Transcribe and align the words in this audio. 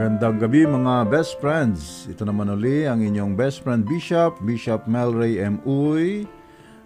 Magandang 0.00 0.40
gabi 0.40 0.64
mga 0.64 1.12
best 1.12 1.36
friends. 1.44 2.08
Ito 2.08 2.24
naman 2.24 2.48
uli 2.48 2.88
ang 2.88 3.04
inyong 3.04 3.36
best 3.36 3.60
friend 3.60 3.84
Bishop, 3.84 4.40
Bishop 4.48 4.88
Melray 4.88 5.36
M. 5.36 5.60
Uy 5.68 6.24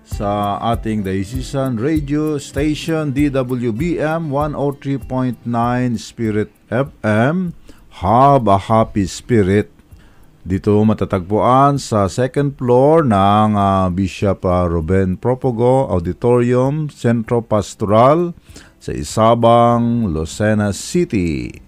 sa 0.03 0.59
ating 0.75 1.06
Diocesan 1.06 1.79
Radio 1.79 2.42
Station 2.42 3.15
DWBM 3.15 4.35
103.9 4.35 5.47
Spirit 5.95 6.51
FM. 6.67 7.54
Have 8.03 8.51
a 8.51 8.58
happy 8.67 9.06
spirit. 9.06 9.71
Dito 10.42 10.74
matatagpuan 10.83 11.78
sa 11.78 12.10
second 12.10 12.58
floor 12.58 13.06
ng 13.06 13.54
uh, 13.54 13.94
Bishop 13.94 14.42
uh, 14.42 14.67
Ruben 14.67 15.22
Propogo 15.22 15.87
Auditorium 15.87 16.91
Centro 16.91 17.46
Pastoral 17.46 18.34
sa 18.83 18.91
Isabang, 18.91 20.11
Lucena 20.11 20.75
City. 20.75 21.62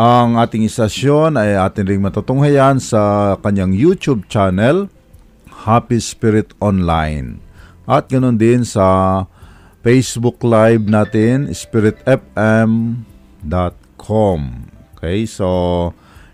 Ang 0.00 0.40
ating 0.40 0.64
istasyon 0.64 1.36
ay 1.36 1.60
atin 1.60 1.84
ring 1.84 2.00
matutunghayan 2.00 2.80
sa 2.80 3.36
kanyang 3.44 3.76
YouTube 3.76 4.24
channel, 4.32 4.88
Happy 5.68 6.00
Spirit 6.00 6.56
Online. 6.56 7.36
At 7.84 8.08
ganoon 8.08 8.40
din 8.40 8.64
sa 8.64 9.28
Facebook 9.84 10.40
Live 10.40 10.88
natin, 10.88 11.52
spiritfm.com. 11.52 13.04
Okay, 14.96 15.28
so 15.28 15.48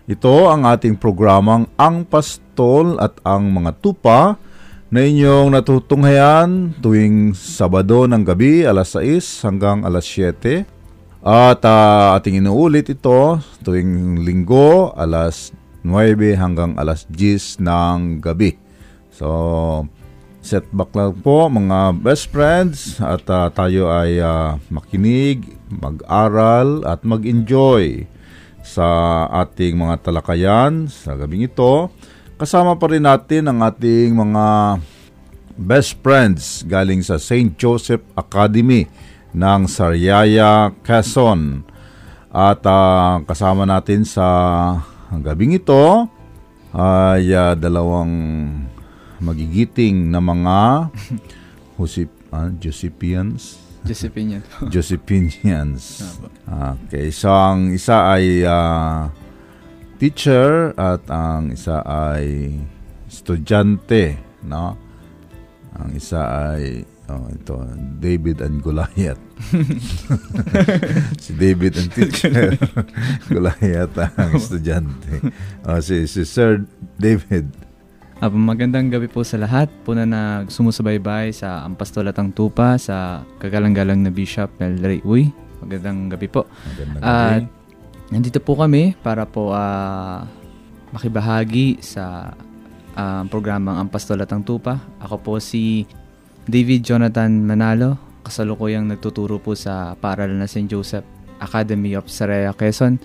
ito 0.07 0.47
ang 0.47 0.63
ating 0.63 0.95
programang 0.95 1.67
Ang 1.75 2.07
Pastol 2.07 2.95
at 3.03 3.19
ang 3.27 3.51
mga 3.51 3.83
tupa 3.83 4.39
na 4.87 5.03
inyong 5.03 5.51
natutunghayan 5.51 6.71
tuwing 6.79 7.35
Sabado 7.35 8.07
ng 8.07 8.23
gabi 8.23 8.63
alas 8.63 8.95
6 8.95 9.43
hanggang 9.43 9.83
alas 9.83 10.07
7 10.07 10.76
at 11.25 11.61
uh, 11.65 12.17
ating 12.17 12.39
inuulit 12.39 12.93
ito 12.93 13.41
tuwing 13.65 14.21
linggo 14.21 14.93
alas 14.93 15.49
9 15.81 16.37
hanggang 16.37 16.75
alas 16.75 17.07
10 17.09 17.63
ng 17.63 18.19
gabi. 18.19 18.59
So, 19.09 19.87
set 20.43 20.67
back 20.69 20.93
lang 20.93 21.17
po 21.23 21.49
mga 21.49 21.97
best 22.03 22.29
friends 22.29 23.01
at 23.01 23.25
uh, 23.31 23.49
tayo 23.49 23.89
ay 23.89 24.21
uh, 24.21 24.61
makinig, 24.69 25.57
mag-aral 25.71 26.85
at 26.85 27.01
mag-enjoy 27.01 28.05
sa 28.67 29.25
ating 29.31 29.79
mga 29.79 30.03
talakayan 30.03 30.91
sa 30.91 31.15
gabing 31.15 31.47
ito. 31.47 31.87
Kasama 32.37 32.77
pa 32.77 32.91
rin 32.91 33.07
natin 33.07 33.49
ang 33.49 33.63
ating 33.63 34.13
mga 34.13 34.77
best 35.57 35.97
friends 36.05 36.61
galing 36.67 37.01
sa 37.01 37.17
St. 37.17 37.57
Joseph 37.57 38.03
Academy 38.13 38.85
ng 39.33 39.61
Sariaya, 39.67 40.71
Quezon. 40.83 41.63
At 42.31 42.61
uh, 42.67 43.23
kasama 43.25 43.65
natin 43.65 44.03
sa 44.03 44.27
gabing 45.09 45.55
ito 45.55 46.05
ay 46.75 47.31
uh, 47.31 47.55
dalawang 47.55 48.13
magigiting 49.17 50.11
na 50.13 50.21
mga 50.21 50.59
Josep, 51.77 52.11
uh, 52.29 52.51
Josepians. 52.61 53.57
Josephinian. 53.87 54.43
Josephinians. 54.73 56.03
Okay, 56.85 57.07
so 57.09 57.31
ang 57.31 57.71
isa 57.71 58.19
ay 58.19 58.43
uh, 58.43 59.07
teacher 59.95 60.75
at 60.75 61.07
ang 61.07 61.55
isa 61.55 61.79
ay 61.87 62.53
estudyante, 63.07 64.19
no? 64.43 64.75
Ang 65.77 65.89
isa 65.95 66.21
ay 66.53 66.83
Oh, 67.07 67.23
ito, 67.31 67.55
David 68.03 68.43
and 68.43 68.59
Goliath. 68.59 69.19
si 71.23 71.31
David 71.39 71.79
ang 71.79 71.89
teacher. 71.95 72.59
Goliath 73.31 73.95
ang 73.95 74.35
estudyante. 74.35 75.31
Oh, 75.63 75.79
si, 75.79 76.03
si 76.03 76.27
Sir 76.27 76.67
David. 76.99 77.47
Apo, 78.19 78.35
magandang 78.35 78.91
gabi 78.91 79.07
po 79.07 79.23
sa 79.23 79.39
lahat 79.39 79.71
po 79.87 79.95
na 79.95 80.03
nagsumusubaybay 80.03 81.31
sa 81.31 81.63
Ampastolatang 81.63 82.35
Tupa 82.35 82.75
sa 82.75 83.23
kagalang-galang 83.39 84.03
na 84.03 84.11
Bishop 84.11 84.51
Melray 84.59 84.99
Uy. 85.07 85.31
Magandang 85.63 86.11
gabi 86.11 86.27
po. 86.27 86.43
Magandang 86.75 86.99
gabi. 86.99 87.07
At 87.07 87.43
nandito 88.11 88.43
po 88.43 88.59
kami 88.59 88.99
para 88.99 89.23
po 89.23 89.55
uh, 89.55 90.27
makibahagi 90.91 91.79
sa 91.79 92.35
uh, 92.99 93.23
programang 93.31 93.79
Ampastolatang 93.79 94.43
Tupa. 94.43 94.75
Ako 94.99 95.15
po 95.23 95.33
si 95.39 95.87
David 96.47 96.87
Jonathan 96.87 97.43
Manalo, 97.43 97.99
kasalukuyang 98.23 98.87
nagtuturo 98.87 99.35
po 99.35 99.51
sa 99.51 99.99
paaralan 99.99 100.39
na 100.39 100.47
St. 100.47 100.71
Joseph 100.71 101.03
Academy 101.43 101.91
of 101.99 102.07
Saraya, 102.07 102.55
Quezon, 102.55 103.03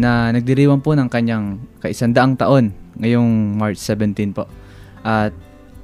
na 0.00 0.32
nagdiriwang 0.32 0.80
po 0.80 0.96
ng 0.96 1.12
kanyang 1.12 1.60
kaisandaang 1.84 2.40
taon 2.40 2.72
ngayong 2.96 3.60
March 3.60 3.76
17 3.76 4.32
po. 4.32 4.48
At 5.04 5.36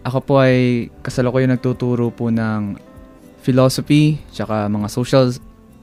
ako 0.08 0.18
po 0.24 0.34
ay 0.40 0.88
kasalukuyang 1.04 1.52
nagtuturo 1.52 2.08
po 2.08 2.32
ng 2.32 2.80
philosophy 3.44 4.16
tsaka 4.32 4.64
mga 4.64 4.88
social 4.88 5.28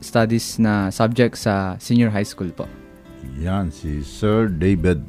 studies 0.02 0.57
na 0.57 0.90
subject 0.90 1.38
sa 1.38 1.78
senior 1.78 2.09
high 2.09 2.25
school 2.25 2.50
po. 2.50 2.66
Yan, 3.38 3.69
si 3.69 4.02
Sir 4.02 4.50
David. 4.50 5.06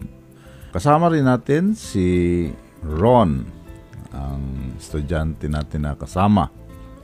Kasama 0.68 1.08
rin 1.08 1.24
natin 1.24 1.72
si 1.72 2.52
Ron 2.84 3.63
ang 4.14 4.72
estudyante 4.78 5.50
natin 5.50 5.90
na 5.90 5.98
kasama. 5.98 6.48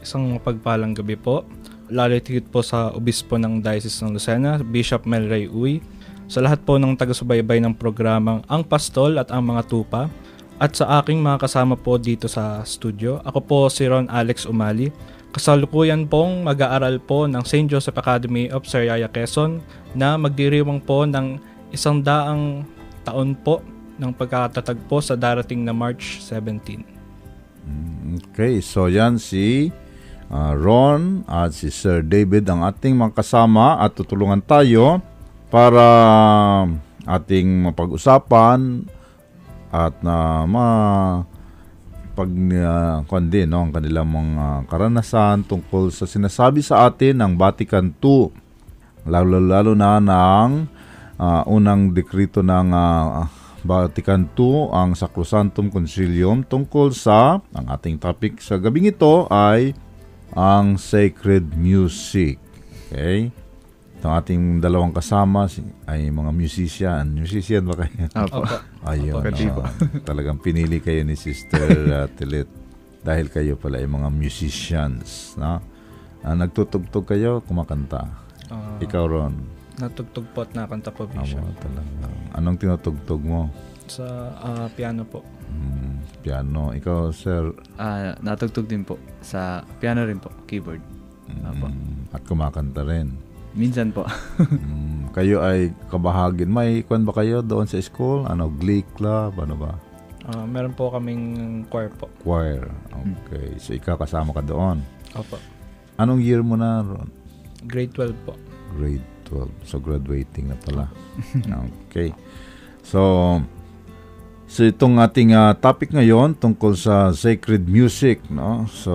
Isang 0.00 0.30
mapagpalang 0.38 0.94
gabi 0.94 1.18
po. 1.18 1.44
Lalitigit 1.90 2.46
po 2.48 2.62
sa 2.62 2.94
obispo 2.94 3.34
ng 3.36 3.58
Diocese 3.60 4.06
ng 4.06 4.14
Lucena, 4.14 4.62
Bishop 4.62 5.04
Melray 5.04 5.50
Uy, 5.50 5.82
sa 6.30 6.38
lahat 6.38 6.62
po 6.62 6.78
ng 6.78 6.94
taga-subaybay 6.94 7.58
ng 7.58 7.74
programang 7.74 8.46
Ang 8.46 8.62
Pastol 8.62 9.18
at 9.18 9.34
Ang 9.34 9.50
Mga 9.50 9.62
Tupa, 9.66 10.06
at 10.60 10.76
sa 10.76 11.00
aking 11.00 11.24
mga 11.24 11.48
kasama 11.48 11.74
po 11.74 11.96
dito 11.96 12.28
sa 12.28 12.60
studio. 12.68 13.18
Ako 13.24 13.38
po 13.40 13.58
si 13.72 13.88
Ron 13.88 14.06
Alex 14.12 14.44
Umali. 14.44 14.92
Kasalukuyan 15.32 16.04
pong 16.04 16.44
mag-aaral 16.44 17.00
po 17.00 17.24
ng 17.24 17.40
St. 17.40 17.64
Joseph 17.64 17.96
Academy 17.96 18.52
of 18.52 18.68
Sariaya, 18.68 19.08
Quezon 19.08 19.64
na 19.96 20.20
magdiriwang 20.20 20.84
po 20.84 21.08
ng 21.08 21.40
isang 21.72 22.04
daang 22.04 22.68
taon 23.08 23.32
po 23.40 23.64
ng 23.96 24.12
pagkatatag 24.12 24.84
po 24.84 25.00
sa 25.00 25.16
darating 25.16 25.64
na 25.64 25.72
March 25.72 26.20
17. 26.20 26.99
Okay, 28.30 28.62
so 28.64 28.90
yan 28.90 29.20
si 29.20 29.70
uh, 30.30 30.52
Ron 30.56 31.26
at 31.26 31.52
si 31.52 31.68
Sir 31.68 32.00
David 32.06 32.48
ang 32.48 32.64
ating 32.64 32.94
mga 32.94 33.22
at 33.78 33.92
tutulungan 33.92 34.40
tayo 34.42 35.02
para 35.50 35.86
ating 37.04 37.66
mapag-usapan 37.70 38.86
at 39.70 39.94
na 40.02 40.42
uh, 40.42 40.50
ma 40.50 40.66
pag 42.10 42.30
uh, 42.30 43.06
kundi, 43.06 43.46
no, 43.46 43.64
ang 43.64 43.72
kanilang 43.72 44.10
mga 44.10 44.66
karanasan 44.66 45.46
tungkol 45.46 45.94
sa 45.94 46.04
sinasabi 46.04 46.60
sa 46.60 46.90
atin 46.90 47.22
ng 47.22 47.32
Vatican 47.38 47.94
II 48.02 48.34
lalo-lalo 49.06 49.72
na 49.72 49.96
ng 50.02 50.50
uh, 51.16 51.42
unang 51.48 51.94
dekrito 51.94 52.44
ng 52.44 52.68
uh, 52.74 53.39
Vatican 53.60 54.24
II 54.32 54.72
ang 54.72 54.96
Sacrosanctum 54.96 55.68
Concilium 55.68 56.44
tungkol 56.44 56.96
sa, 56.96 57.44
ang 57.52 57.66
ating 57.68 58.00
topic 58.00 58.40
sa 58.40 58.56
gabing 58.56 58.88
ito 58.88 59.28
ay 59.28 59.76
ang 60.32 60.80
sacred 60.80 61.52
music. 61.58 62.40
Okay? 62.88 63.28
Itong 64.00 64.16
ating 64.16 64.42
dalawang 64.64 64.96
kasama 64.96 65.44
ay 65.84 66.08
mga 66.08 66.32
musician. 66.32 67.04
Musician 67.12 67.68
ba 67.68 67.84
kayo? 67.84 68.08
Opo. 68.16 68.40
Ayun. 68.88 69.20
Opo, 69.20 69.60
oh, 69.60 69.70
talagang 70.08 70.40
pinili 70.40 70.80
kayo 70.80 71.04
ni 71.04 71.20
Sister 71.20 71.68
uh, 72.00 72.08
Tilit 72.16 72.48
dahil 73.04 73.28
kayo 73.28 73.60
pala 73.60 73.76
ay 73.76 73.84
mga 73.84 74.08
musicians. 74.08 75.36
No? 75.36 75.60
Uh, 76.24 76.32
nagtutugtog 76.32 77.04
kayo, 77.04 77.44
kumakanta. 77.44 78.08
Uh, 78.48 78.80
Ikaw, 78.80 79.04
Ron. 79.04 79.59
Natugtog 79.80 80.26
po 80.36 80.44
at 80.44 80.52
nakanta 80.52 80.92
po, 80.92 81.08
Bishop. 81.08 81.40
Amo, 81.40 81.56
talaga. 81.56 82.06
Anong 82.36 82.56
tinutugtog 82.60 83.22
mo? 83.24 83.48
Sa 83.88 84.04
uh, 84.36 84.68
piano 84.76 85.08
po. 85.08 85.24
Hmm, 85.48 86.04
piano. 86.20 86.76
Ikaw, 86.76 87.10
sir? 87.16 87.48
Uh, 87.80 88.12
natugtog 88.20 88.68
din 88.68 88.84
po. 88.84 89.00
Sa 89.24 89.64
piano 89.80 90.04
rin 90.04 90.20
po, 90.20 90.28
keyboard. 90.44 90.84
Hmm, 91.32 92.10
at 92.12 92.20
kumakanta 92.28 92.84
rin? 92.84 93.16
Minsan 93.56 93.90
po. 93.90 94.04
hmm, 94.38 95.16
kayo 95.16 95.40
ay 95.40 95.72
kabahagin. 95.88 96.52
May 96.52 96.84
kwan 96.84 97.08
ba 97.08 97.16
kayo 97.16 97.40
doon 97.40 97.64
sa 97.64 97.80
school? 97.80 98.28
Ano, 98.28 98.52
glee 98.52 98.84
club? 98.94 99.40
Ano 99.40 99.56
ba? 99.56 99.72
Uh, 100.28 100.44
meron 100.44 100.76
po 100.76 100.92
kaming 100.92 101.64
choir 101.72 101.88
po. 101.96 102.06
Choir. 102.20 102.68
Okay. 102.92 103.56
So, 103.56 103.72
ikaw 103.72 103.96
kasama 103.96 104.36
ka 104.36 104.44
doon? 104.44 104.84
Opo. 105.16 105.40
Anong 105.96 106.20
year 106.20 106.44
mo 106.44 106.54
na, 106.54 106.84
Ron? 106.84 107.08
Grade 107.64 107.92
12 107.96 108.28
po. 108.28 108.36
Grade 108.76 109.19
12. 109.30 109.64
So, 109.64 109.78
graduating 109.78 110.50
na 110.50 110.58
pala. 110.58 110.90
okay. 111.86 112.10
So, 112.82 113.38
so 114.50 114.66
itong 114.66 114.98
ating 114.98 115.32
uh, 115.32 115.54
topic 115.54 115.94
ngayon 115.94 116.34
tungkol 116.34 116.74
sa 116.74 117.14
sacred 117.14 117.70
music, 117.70 118.26
no? 118.26 118.66
So, 118.66 118.92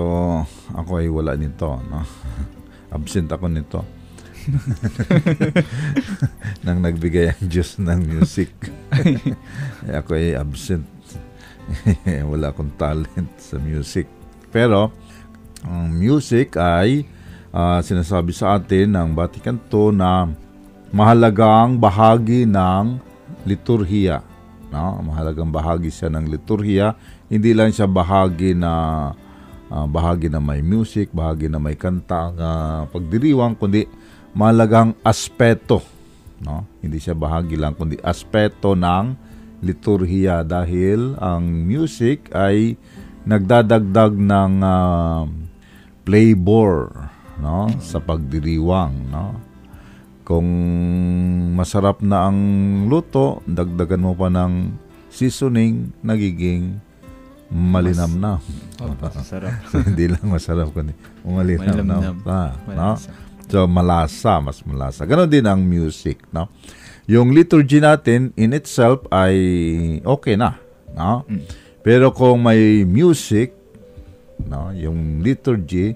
ako 0.75 0.99
ay 0.99 1.07
wala 1.07 1.39
nito, 1.39 1.79
no? 1.87 2.03
Absent 2.95 3.31
ako 3.31 3.47
nito. 3.47 3.79
nang 6.65 6.85
nagbigay 6.85 7.33
ang 7.33 7.49
Diyos 7.49 7.81
ng 7.81 7.97
music. 8.05 8.53
Ako 9.89 10.13
ay 10.13 10.37
absent. 10.37 10.85
Wala 12.05 12.53
akong 12.53 12.77
talent 12.77 13.33
sa 13.41 13.57
music. 13.57 14.05
Pero, 14.53 14.93
ang 15.65 15.89
music 15.89 16.61
ay 16.61 17.09
uh, 17.55 17.79
sinasabi 17.79 18.35
sa 18.35 18.59
atin 18.59 18.91
ng 18.91 19.09
Vatican 19.15 19.55
II 19.71 19.95
na 19.95 20.27
mahalagang 20.91 21.79
bahagi 21.79 22.43
ng 22.43 22.99
liturhiya. 23.47 24.19
No? 24.75 24.99
Mahalagang 24.99 25.49
bahagi 25.49 25.87
siya 25.87 26.11
ng 26.11 26.27
liturhiya. 26.27 26.99
Hindi 27.31 27.55
lang 27.55 27.71
siya 27.71 27.87
bahagi 27.87 28.51
na 28.51 28.73
uh, 29.71 29.87
bahagi 29.87 30.27
na 30.27 30.43
may 30.43 30.59
music, 30.59 31.15
bahagi 31.15 31.47
na 31.47 31.57
may 31.57 31.79
kanta 31.79 32.35
uh, 32.35 32.81
pagdiriwang, 32.91 33.55
kundi 33.55 33.87
mahalagang 34.35 34.91
aspeto. 34.99 35.79
No? 36.43 36.67
Hindi 36.83 36.99
siya 36.99 37.15
bahagi 37.15 37.55
lang, 37.55 37.79
kundi 37.79 37.95
aspeto 38.03 38.75
ng 38.75 39.15
liturhiya 39.63 40.43
dahil 40.43 41.15
ang 41.17 41.47
music 41.47 42.27
ay 42.35 42.75
nagdadagdag 43.25 44.13
ng 44.13 44.53
uh, 44.61 45.25
flavor 46.05 47.14
no? 47.39 47.67
Sa 47.79 47.99
pagdiriwang 47.99 49.11
no? 49.11 49.35
Kung 50.25 50.47
masarap 51.53 52.01
na 52.01 52.27
ang 52.29 52.39
luto 52.89 53.45
dagdagan 53.45 54.01
mo 54.01 54.17
pa 54.17 54.27
ng 54.27 54.73
seasoning 55.13 55.93
nagiging 56.01 56.81
malinam 57.53 58.17
na. 58.17 58.33
Masarap. 58.99 59.53
hindi 59.87 60.09
lang 60.09 60.25
masarap 60.25 60.73
kundi 60.73 60.97
malinam 61.21 61.85
na 61.85 61.97
Malinamnam. 62.01 62.15
pa 62.25 62.39
no? 62.73 62.97
So 63.45 63.69
malasa 63.69 64.41
mas 64.41 64.65
malasa. 64.65 65.05
Ganon 65.05 65.29
din 65.29 65.45
ang 65.45 65.61
music 65.61 66.25
no? 66.33 66.49
Yung 67.05 67.37
liturgy 67.37 67.77
natin 67.77 68.33
in 68.33 68.49
itself 68.57 69.05
ay 69.13 69.37
okay 70.01 70.33
na 70.33 70.57
no? 70.97 71.21
Pero 71.85 72.09
kung 72.09 72.41
may 72.41 72.81
music 72.81 73.53
no? 74.41 74.73
Yung 74.73 75.21
liturgy 75.21 75.93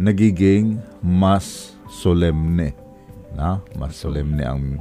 nagiging 0.00 0.80
mas 1.04 1.76
solemne 1.92 2.72
no 3.36 3.60
mas 3.76 4.00
solemne 4.00 4.40
ang 4.40 4.80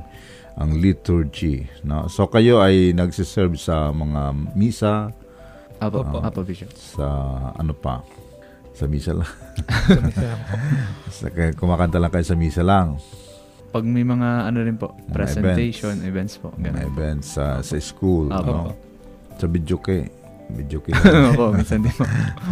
ang 0.56 0.72
liturgy 0.80 1.68
no 1.84 2.08
so 2.08 2.24
kayo 2.32 2.64
ay 2.64 2.96
nagsiserve 2.96 3.60
sa 3.60 3.92
mga 3.92 4.22
misa 4.56 5.12
Apo, 5.80 6.04
Opo. 6.04 6.20
Apo 6.20 6.44
Bishop. 6.44 6.72
sa 6.76 7.08
ano 7.56 7.72
pa 7.72 8.00
sa 8.72 8.88
misa 8.88 9.12
lang 9.12 9.28
sa, 11.12 11.28
kumakanta 11.56 12.00
lang 12.00 12.12
kayo 12.12 12.24
sa 12.24 12.36
misa 12.40 12.64
lang 12.64 12.96
Pag 13.70 13.86
may 13.86 14.02
mga 14.02 14.50
ano 14.50 14.66
rin 14.66 14.82
po, 14.82 14.98
Mga 14.98 15.14
presentation, 15.14 15.94
events, 16.02 16.42
po. 16.42 16.50
mga 16.58 16.74
Ganun. 16.74 16.90
events 16.90 17.38
sa 17.38 17.62
sa 17.62 17.76
school 17.78 18.32
Apo. 18.34 18.50
no 18.50 18.74
sa 19.38 19.46
video 19.48 19.78
kay 19.80 20.10
video 20.50 20.82
kay 20.82 20.92
lang. 20.98 21.32
Opo, 21.32 21.54
minsan 21.54 21.80
din 21.80 21.94
po. 21.94 22.04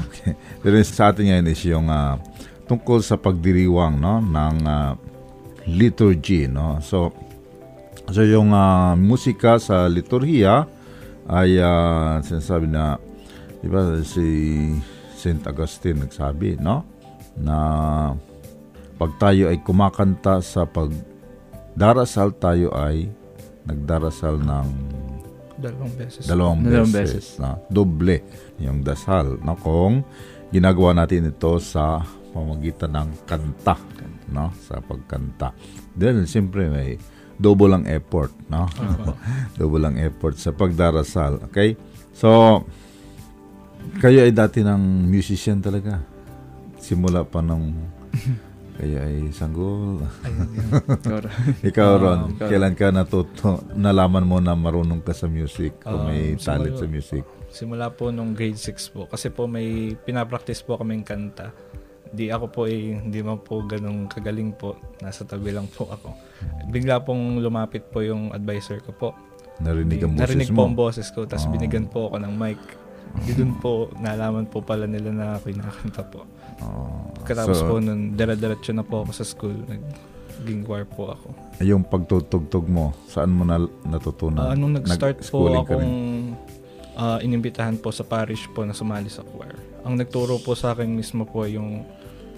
Pero 0.61 0.73
yung 0.77 0.85
sa 0.85 1.09
atin 1.09 1.25
ngayon 1.27 1.45
is 1.49 1.61
yung 1.65 1.89
ah, 1.89 2.15
tungkol 2.67 2.99
sa 2.99 3.15
pagdiriwang 3.15 3.97
no 3.97 4.19
ng 4.19 4.57
ah, 4.67 4.93
liturgy 5.67 6.45
no. 6.51 6.79
So 6.83 7.15
so 8.11 8.21
yung 8.21 8.51
ah, 8.51 8.93
musika 8.93 9.57
sa 9.57 9.87
liturhiya 9.87 10.67
ay 11.31 11.59
ah, 11.63 12.19
sinasabi 12.21 12.67
na 12.67 12.99
di 13.63 13.67
ba 13.71 13.99
si 14.03 14.27
Saint 15.17 15.41
Augustine 15.49 16.05
nagsabi 16.05 16.61
no 16.61 16.85
na 17.39 17.57
pag 18.97 19.11
tayo 19.17 19.49
ay 19.49 19.61
kumakanta 19.61 20.41
sa 20.41 20.65
pagdarasal 20.65 22.33
tayo 22.37 22.73
ay 22.75 23.09
nagdarasal 23.67 24.39
ng 24.41 24.67
Dalawang 25.57 25.93
beses. 25.97 26.23
Dalawang, 26.29 26.59
Dalawang 26.61 26.93
beses. 26.93 27.25
Na, 27.41 27.57
doble 27.65 28.21
yung 28.61 28.85
dasal. 28.85 29.41
Na 29.41 29.57
kung 29.57 30.05
ginagawa 30.53 30.93
natin 30.93 31.33
ito 31.33 31.57
sa 31.57 32.05
pamagitan 32.37 32.93
ng 32.93 33.09
kanta. 33.23 33.75
No? 34.27 34.53
Sa 34.61 34.77
pagkanta. 34.77 35.55
Then, 35.91 36.23
siyempre, 36.23 36.67
may 36.67 37.01
double 37.35 37.73
ang 37.73 37.85
effort. 37.85 38.29
No? 38.47 38.69
double 39.59 39.83
ang 39.83 39.97
effort 39.97 40.35
sa 40.35 40.51
pagdarasal. 40.51 41.41
Okay? 41.47 41.73
So, 42.11 42.61
kayo 43.97 44.21
ay 44.21 44.31
dati 44.31 44.61
ng 44.61 45.05
musician 45.05 45.57
talaga. 45.57 46.01
Simula 46.77 47.23
pa 47.23 47.39
nung 47.39 47.73
kayo 48.77 48.97
ay 48.99 49.31
sanggol. 49.31 50.05
Ayun. 50.21 50.49
Ikaw, 51.69 51.89
Ron, 51.95 52.21
ikaw. 52.31 52.47
kailan 52.47 52.75
ka 52.75 52.91
natuto, 52.91 53.65
nalaman 53.73 54.21
mo 54.21 54.37
na 54.37 54.53
marunong 54.53 55.01
ka 55.01 55.11
sa 55.11 55.25
music 55.25 55.81
o 55.83 55.97
Ah, 55.97 56.05
may 56.05 56.37
talent 56.37 56.75
siguro- 56.75 56.79
sa 56.79 56.85
music? 56.85 57.23
Simula 57.47 57.87
po 57.89 58.11
nung 58.11 58.35
grade 58.35 58.59
6 58.59 58.91
po. 58.91 59.01
Kasi 59.07 59.31
po 59.31 59.47
may 59.47 59.95
pinapractice 59.97 60.61
po 60.61 60.75
kaming 60.75 61.01
kanta. 61.01 61.55
Di 62.09 62.27
ako 62.27 62.45
po 62.47 62.61
eh, 62.63 62.95
hindi 62.95 63.19
man 63.19 63.39
po 63.39 63.61
ganun 63.61 64.05
kagaling 64.05 64.51
po. 64.51 64.75
Nasa 64.99 65.23
tabi 65.23 65.49
lang 65.49 65.67
po 65.67 65.87
ako. 65.87 66.13
Bigla 66.67 66.99
pong 66.99 67.39
lumapit 67.39 67.87
po 67.87 67.99
yung 67.99 68.29
advisor 68.29 68.79
ko 68.79 68.91
po. 68.91 69.09
Narinig 69.57 69.99
ang 69.99 70.13
boses 70.13 70.21
Narinig 70.21 70.49
mo? 70.49 70.55
po 70.55 70.63
ang 70.63 70.77
boses 70.77 71.07
ko. 71.09 71.19
Tapos 71.23 71.45
Ah. 71.45 71.51
binigyan 71.51 71.85
po 71.85 72.07
ako 72.07 72.17
ng 72.19 72.33
mic. 72.33 72.59
Di 73.17 73.33
dun 73.33 73.57
po, 73.57 73.89
nalaman 73.97 74.45
po 74.45 74.59
pala 74.59 74.85
nila 74.85 75.09
na 75.09 75.25
ako 75.35 75.49
yung 75.49 75.61
nakakanta 75.63 76.03
po. 76.05 76.21
Oh, 76.59 77.09
Katapos 77.23 77.57
so, 77.57 77.65
po 77.65 77.79
nun, 77.79 78.13
dara-diretso 78.13 78.69
na 78.69 78.83
po 78.83 79.01
ako 79.01 79.11
sa 79.11 79.23
school. 79.23 79.55
Naging 79.65 80.61
choir 80.61 80.85
po 80.85 81.09
ako. 81.09 81.27
yung 81.59 81.81
pagtutugtog 81.81 82.69
mo, 82.69 82.93
saan 83.07 83.33
mo 83.33 83.41
na 83.41 83.57
natutunan? 83.83 84.43
Ah, 84.43 84.53
nung 84.53 84.69
nag-start 84.71 85.25
po 85.25 85.49
akong 85.49 85.89
ah, 86.93 87.17
inimbitahan 87.17 87.77
po 87.77 87.89
sa 87.89 88.03
parish 88.03 88.45
po 88.51 88.61
na 88.61 88.73
sumali 88.73 89.07
sa 89.07 89.23
choir. 89.23 89.57
Ang 89.81 89.97
nagturo 89.97 90.37
po 90.37 90.53
sa 90.53 90.73
akin 90.73 90.85
mismo 90.85 91.23
po 91.23 91.45
yung 91.45 91.81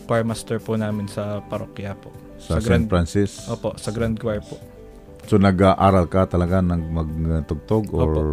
choir 0.10 0.26
master 0.26 0.58
po 0.58 0.74
namin 0.74 1.06
sa 1.06 1.38
parokya 1.46 1.94
po. 1.94 2.10
sa, 2.36 2.58
Grand, 2.58 2.84
St. 2.84 2.90
Francis? 2.90 3.32
Opo, 3.46 3.78
sa 3.78 3.94
Grand 3.94 4.16
Choir 4.16 4.42
po. 4.42 4.58
So 5.24 5.38
nag-aaral 5.38 6.10
ka 6.10 6.26
talaga 6.26 6.58
nag 6.58 6.82
magtugtog 6.90 7.94
or 7.94 8.10
Opo. 8.10 8.24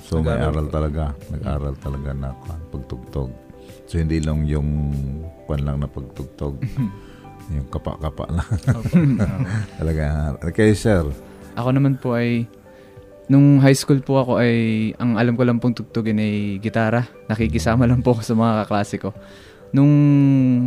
so 0.00 0.16
may 0.16 0.32
Nag-aaral 0.32 0.48
aral 0.48 0.66
po. 0.66 0.72
talaga, 0.72 1.04
nag-aral 1.28 1.74
talaga 1.76 2.10
na 2.10 2.28
pagtugtog. 2.72 3.30
So 3.84 4.00
hindi 4.00 4.16
lang 4.18 4.46
yung 4.46 4.68
kwan 5.44 5.60
lang 5.60 5.76
na 5.78 5.86
pagtugtog. 5.86 6.56
yung 7.52 7.68
kapa-kapa 7.68 8.24
lang. 8.32 8.48
Opo. 8.72 8.94
talaga. 9.78 10.04
Okay, 10.40 10.72
sir. 10.72 11.04
Ako 11.52 11.68
naman 11.68 12.00
po 12.00 12.16
ay, 12.16 12.48
nung 13.28 13.60
high 13.60 13.76
school 13.76 14.00
po 14.00 14.16
ako 14.16 14.40
ay, 14.40 14.54
ang 14.96 15.20
alam 15.20 15.36
ko 15.36 15.44
lang 15.44 15.60
pong 15.60 15.76
tugtugin 15.76 16.16
ay 16.16 16.32
gitara. 16.56 17.04
Nakikisama 17.28 17.84
lang 17.84 18.00
po 18.00 18.16
ako 18.16 18.22
sa 18.24 18.32
mga 18.32 18.52
kaklase 18.64 18.96
ko. 18.96 19.12
Nung 19.72 19.92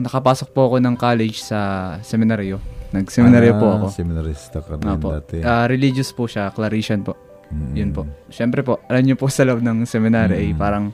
nakapasok 0.01 0.49
po 0.49 0.67
ako 0.67 0.75
ng 0.79 0.95
college 0.95 1.37
sa 1.39 1.59
seminaryo, 2.01 2.57
nag-seminaryo 2.89 3.53
po 3.55 3.67
Ah, 3.67 3.75
ako. 3.79 3.85
Seminarista 3.91 4.57
ka 4.59 4.75
rin 4.75 4.89
Opo. 4.89 5.09
dati. 5.11 5.37
Ah, 5.39 5.65
religious 5.65 6.09
po 6.09 6.25
siya, 6.25 6.49
Claretian 6.49 7.01
po. 7.01 7.13
Mm. 7.47 7.73
Yun 7.75 7.89
po. 7.91 8.01
Siyempre 8.27 8.65
po, 8.65 8.81
alam 8.83 9.05
niyo 9.05 9.15
po 9.15 9.29
sa 9.29 9.45
loob 9.45 9.61
ng 9.61 9.85
seminary 9.85 10.41
ay 10.41 10.49
Mm. 10.51 10.57
parang 10.57 10.85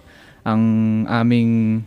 ang 0.43 0.63
aming 1.07 1.81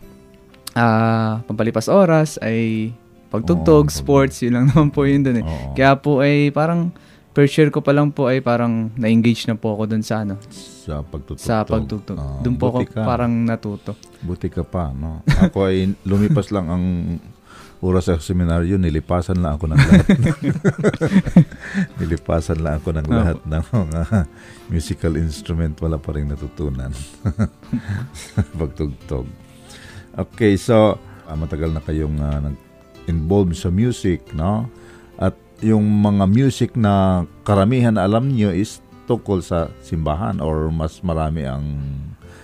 ah, 0.73 1.39
pampalipas 1.45 1.87
oras 1.87 2.35
ay 2.37 2.91
pagtugtog, 3.27 3.85
Oo, 3.85 3.93
sports, 3.93 4.41
yun 4.41 4.53
lang 4.53 4.65
naman 4.69 4.89
po 4.89 5.05
yun 5.05 5.21
dun 5.21 5.39
eh. 5.39 5.45
Oo. 5.45 5.71
Kaya 5.71 5.95
po 5.95 6.19
ay 6.19 6.49
parang 6.49 6.89
first 7.35 7.53
year 7.59 7.67
ko 7.67 7.83
pa 7.83 7.91
lang 7.91 8.15
po 8.15 8.31
ay 8.31 8.39
parang 8.39 8.95
na-engage 8.95 9.43
na 9.51 9.59
po 9.59 9.75
ako 9.75 9.91
dun 9.91 10.01
sa 10.01 10.23
ano, 10.23 10.39
sa 10.47 11.03
pagtutugtog. 11.03 11.43
sa 11.43 11.67
pagtugtog. 11.67 12.15
Ah, 12.15 12.39
Doon 12.39 12.55
po 12.55 12.71
ako 12.71 12.79
ka. 12.87 13.03
parang 13.03 13.43
natuto. 13.43 13.91
Buti 14.23 14.47
ka 14.47 14.63
pa, 14.63 14.95
no? 14.95 15.19
Ako 15.27 15.67
ay 15.67 15.91
lumipas 16.07 16.47
lang 16.55 16.71
ang 16.71 16.85
oras 17.83 18.07
sa 18.07 18.17
seminaryo, 18.17 18.79
nilipasan 18.79 19.43
lang 19.43 19.59
ako 19.59 19.65
ng 19.67 19.77
lahat. 19.77 20.07
nilipasan 21.99 22.59
lang 22.63 22.79
ako 22.79 22.89
ng 22.95 23.07
lahat 23.11 23.37
ng 23.43 23.65
mga 23.67 24.01
musical 24.71 25.13
instrument. 25.19 25.75
Wala 25.83 25.99
pa 25.99 26.15
rin 26.15 26.31
natutunan. 26.31 26.95
Pagtugtog. 28.59 29.27
Okay, 30.15 30.55
so 30.55 30.95
ah, 31.27 31.35
matagal 31.35 31.75
na 31.75 31.83
kayong 31.83 32.15
ah, 32.23 32.39
nag-involved 32.47 33.59
sa 33.59 33.67
music, 33.67 34.31
no? 34.31 34.71
Yung 35.65 35.81
mga 35.81 36.29
music 36.29 36.77
na 36.77 37.25
karamihan 37.41 37.97
alam 37.97 38.29
nyo 38.29 38.53
is 38.53 38.85
tungkol 39.09 39.41
sa 39.41 39.73
simbahan 39.81 40.37
or 40.37 40.69
mas 40.69 41.01
marami 41.01 41.41
ang 41.41 41.65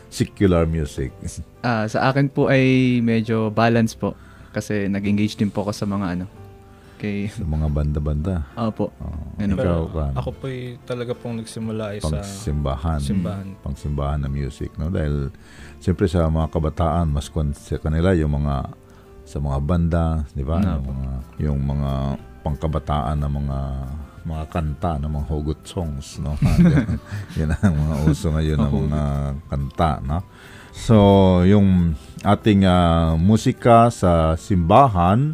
secular 0.10 0.66
music. 0.66 1.14
Ah, 1.62 1.86
sa 1.86 2.10
akin 2.10 2.26
po 2.26 2.50
ay 2.50 2.98
medyo 3.06 3.54
balance 3.54 3.94
po 3.94 4.18
kasi 4.50 4.90
nag-engage 4.90 5.38
din 5.38 5.54
po 5.54 5.62
ako 5.62 5.78
sa 5.78 5.86
mga 5.86 6.18
ano. 6.18 6.26
Kay 6.98 7.30
sa 7.30 7.46
mga 7.46 7.70
banda-banda. 7.70 8.50
Opo. 8.58 8.90
Oh, 8.98 9.38
Ano 9.38 9.54
ikaw, 9.54 9.62
Pero 9.62 9.74
Ran, 9.94 10.14
ako 10.18 10.30
po 10.34 10.44
ay 10.50 10.82
talaga 10.90 11.14
pong 11.14 11.46
nagsimula 11.46 11.94
ay 11.94 11.98
pang 12.02 12.18
sa 12.18 12.26
simbahan. 12.26 12.98
simbahan. 12.98 13.48
Pang 13.62 13.78
simbahan 13.78 14.26
na 14.26 14.30
music, 14.30 14.74
no? 14.82 14.90
Dahil 14.90 15.30
siyempre 15.78 16.10
sa 16.10 16.26
mga 16.26 16.50
kabataan, 16.50 17.14
mas 17.14 17.30
kanila 17.30 18.10
yung 18.18 18.34
mga 18.42 18.74
sa 19.22 19.38
mga 19.38 19.60
banda, 19.62 20.06
di 20.34 20.42
ba? 20.42 20.58
No. 20.58 20.82
Yung 20.82 20.86
mga 20.90 21.10
yung 21.46 21.60
mga 21.62 21.92
pangkabataan 22.42 23.18
na 23.22 23.30
mga 23.30 23.60
mga 24.22 24.46
kanta 24.54 25.02
ng 25.02 25.10
mga 25.10 25.26
hugot 25.30 25.62
songs 25.66 26.22
no? 26.22 26.38
Yan 27.40 27.58
ang 27.58 27.74
mga 27.74 27.96
uso 28.06 28.30
ngayon 28.30 28.58
ng 28.62 28.74
mga 28.86 29.04
kanta 29.50 29.92
no? 30.06 30.22
So 30.72 30.96
yung 31.44 31.98
ating 32.22 32.64
uh, 32.64 33.18
musika 33.18 33.90
sa 33.90 34.38
simbahan 34.38 35.34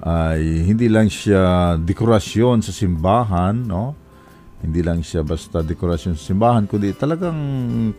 ay 0.00 0.64
hindi 0.64 0.88
lang 0.88 1.12
siya 1.12 1.76
dekorasyon 1.76 2.64
sa 2.64 2.72
simbahan 2.72 3.56
no? 3.68 3.92
Hindi 4.64 4.80
lang 4.80 5.04
siya 5.04 5.20
basta 5.20 5.60
dekorasyon 5.60 6.16
sa 6.16 6.24
simbahan 6.32 6.64
kundi 6.64 6.96
talagang 6.96 7.36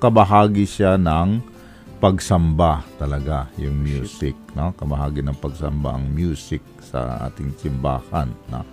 kabahagi 0.02 0.66
siya 0.66 0.98
ng 0.98 1.58
pagsamba 1.98 2.86
talaga 2.98 3.50
yung 3.62 3.78
music 3.78 4.34
no? 4.58 4.74
Kabahagi 4.74 5.22
ng 5.22 5.38
pagsamba 5.38 5.94
ang 5.94 6.10
music 6.10 6.62
sa 6.88 7.28
ating 7.28 7.52
simbahan 7.60 8.32
no? 8.48 8.64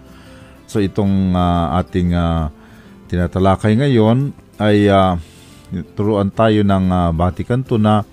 So 0.70 0.78
itong 0.78 1.34
uh, 1.34 1.76
ating 1.82 2.14
uh, 2.14 2.48
tinatalakay 3.10 3.76
ngayon 3.78 4.32
ay 4.62 4.86
uh, 4.88 5.18
turuan 5.98 6.30
tayo 6.30 6.62
ng 6.62 6.86
uh, 6.90 7.10
Vatican 7.10 7.66
to 7.66 7.76
na 7.76 8.06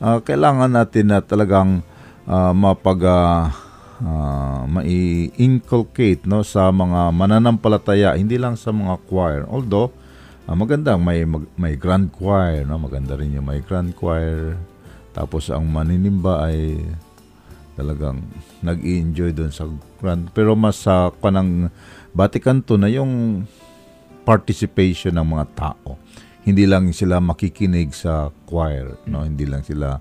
uh, 0.00 0.18
kailangan 0.24 0.72
natin 0.72 1.12
na 1.12 1.18
talagang 1.20 1.84
uh, 2.26 2.52
mapag 2.56 3.04
uh, 3.06 3.52
uh, 4.02 4.62
mai-inculcate 4.66 6.26
no 6.26 6.42
sa 6.42 6.68
mga 6.74 7.14
mananampalataya 7.14 8.18
hindi 8.18 8.36
lang 8.36 8.58
sa 8.58 8.74
mga 8.74 8.98
choir. 9.06 9.46
Although 9.46 9.94
uh, 10.50 10.56
maganda 10.58 10.98
may 10.98 11.22
mag, 11.22 11.46
may 11.54 11.74
grand 11.78 12.10
choir 12.10 12.66
no? 12.66 12.82
Maganda 12.82 13.14
rin 13.14 13.36
yung 13.36 13.46
may 13.46 13.62
grand 13.62 13.94
choir. 13.94 14.58
Tapos 15.12 15.52
ang 15.52 15.68
maninimba 15.68 16.48
ay 16.48 16.80
talagang 17.72 18.20
nag-enjoy 18.60 19.32
doon 19.32 19.52
sa 19.52 19.64
grand 20.00 20.28
pero 20.36 20.52
mas 20.52 20.84
sa 20.84 21.08
uh, 21.08 21.14
kanang 21.20 21.72
Vatican 22.12 22.60
to 22.60 22.76
na 22.76 22.92
yung 22.92 23.44
participation 24.22 25.16
ng 25.16 25.26
mga 25.32 25.46
tao. 25.56 25.96
Hindi 26.44 26.68
lang 26.68 26.92
sila 26.92 27.22
makikinig 27.22 27.96
sa 27.96 28.28
choir 28.44 29.00
no? 29.08 29.24
Hindi 29.24 29.48
lang 29.48 29.64
sila 29.64 29.96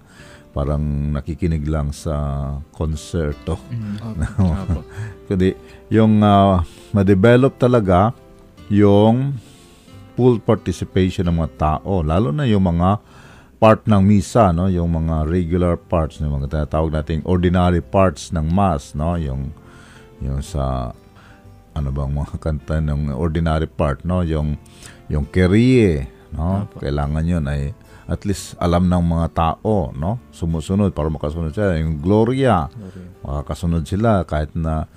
parang 0.51 1.15
nakikinig 1.15 1.63
lang 1.63 1.95
sa 1.95 2.15
konserto. 2.75 3.55
Mm-hmm. 3.71 4.13
kundi 5.31 5.55
yung 5.87 6.19
uh, 6.19 6.59
ma-develop 6.91 7.55
talaga 7.55 8.11
yung 8.67 9.39
full 10.15 10.43
participation 10.43 11.27
ng 11.27 11.39
mga 11.39 11.51
tao 11.55 12.03
lalo 12.03 12.35
na 12.35 12.43
yung 12.43 12.67
mga 12.67 12.99
part 13.61 13.85
ng 13.85 14.01
misa 14.01 14.49
no? 14.49 14.65
Yung 14.65 14.89
mga 14.89 15.29
regular 15.29 15.77
parts 15.77 16.17
ng 16.17 16.33
mga 16.33 16.49
tinatawag 16.49 16.89
nating 16.89 17.21
ordinary 17.29 17.77
parts 17.77 18.33
ng 18.33 18.49
mass 18.49 18.97
no? 18.97 19.13
Yung 19.21 19.53
yung 20.17 20.41
sa 20.41 20.89
ano 21.77 21.93
bang 21.93 22.09
mga 22.09 22.35
kanta 22.43 22.81
ng 22.81 23.13
ordinary 23.13 23.69
part 23.69 24.01
no? 24.01 24.25
Yung 24.25 24.57
yung 25.13 25.29
Kyrie 25.29 26.09
no? 26.33 26.65
Apo. 26.65 26.81
kailangan 26.81 27.21
yun 27.21 27.45
ay 27.45 27.77
at 28.09 28.25
least 28.25 28.57
alam 28.57 28.89
ng 28.89 29.03
mga 29.05 29.27
tao 29.29 29.93
no? 29.93 30.17
Sumusunod 30.33 30.89
para 30.97 31.13
makasunod 31.13 31.53
sila. 31.53 31.77
Yung 31.77 32.01
Gloria, 32.01 32.65
Gloria. 32.65 33.13
makakasunod 33.21 33.85
sila. 33.85 34.25
Kahit 34.25 34.57
na 34.57 34.89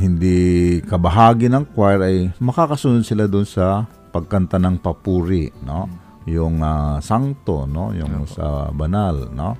hindi 0.00 0.80
kabahagi 0.80 1.52
ng 1.52 1.76
choir 1.76 2.00
ay 2.00 2.16
makakasunod 2.40 3.04
sila 3.04 3.28
doon 3.28 3.44
sa 3.44 3.84
pagkanta 4.16 4.56
ng 4.56 4.80
papuri 4.80 5.52
no? 5.60 5.84
Hmm 5.84 6.08
yung 6.28 6.60
uh, 6.60 7.00
sangto 7.00 7.64
no? 7.64 7.92
Yung 7.96 8.26
Opo. 8.26 8.32
sa 8.32 8.68
banal 8.74 9.32
no? 9.32 9.56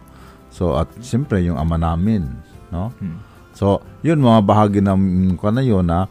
So 0.51 0.77
at 0.77 0.91
siyempre 1.01 1.41
yung 1.47 1.57
ama 1.57 1.81
namin 1.81 2.27
no? 2.71 2.93
Hmm. 3.01 3.19
so 3.51 3.83
yun 4.05 4.23
mga 4.23 4.41
bahagi 4.47 4.79
ng 4.79 5.35
kana 5.41 5.63
yun 5.65 5.87
na 5.87 6.07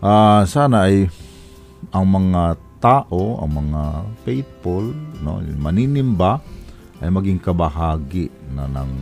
uh, 0.00 0.42
sana 0.48 0.88
ay 0.88 1.10
ang 1.92 2.06
mga 2.08 2.56
tao 2.78 3.42
ang 3.42 3.50
mga 3.50 3.82
faithful 4.22 4.94
no? 5.24 5.42
Maninimba 5.42 6.38
ay 7.02 7.10
maging 7.10 7.42
kabahagi 7.42 8.30
na 8.54 8.66
ng 8.70 8.92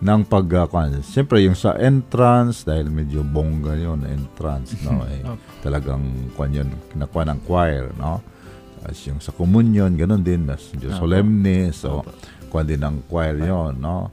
ng 0.00 0.20
pag 0.24 0.48
uh, 0.64 1.04
siyempre 1.04 1.44
yung 1.44 1.56
sa 1.56 1.76
entrance 1.76 2.64
dahil 2.64 2.88
medyo 2.88 3.20
bongga 3.20 3.76
yon 3.76 4.08
entrance 4.08 4.74
no? 4.80 5.04
Eh, 5.12 5.22
talagang 5.60 6.32
kwan 6.34 6.56
yun 6.56 6.72
kinakuha 6.90 7.28
ng 7.30 7.40
choir 7.44 7.92
no 8.00 8.39
as 8.86 8.96
yung 9.04 9.20
sa 9.20 9.32
communion, 9.34 9.92
ganun 9.92 10.24
din, 10.24 10.48
mas 10.48 10.72
Diyos 10.72 10.96
solemne, 10.96 11.72
so, 11.74 12.00
kuha 12.48 12.64
din 12.64 12.80
ang 12.80 13.04
choir 13.06 13.36
yon 13.36 13.78
no? 13.78 14.10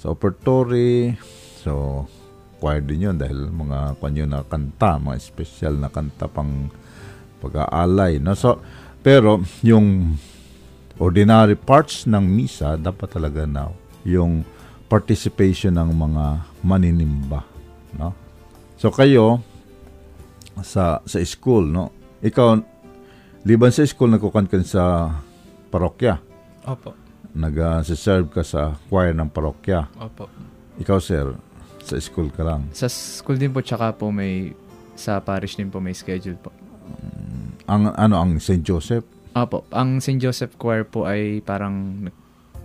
Sa 0.00 0.12
operatory, 0.16 1.16
so, 1.60 2.04
choir 2.56 2.80
din 2.80 3.12
yun 3.12 3.16
dahil 3.20 3.52
mga 3.52 4.00
kuha 4.00 4.10
na 4.24 4.40
kanta, 4.46 4.96
mga 4.96 5.20
special 5.20 5.74
na 5.76 5.92
kanta 5.92 6.26
pang 6.28 6.72
pag-aalay, 7.44 8.16
no? 8.16 8.32
So, 8.32 8.60
pero, 9.04 9.44
yung 9.60 10.16
ordinary 10.96 11.54
parts 11.54 12.08
ng 12.08 12.24
misa, 12.24 12.80
dapat 12.80 13.12
talaga 13.12 13.44
na 13.44 13.68
yung 14.02 14.42
participation 14.88 15.76
ng 15.76 15.92
mga 15.92 16.24
maninimba, 16.64 17.44
no? 18.00 18.16
So, 18.80 18.88
kayo, 18.88 19.44
sa 20.64 21.04
sa 21.04 21.20
school, 21.20 21.68
no? 21.68 21.92
Ikaw, 22.24 22.75
Liban 23.46 23.70
sa 23.70 23.86
school, 23.86 24.10
nagkukan 24.10 24.50
ka 24.50 24.58
sa 24.66 25.06
parokya. 25.70 26.18
Opo. 26.66 26.98
Nag-serve 27.30 28.26
ka 28.26 28.42
sa 28.42 28.74
choir 28.90 29.14
ng 29.14 29.30
parokya. 29.30 29.86
Opo. 30.02 30.26
Ikaw, 30.82 30.98
sir, 30.98 31.30
sa 31.78 31.94
school 32.02 32.34
ka 32.34 32.42
lang? 32.42 32.66
Sa 32.74 32.90
school 32.90 33.38
din 33.38 33.54
po, 33.54 33.62
tsaka 33.62 33.94
po 33.94 34.10
may, 34.10 34.50
sa 34.98 35.22
parish 35.22 35.54
din 35.54 35.70
po 35.70 35.78
may 35.78 35.94
schedule 35.94 36.34
po. 36.42 36.50
Ang, 37.70 37.94
ano, 37.94 38.18
ang 38.18 38.42
St. 38.42 38.66
Joseph? 38.66 39.06
Opo. 39.38 39.62
Ang 39.70 40.02
St. 40.02 40.18
Joseph 40.18 40.58
Choir 40.58 40.82
po 40.82 41.06
ay 41.06 41.38
parang, 41.38 42.02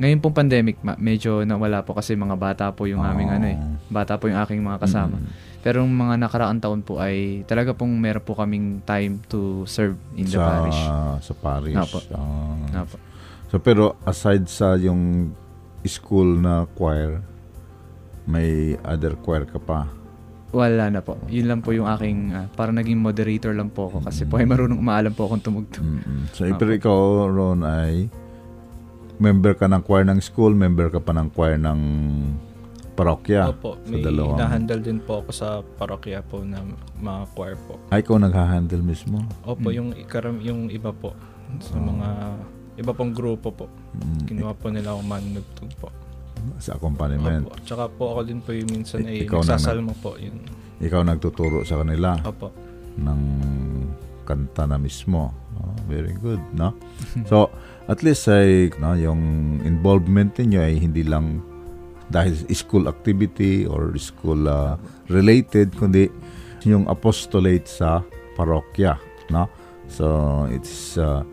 ngayon 0.01 0.17
pong 0.17 0.33
pandemic, 0.33 0.81
medyo 0.97 1.45
nawala 1.45 1.85
po 1.85 1.93
kasi 1.93 2.17
mga 2.17 2.33
bata 2.41 2.65
po 2.73 2.89
yung 2.89 3.05
aming 3.05 3.29
oh. 3.29 3.37
ano 3.37 3.47
eh. 3.53 3.57
Bata 3.85 4.17
po 4.17 4.33
yung 4.33 4.41
aking 4.41 4.65
mga 4.65 4.81
kasama. 4.81 5.21
Mm. 5.21 5.29
Pero 5.61 5.85
yung 5.85 5.93
mga 5.93 6.17
nakaraang 6.17 6.57
taon 6.57 6.81
po 6.81 6.97
ay 6.97 7.45
talaga 7.45 7.77
pong 7.77 7.93
meron 8.01 8.25
po 8.25 8.33
kaming 8.33 8.81
time 8.81 9.21
to 9.29 9.61
serve 9.69 9.93
in 10.17 10.25
the 10.25 10.37
sa, 10.37 10.45
parish. 10.45 10.81
Sa 11.21 11.33
parish. 11.37 11.77
Apo. 11.77 11.97
Ah. 12.17 12.81
Apo. 12.81 12.97
So 13.53 13.61
pero 13.61 13.93
aside 14.01 14.49
sa 14.49 14.73
yung 14.73 15.33
school 15.85 16.41
na 16.41 16.65
choir, 16.73 17.21
may 18.25 18.77
other 18.81 19.13
choir 19.21 19.45
ka 19.45 19.61
pa? 19.61 19.89
Wala 20.51 20.91
na 20.91 20.99
po. 20.99 21.15
Yun 21.31 21.47
lang 21.47 21.59
po 21.63 21.71
yung 21.71 21.87
aking, 21.87 22.35
uh, 22.35 22.45
parang 22.59 22.75
naging 22.75 22.99
moderator 22.99 23.55
lang 23.55 23.71
po 23.71 23.87
ako 23.87 24.03
kasi 24.03 24.27
mm-hmm. 24.27 24.31
po 24.35 24.41
ay 24.43 24.45
marunong 24.51 24.79
umaalam 24.83 25.13
po 25.15 25.31
akong 25.31 25.43
tumugtog. 25.47 25.79
Mm-hmm. 25.79 26.35
So, 26.35 26.43
Apo. 26.43 26.59
pero 26.59 26.71
ikaw, 26.75 26.99
Ron, 27.31 27.63
ay 27.63 28.11
member 29.21 29.55
ka 29.55 29.71
ng 29.71 29.79
choir 29.85 30.03
ng 30.09 30.19
school, 30.19 30.51
member 30.51 30.91
ka 30.91 30.99
pa 30.99 31.15
ng 31.15 31.31
choir 31.31 31.55
ng 31.55 31.79
parokya? 32.93 33.49
Opo, 33.49 33.79
may 33.87 34.03
dalawang... 34.03 34.37
na-handle 34.37 34.81
din 34.83 34.99
po 35.01 35.23
ako 35.23 35.29
sa 35.31 35.47
parokya 35.79 36.21
po 36.21 36.43
na 36.43 36.61
mga 36.99 37.21
choir 37.33 37.57
po. 37.65 37.79
Ay, 37.89 38.03
ikaw 38.03 38.19
nag-handle 38.19 38.83
mismo? 38.83 39.23
Opo, 39.47 39.71
hmm. 39.71 39.77
yung, 39.77 39.89
ikaram, 39.95 40.37
yung 40.43 40.67
iba 40.67 40.91
po. 40.91 41.15
Sa 41.59 41.75
oh. 41.75 41.83
mga 41.83 42.07
iba 42.79 42.91
pong 42.95 43.11
grupo 43.15 43.51
po. 43.51 43.65
Hmm. 43.95 44.23
Kinuha 44.27 44.53
po 44.55 44.67
nila 44.71 44.95
ako 44.95 45.01
manugtog 45.03 45.71
po. 45.79 45.89
Sa 46.57 46.75
accompaniment? 46.75 47.47
Opo. 47.47 47.57
Tsaka 47.63 47.85
po 47.91 48.03
ako 48.17 48.21
din 48.27 48.39
po 48.39 48.51
yung 48.55 48.69
minsan 48.69 49.05
ay 49.07 49.25
ikaw 49.25 49.43
nagsasalmo 49.43 49.93
na, 49.95 50.01
po. 50.01 50.15
Yun. 50.17 50.37
Ikaw 50.81 51.01
nagtuturo 51.05 51.63
sa 51.63 51.81
kanila? 51.81 52.17
Opo. 52.25 52.49
Ng 52.99 53.21
kanta 54.25 54.69
na 54.69 54.77
mismo. 54.79 55.33
Oh, 55.59 55.75
very 55.85 56.15
good, 56.17 56.39
no? 56.55 56.73
so, 57.29 57.51
at 57.91 58.01
least 58.01 58.25
ay 58.31 58.71
no, 58.79 58.95
yung 58.95 59.21
involvement 59.67 60.31
niyo 60.39 60.63
ay 60.63 60.79
hindi 60.79 61.03
lang 61.03 61.43
dahil 62.11 62.35
school 62.51 62.91
activity 62.91 63.63
or 63.63 63.95
school 63.95 64.45
uh, 64.45 64.75
related 65.07 65.71
kundi 65.79 66.11
yung 66.67 66.85
apostolate 66.91 67.65
sa 67.65 68.03
parokya 68.35 68.99
no? 69.31 69.47
So 69.87 70.45
it's 70.51 70.99
uh, 70.99 71.23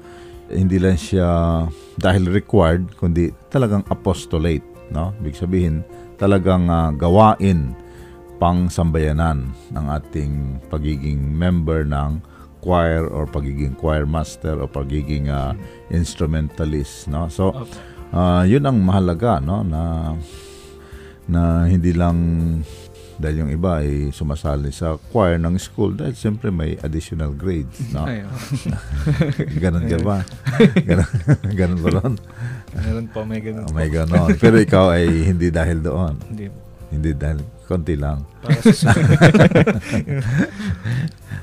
hindi 0.49 0.81
lang 0.81 0.97
siya 0.97 1.29
dahil 2.01 2.31
required 2.31 2.95
kundi 2.97 3.35
talagang 3.53 3.85
apostolate 3.91 4.65
no? 4.95 5.13
Ibig 5.21 5.37
sabihin 5.37 5.85
talagang 6.17 6.71
uh, 6.71 6.95
gawain 6.95 7.77
pang 8.39 8.71
sambayanan 8.71 9.51
ng 9.75 9.87
ating 9.99 10.63
pagiging 10.71 11.19
member 11.19 11.83
ng 11.83 12.23
choir 12.63 13.07
or 13.07 13.27
pagiging 13.27 13.75
choir 13.79 14.07
master 14.07 14.59
or 14.59 14.71
pagiging 14.71 15.31
uh, 15.31 15.53
instrumentalist 15.91 17.11
no? 17.11 17.27
So 17.29 17.53
uh, 18.15 18.43
yun 18.47 18.65
ang 18.65 18.81
mahalaga 18.83 19.43
no? 19.43 19.61
Na 19.67 20.15
na 21.29 21.69
hindi 21.69 21.93
lang 21.93 22.17
dahil 23.19 23.45
yung 23.45 23.51
iba 23.51 23.83
ay 23.83 24.15
sumasali 24.15 24.71
sa 24.71 24.95
choir 25.11 25.43
ng 25.43 25.59
school 25.59 25.91
dahil 25.99 26.15
siyempre 26.15 26.55
may 26.55 26.79
additional 26.87 27.35
grades. 27.35 27.91
No? 27.91 28.07
ganon 29.63 29.91
ka 29.91 29.99
ba? 30.07 30.23
ganon, 30.87 31.11
ganon 31.59 31.81
ba 31.83 31.89
ron? 31.99 32.15
Meron 32.79 33.07
po, 33.11 33.27
may 33.27 33.43
ganon 33.43 33.67
oh, 33.67 33.75
May 33.75 33.91
ganon. 33.91 34.31
Pero 34.39 34.57
ikaw 34.63 34.95
ay 34.95 35.35
hindi 35.35 35.51
dahil 35.51 35.83
doon. 35.83 36.15
Hindi 36.31 36.47
Hindi 36.89 37.11
dahil 37.13 37.43
konti 37.69 37.99
lang. 37.99 38.25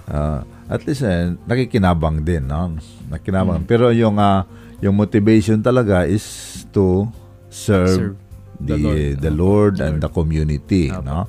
Ah, 0.06 0.46
at 0.70 0.86
least 0.86 1.02
eh, 1.02 1.34
nakikinabang 1.50 2.22
din, 2.22 2.46
no? 2.46 2.78
Nakikinabang. 3.10 3.66
Mm. 3.66 3.70
Pero 3.70 3.90
yung 3.90 4.22
ah, 4.22 4.46
yung 4.78 4.94
motivation 4.94 5.58
talaga 5.66 6.06
is 6.06 6.22
to 6.70 7.10
serve, 7.50 8.14
Serve. 8.14 8.18
The 8.62 8.76
The 8.78 8.96
the 9.20 9.32
Lord. 9.34 9.80
Lord, 9.80 9.86
and 9.86 9.96
the 10.00 10.10
community, 10.10 10.92
Apo. 10.92 11.04
no? 11.04 11.20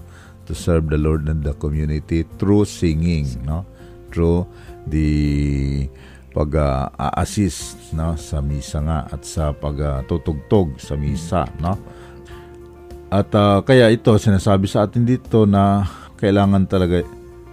To 0.47 0.53
serve 0.55 0.87
the 0.89 0.99
Lord 0.99 1.27
and 1.27 1.43
the 1.43 1.55
community 1.59 2.23
through 2.39 2.67
singing, 2.67 3.27
no? 3.43 3.67
Through 4.15 4.47
the 4.87 5.11
pag-assist 6.31 7.97
no 7.97 8.13
sa 8.15 8.45
misa 8.45 8.79
nga 8.85 9.09
at 9.09 9.25
sa 9.25 9.51
pagtutugtog 9.51 10.77
sa 10.79 10.95
misa, 10.95 11.49
no? 11.59 11.75
At 13.09 13.33
ah, 13.35 13.63
kaya 13.63 13.89
ito 13.89 14.15
sinasabi 14.15 14.67
sa 14.69 14.85
atin 14.85 15.07
dito 15.07 15.47
na 15.47 15.87
kailangan 16.19 16.67
talaga 16.69 17.03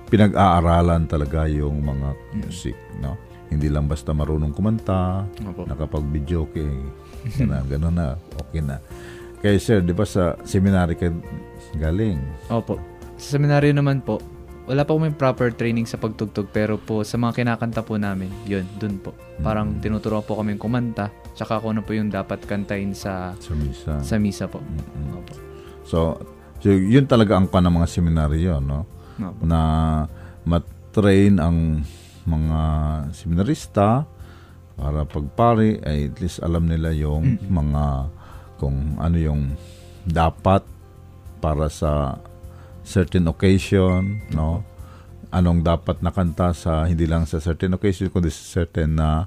pinag-aaralan 0.10 1.10
talaga 1.10 1.50
yung 1.50 1.82
mga 1.82 2.08
music, 2.38 2.78
no? 3.02 3.18
Hindi 3.50 3.70
lang 3.70 3.86
basta 3.86 4.14
marunong 4.14 4.54
kumanta, 4.54 5.26
Opo. 5.46 5.66
nakapag-video 5.66 6.46
okay, 6.50 6.70
ganun, 7.38 7.66
ganun 7.70 7.94
na, 7.94 8.08
okay 8.42 8.62
na. 8.62 8.78
Kaya 9.44 9.60
sir, 9.60 9.84
di 9.84 9.92
ba 9.92 10.08
sa 10.08 10.40
seminary 10.48 10.96
ka 10.96 11.12
galing? 11.76 12.16
Opo. 12.48 12.80
Sa 13.20 13.36
seminaryo 13.36 13.76
naman 13.76 14.00
po, 14.00 14.24
wala 14.64 14.88
pa 14.88 14.96
kami 14.96 15.12
proper 15.12 15.52
training 15.52 15.84
sa 15.84 16.00
pagtugtog 16.00 16.48
pero 16.48 16.80
po 16.80 17.04
sa 17.04 17.20
mga 17.20 17.44
kinakanta 17.44 17.84
po 17.84 18.00
namin, 18.00 18.32
yun, 18.48 18.64
dun 18.80 18.96
po. 19.04 19.12
Parang 19.44 19.84
tinuturuan 19.84 20.24
po 20.24 20.40
kami 20.40 20.56
kumanta, 20.56 21.12
tsaka 21.36 21.60
kung 21.60 21.76
ano 21.76 21.84
po 21.84 21.92
yung 21.92 22.08
dapat 22.08 22.40
kantahin 22.48 22.96
sa 22.96 23.36
Sa 23.44 23.52
misa. 23.52 23.94
sa 24.00 24.16
misa 24.16 24.46
po. 24.48 24.64
Mm-mm. 24.64 25.20
Opo. 25.20 25.34
So, 25.84 26.16
so, 26.64 26.72
yun 26.72 27.04
talaga 27.04 27.36
ang 27.36 27.52
kan 27.52 27.68
ng 27.68 27.76
mga 27.84 27.88
seminaryo, 27.92 28.64
no? 28.64 28.88
Opo. 29.20 29.44
Na 29.44 29.60
matrain 30.48 31.36
ang 31.44 31.84
mga 32.24 32.62
seminarista 33.12 34.08
para 34.80 35.04
pagpari 35.04 35.84
ay 35.84 36.08
at 36.08 36.18
least 36.24 36.40
alam 36.40 36.72
nila 36.72 36.96
yung 36.96 37.36
mga 37.52 38.08
kung 38.58 38.98
ano 38.98 39.18
yung 39.18 39.56
dapat 40.04 40.62
para 41.40 41.68
sa 41.68 42.20
certain 42.84 43.28
occasion, 43.28 44.20
no? 44.32 44.64
Anong 45.30 45.66
dapat 45.66 46.00
nakanta 46.00 46.54
sa 46.54 46.86
hindi 46.86 47.10
lang 47.10 47.26
sa 47.26 47.40
certain 47.40 47.74
occasion 47.74 48.08
kundi 48.08 48.30
sa 48.30 48.62
certain 48.62 48.94
na 48.94 49.26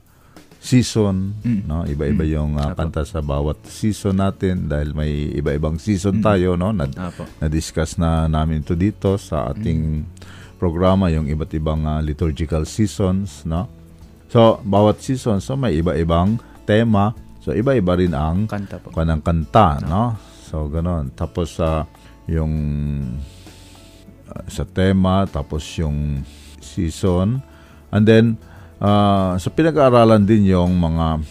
season, 0.56 1.34
Mm. 1.42 1.60
no? 1.64 1.82
Iba-iba 1.84 2.24
yung 2.24 2.56
uh, 2.56 2.72
Apo. 2.72 2.78
kanta 2.80 3.02
sa 3.02 3.20
bawat 3.20 3.60
season 3.64 4.18
natin 4.18 4.66
dahil 4.66 4.92
may 4.92 5.30
iba-ibang 5.32 5.78
season 5.78 6.18
tayo, 6.20 6.54
no? 6.54 6.70
Na, 6.70 6.86
na-discuss 7.38 7.96
na 7.96 8.26
namin 8.26 8.62
to 8.62 8.74
dito 8.74 9.14
sa 9.16 9.50
ating 9.50 10.04
programa 10.56 11.12
yung 11.12 11.28
iba't 11.28 11.52
ibang 11.52 11.84
ah, 11.84 12.00
liturgical 12.00 12.64
seasons, 12.64 13.44
no? 13.44 13.68
So, 14.26 14.58
bawat 14.62 15.00
season 15.00 15.38
so 15.38 15.54
may 15.54 15.76
iba-ibang 15.76 16.38
tema. 16.64 17.14
So, 17.46 17.54
iba-iba 17.54 17.94
rin 17.94 18.10
ang 18.10 18.50
Kanta 18.50 18.82
po. 18.82 18.90
kanang 18.90 19.22
kanta, 19.22 19.78
no? 19.86 20.18
So, 20.50 20.66
ganon. 20.66 21.14
Tapos 21.14 21.62
sa 21.62 21.86
yung 22.26 22.50
ah, 24.26 24.42
sa 24.50 24.66
tema, 24.66 25.22
tapos 25.30 25.62
yung 25.78 26.26
season. 26.58 27.38
And 27.94 28.02
then, 28.02 28.34
ah, 28.82 29.38
sa 29.38 29.46
pinag-aaralan 29.54 30.26
din 30.26 30.50
yung 30.50 30.74
mga 30.74 31.22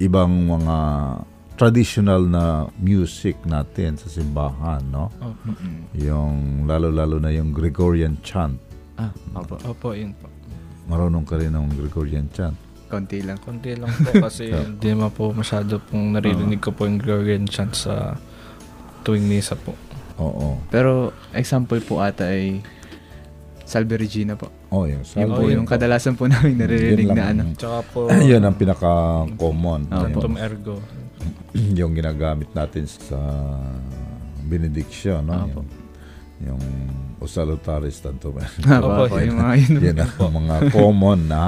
ibang 0.00 0.32
mga 0.48 0.76
traditional 1.60 2.24
na 2.24 2.64
music 2.80 3.36
natin 3.44 4.00
sa 4.00 4.08
simbahan, 4.08 4.80
no? 4.88 5.12
Opo. 5.20 5.52
Yung 5.92 6.64
lalo-lalo 6.64 7.20
na 7.20 7.28
yung 7.36 7.52
Gregorian 7.52 8.16
chant. 8.24 8.56
Ah, 8.96 9.12
opo. 9.36 9.60
Opo, 9.68 9.92
yun 9.92 10.16
po. 10.16 10.24
Marunong 10.88 11.28
ka 11.28 11.36
rin 11.36 11.52
ng 11.52 11.68
Gregorian 11.76 12.32
chant. 12.32 12.69
Konti 12.90 13.22
lang. 13.22 13.38
Konti 13.38 13.72
lang 13.72 13.88
po 13.88 14.10
kasi 14.20 14.50
hindi 14.68 14.88
naman 14.88 15.10
po 15.10 15.30
masyado 15.30 15.78
pong 15.80 16.12
naririnig 16.12 16.58
ko 16.58 16.70
po 16.70 16.84
yung 16.84 16.98
Gregorian 16.98 17.46
chant 17.46 17.72
sa 17.72 18.18
tuwing 19.00 19.24
misa 19.24 19.54
po. 19.54 19.72
Oo. 20.18 20.58
Pero 20.68 21.08
example 21.30 21.78
po 21.78 22.02
ata 22.02 22.26
ay 22.26 22.58
Salve 23.62 23.94
Regina 23.96 24.34
po. 24.34 24.50
Oh, 24.68 24.82
yung 24.82 25.06
Yun 25.06 25.30
Oh, 25.30 25.36
po 25.36 25.42
yun 25.44 25.54
yung 25.56 25.64
po. 25.64 25.72
kadalasan 25.72 26.14
po 26.14 26.26
namin 26.26 26.58
naririnig 26.58 27.06
Yun 27.06 27.14
na 27.14 27.24
ano. 27.30 27.42
Tsaka 27.54 27.78
po, 27.86 28.00
yun 28.26 28.42
ang 28.42 28.54
pinaka-common. 28.54 29.80
Ah, 29.88 30.02
Yun. 30.02 30.10
Tantum 30.10 30.34
Ergo. 30.36 30.74
yung 31.78 31.92
ginagamit 31.92 32.50
natin 32.50 32.84
sa 32.84 33.18
benediction, 34.42 35.22
no? 35.22 35.34
Apo. 35.36 35.62
Yung, 35.62 35.70
yung 36.42 36.62
O 37.20 37.28
Salutaris 37.28 38.00
Tantum. 38.00 38.34
Opo, 38.34 38.50
Opo, 38.80 39.02
opo, 39.06 39.16
yun. 39.16 39.26
yung 39.28 39.38
mga 39.38 39.54
yun. 39.56 39.78
Yan 39.84 39.98
ang 40.02 40.34
mga 40.34 40.56
common 40.70 41.20
na 41.22 41.42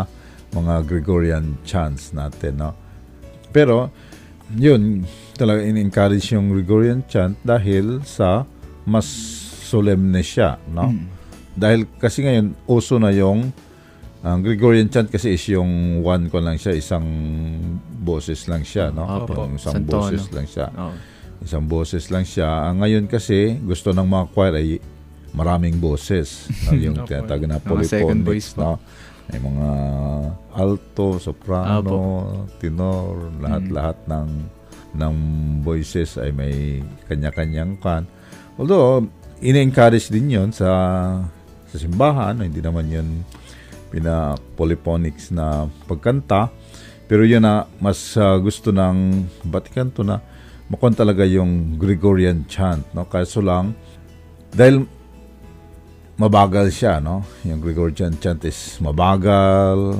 mga 0.53 0.75
Gregorian 0.85 1.57
chants 1.65 2.13
natin, 2.13 2.61
no? 2.61 2.73
Pero, 3.53 3.93
yun, 4.57 5.05
talaga 5.37 5.65
in-encourage 5.65 6.37
yung 6.37 6.53
Gregorian 6.53 7.05
chant 7.09 7.37
dahil 7.41 8.05
sa 8.05 8.45
mas 8.85 9.07
solemne 9.65 10.21
siya, 10.21 10.61
no? 10.69 10.93
Mm. 10.93 11.05
Dahil 11.53 11.81
kasi 12.01 12.25
ngayon, 12.25 12.57
uso 12.69 12.97
na 12.97 13.13
yung 13.13 13.53
ang 14.23 14.39
Gregorian 14.39 14.87
chant 14.87 15.11
kasi 15.11 15.35
is 15.35 15.43
yung 15.51 15.99
one 16.07 16.31
ko 16.31 16.39
lang 16.39 16.55
siya, 16.55 16.79
isang 16.79 17.03
boses 17.91 18.47
lang 18.47 18.63
siya, 18.63 18.95
no? 18.95 19.27
Opo. 19.27 19.51
Yung 19.51 19.59
isang 19.59 19.83
Isang 19.83 19.87
tono. 19.91 19.99
boses 20.07 20.25
lang 20.31 20.47
siya. 20.47 20.67
Oo. 20.71 20.95
Isang 21.43 21.65
boses 21.67 22.05
lang 22.07 22.23
siya. 22.23 22.71
Ang 22.71 22.87
ngayon 22.87 23.05
kasi, 23.11 23.59
gusto 23.59 23.91
ng 23.91 24.07
mga 24.07 24.25
choir 24.31 24.55
ay 24.55 24.69
maraming 25.35 25.83
boses. 25.83 26.47
no? 26.71 26.79
yung 26.79 27.03
tinatawag 27.03 27.51
na 27.51 27.59
polyphonics, 27.59 28.55
no? 28.55 28.79
May 29.33 29.41
mga 29.41 29.71
alto, 30.53 31.17
soprano, 31.17 32.45
tenor, 32.61 33.33
lahat-lahat 33.41 33.97
ng 34.05 34.29
ng 34.93 35.17
voices 35.65 36.21
ay 36.21 36.37
may 36.37 36.85
kanya-kanyang 37.09 37.81
kan. 37.81 38.05
Although, 38.61 39.09
ine-encourage 39.41 40.13
din 40.13 40.37
yon 40.37 40.53
sa 40.53 40.69
sa 41.65 41.77
simbahan, 41.81 42.45
hindi 42.45 42.61
naman 42.61 42.93
yun 42.93 43.09
pina 43.89 44.37
polyphonics 44.57 45.33
na 45.33 45.65
pagkanta. 45.89 46.53
Pero 47.09 47.25
yun 47.25 47.45
na 47.45 47.65
mas 47.81 48.17
ah, 48.21 48.37
gusto 48.37 48.69
ng 48.69 49.25
Vatican 49.49 49.89
to 49.93 50.05
na 50.05 50.21
makon 50.69 50.93
talaga 50.93 51.25
yung 51.25 51.77
Gregorian 51.81 52.45
chant, 52.49 52.85
no? 52.93 53.09
Kaso 53.09 53.41
lang 53.41 53.73
dahil 54.53 54.85
mabagal 56.15 56.69
siya, 56.69 56.99
no? 56.99 57.25
Yung 57.43 57.59
Gregorian 57.59 58.15
chant 58.15 58.43
is 58.43 58.77
mabagal 58.79 59.97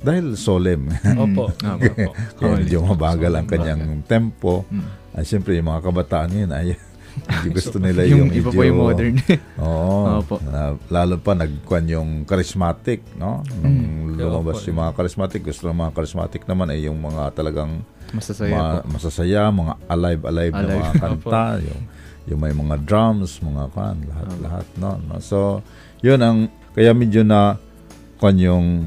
dahil 0.00 0.32
solemn. 0.34 0.88
Opo. 1.14 1.52
Opo. 1.76 1.86
Opo. 1.86 2.10
Kaya 2.34 2.52
medyo 2.56 2.80
mabagal 2.82 3.32
ang 3.32 3.46
kanyang 3.46 3.82
tempo. 4.02 4.64
Mm. 4.66 4.86
At 5.12 5.24
siyempre, 5.24 5.54
yung 5.54 5.68
mga 5.68 5.82
kabataan 5.82 6.28
ngayon 6.30 6.52
ay 6.52 6.68
hindi 7.30 7.48
gusto 7.52 7.76
nila 7.76 8.06
yung, 8.06 8.26
Yung 8.26 8.32
iba 8.32 8.48
po 8.48 8.62
yung 8.62 8.80
modern. 8.80 9.14
Oo. 9.60 10.24
Opo. 10.24 10.40
Na- 10.40 10.78
lalo 10.88 11.18
pa 11.18 11.34
nagkuhan 11.34 11.84
yung 11.86 12.10
charismatic, 12.24 13.04
no? 13.14 13.44
Nung 13.60 13.76
Mm. 14.10 14.16
lumabas 14.16 14.60
Opo. 14.60 14.66
yung 14.66 14.78
mga 14.78 14.92
charismatic, 14.94 15.40
gusto 15.42 15.62
ng 15.64 15.78
mga 15.78 15.92
charismatic 15.92 16.42
naman 16.44 16.68
ay 16.68 16.84
yung 16.84 16.96
mga 16.96 17.30
talagang 17.32 17.84
Masasaya 18.10 18.52
ma- 18.52 18.82
po. 18.82 18.88
masasaya, 18.90 19.42
mga 19.48 19.72
alive-alive 19.86 20.52
na 20.52 20.66
mga 20.74 20.92
kanta, 20.98 21.44
yung, 21.62 21.80
yung 22.30 22.40
may 22.40 22.54
mga 22.54 22.86
drums, 22.86 23.42
mga 23.42 23.74
kan, 23.74 23.98
lahat-lahat, 24.06 24.66
no? 24.78 24.96
no? 25.10 25.18
So, 25.18 25.66
yun 26.00 26.22
ang, 26.22 26.46
kaya 26.72 26.94
medyo 26.94 27.26
na, 27.26 27.58
kan 28.22 28.38
yung 28.38 28.86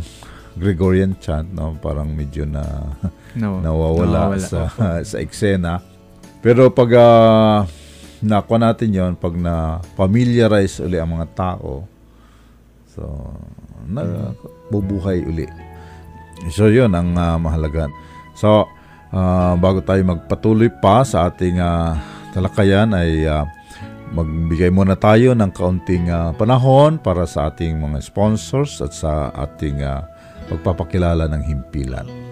Gregorian 0.55 1.17
chant, 1.19 1.49
no? 1.51 1.75
Parang 1.81 2.13
medyo 2.13 2.47
na, 2.47 2.63
No. 3.33 3.57
nawawala, 3.65 4.37
Nawawala. 4.37 4.45
sa 4.45 4.69
sa 5.09 5.17
eksena. 5.17 5.81
Pero 6.45 6.69
pag 6.69 6.89
uh, 6.93 7.65
nakuha 8.21 8.57
natin 8.61 8.93
yon 8.93 9.13
pag 9.17 9.33
na 9.33 9.81
familiarize 9.97 10.77
uli 10.79 11.01
ang 11.01 11.17
mga 11.17 11.27
tao, 11.33 11.89
so, 12.93 13.03
na, 13.89 14.31
bubuhay 14.69 15.25
uli. 15.25 15.49
So, 16.53 16.69
yun 16.69 16.93
ang 16.93 17.15
ah, 17.17 17.41
mahalaga. 17.41 17.89
So, 18.37 18.69
ah, 19.11 19.57
bago 19.57 19.81
tayo 19.81 20.03
magpatuloy 20.05 20.69
pa 20.69 21.01
sa 21.01 21.27
ating 21.27 21.57
ah, 21.57 21.97
talakayan 22.33 22.97
ay 22.97 23.29
ah, 23.29 23.45
magbigay 24.13 24.73
muna 24.73 24.97
tayo 24.97 25.37
ng 25.37 25.53
kaunting 25.53 26.09
ah, 26.09 26.33
panahon 26.33 26.97
para 26.97 27.29
sa 27.29 27.53
ating 27.53 27.77
mga 27.77 28.01
sponsors 28.01 28.81
at 28.81 28.91
sa 28.91 29.29
ating 29.37 29.85
ah, 29.85 30.09
pagpapakilala 30.49 31.29
ng 31.29 31.43
himpilan. 31.45 32.22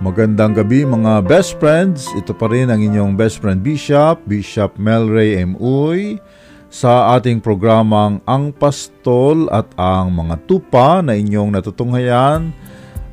Magandang 0.00 0.56
gabi 0.56 0.88
mga 0.88 1.28
best 1.28 1.60
friends. 1.60 2.08
Ito 2.16 2.32
pa 2.32 2.48
rin 2.48 2.72
ang 2.72 2.80
inyong 2.80 3.20
best 3.20 3.36
friend 3.36 3.60
Bishop, 3.60 4.24
Bishop 4.24 4.80
Melray 4.80 5.36
M. 5.44 5.60
Uy, 5.60 6.16
sa 6.72 7.12
ating 7.20 7.44
programang 7.44 8.24
Ang 8.24 8.48
Pastol 8.56 9.52
at 9.52 9.68
ang 9.76 10.08
mga 10.16 10.40
tupa 10.48 11.04
na 11.04 11.12
inyong 11.12 11.52
natutunghayan 11.52 12.48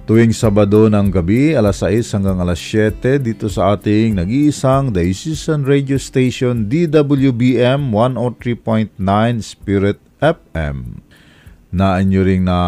tuwing 0.07 0.31
Sabado 0.31 0.87
ng 0.87 1.11
gabi, 1.11 1.59
alas 1.59 1.83
6 1.83 2.23
hanggang 2.23 2.39
alas 2.39 2.55
7 2.63 3.19
dito 3.19 3.51
sa 3.51 3.75
ating 3.75 4.23
nag-iisang 4.23 4.95
diocesan 4.95 5.67
radio 5.67 5.99
station 5.99 6.71
DWBM 6.71 7.91
103.9 7.91 8.95
Spirit 9.43 9.99
FM 10.23 11.03
na 11.67 11.99
inyo 11.99 12.23
ring 12.23 12.47
na 12.47 12.59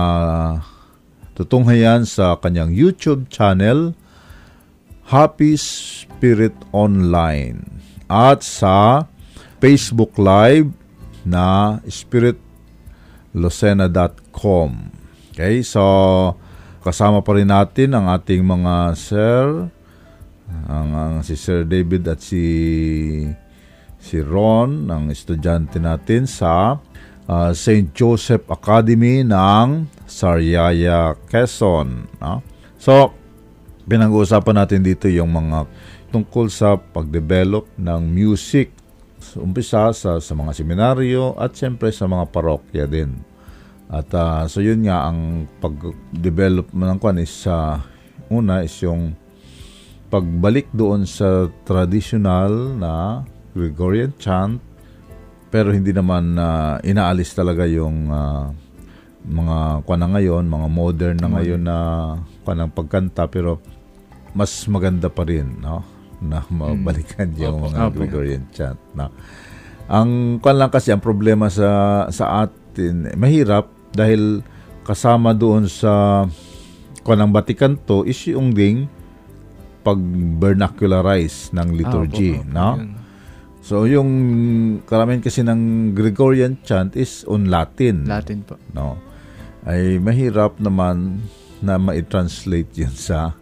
tutunghayan 1.40 2.04
sa 2.04 2.36
kanyang 2.36 2.76
YouTube 2.76 3.32
channel 3.32 3.96
Happy 5.10 5.58
Spirit 5.58 6.54
Online 6.70 7.66
at 8.06 8.46
sa 8.46 9.10
Facebook 9.58 10.22
Live 10.22 10.70
na 11.26 11.82
spiritlucena.com. 11.90 14.70
Okay, 15.34 15.66
so 15.66 15.82
kasama 16.86 17.26
pa 17.26 17.34
rin 17.34 17.50
natin 17.50 17.98
ang 17.98 18.06
ating 18.06 18.46
mga 18.46 18.94
sir, 18.94 19.74
ang, 20.70 20.90
ang 20.94 21.26
si 21.26 21.34
Sir 21.34 21.66
David 21.66 22.06
at 22.06 22.22
si 22.22 22.46
si 23.98 24.22
Ron, 24.22 24.94
ang 24.94 25.10
estudyante 25.10 25.82
natin 25.82 26.30
sa 26.30 26.78
uh, 27.26 27.50
St. 27.50 27.98
Joseph 27.98 28.46
Academy 28.46 29.26
ng 29.26 29.90
Sariaya, 30.06 31.18
Quezon. 31.28 32.08
No? 32.22 32.46
So, 32.80 33.19
pinag-uusapan 33.90 34.56
natin 34.62 34.86
dito 34.86 35.10
yung 35.10 35.34
mga 35.34 35.66
tungkol 36.14 36.48
sa 36.54 36.78
pag-develop 36.78 37.66
ng 37.76 38.02
music. 38.06 38.70
So, 39.20 39.44
umpisa 39.44 39.92
sa, 39.92 40.22
sa 40.22 40.34
mga 40.38 40.56
seminaryo 40.56 41.36
at 41.36 41.58
siyempre 41.58 41.90
sa 41.90 42.06
mga 42.06 42.30
parokya 42.30 42.86
din. 42.86 43.20
At 43.90 44.14
uh, 44.14 44.46
so 44.46 44.62
yun 44.62 44.86
nga 44.86 45.10
ang 45.10 45.50
pag-develop 45.58 46.70
ng 46.70 47.00
kwan 47.02 47.18
is 47.18 47.50
uh, 47.50 47.82
una 48.30 48.62
is 48.62 48.78
yung 48.86 49.18
pagbalik 50.14 50.70
doon 50.70 51.10
sa 51.10 51.50
traditional 51.66 52.78
na 52.78 53.26
Gregorian 53.58 54.14
chant 54.22 54.62
pero 55.50 55.74
hindi 55.74 55.90
naman 55.90 56.38
uh, 56.38 56.78
inaalis 56.86 57.34
talaga 57.34 57.66
yung 57.66 58.14
uh, 58.14 58.54
mga 59.26 59.84
kwan 59.84 60.00
na 60.00 60.10
ngayon, 60.14 60.46
mga 60.46 60.68
modern 60.70 61.18
na 61.18 61.30
ngayon 61.34 61.62
na 61.66 61.78
kwan 62.46 62.62
ng 62.62 62.72
pagkanta 62.72 63.26
pero 63.26 63.58
mas 64.34 64.52
maganda 64.70 65.10
pa 65.10 65.26
rin 65.26 65.62
no 65.62 65.82
na 66.20 66.44
mabalikan 66.52 67.32
mm. 67.32 67.40
yung 67.40 67.58
mga 67.64 67.80
Opo. 67.90 67.96
Gregorian 67.96 68.44
chant 68.52 68.80
na 68.92 69.08
ang 69.90 70.38
kwan 70.44 70.60
lang 70.60 70.70
kasi 70.70 70.94
ang 70.94 71.02
problema 71.02 71.50
sa 71.50 72.06
sa 72.14 72.46
atin 72.46 73.10
mahirap 73.18 73.72
dahil 73.96 74.46
kasama 74.86 75.34
doon 75.34 75.66
sa 75.66 76.26
kanang 77.02 77.34
Vatican 77.34 77.74
to 77.90 78.06
is 78.06 78.20
yung 78.30 78.54
ding 78.54 78.86
pag-vernacularize 79.80 81.56
ng 81.56 81.70
liturgy, 81.72 82.38
ah, 82.38 82.46
no? 82.46 82.70
Yun. 82.78 82.90
So 83.64 83.86
yung 83.88 84.12
karamihan 84.84 85.24
kasi 85.24 85.42
ng 85.46 85.94
Gregorian 85.96 86.60
chant 86.66 86.98
is 87.00 87.24
on 87.26 87.48
Latin. 87.48 88.06
Latin 88.06 88.44
po. 88.44 88.58
No. 88.76 89.00
Ay 89.64 89.98
mahirap 90.02 90.58
naman 90.60 91.24
na 91.60 91.76
ma-translate 91.76 92.72
yun 92.76 92.96
sa 92.96 93.39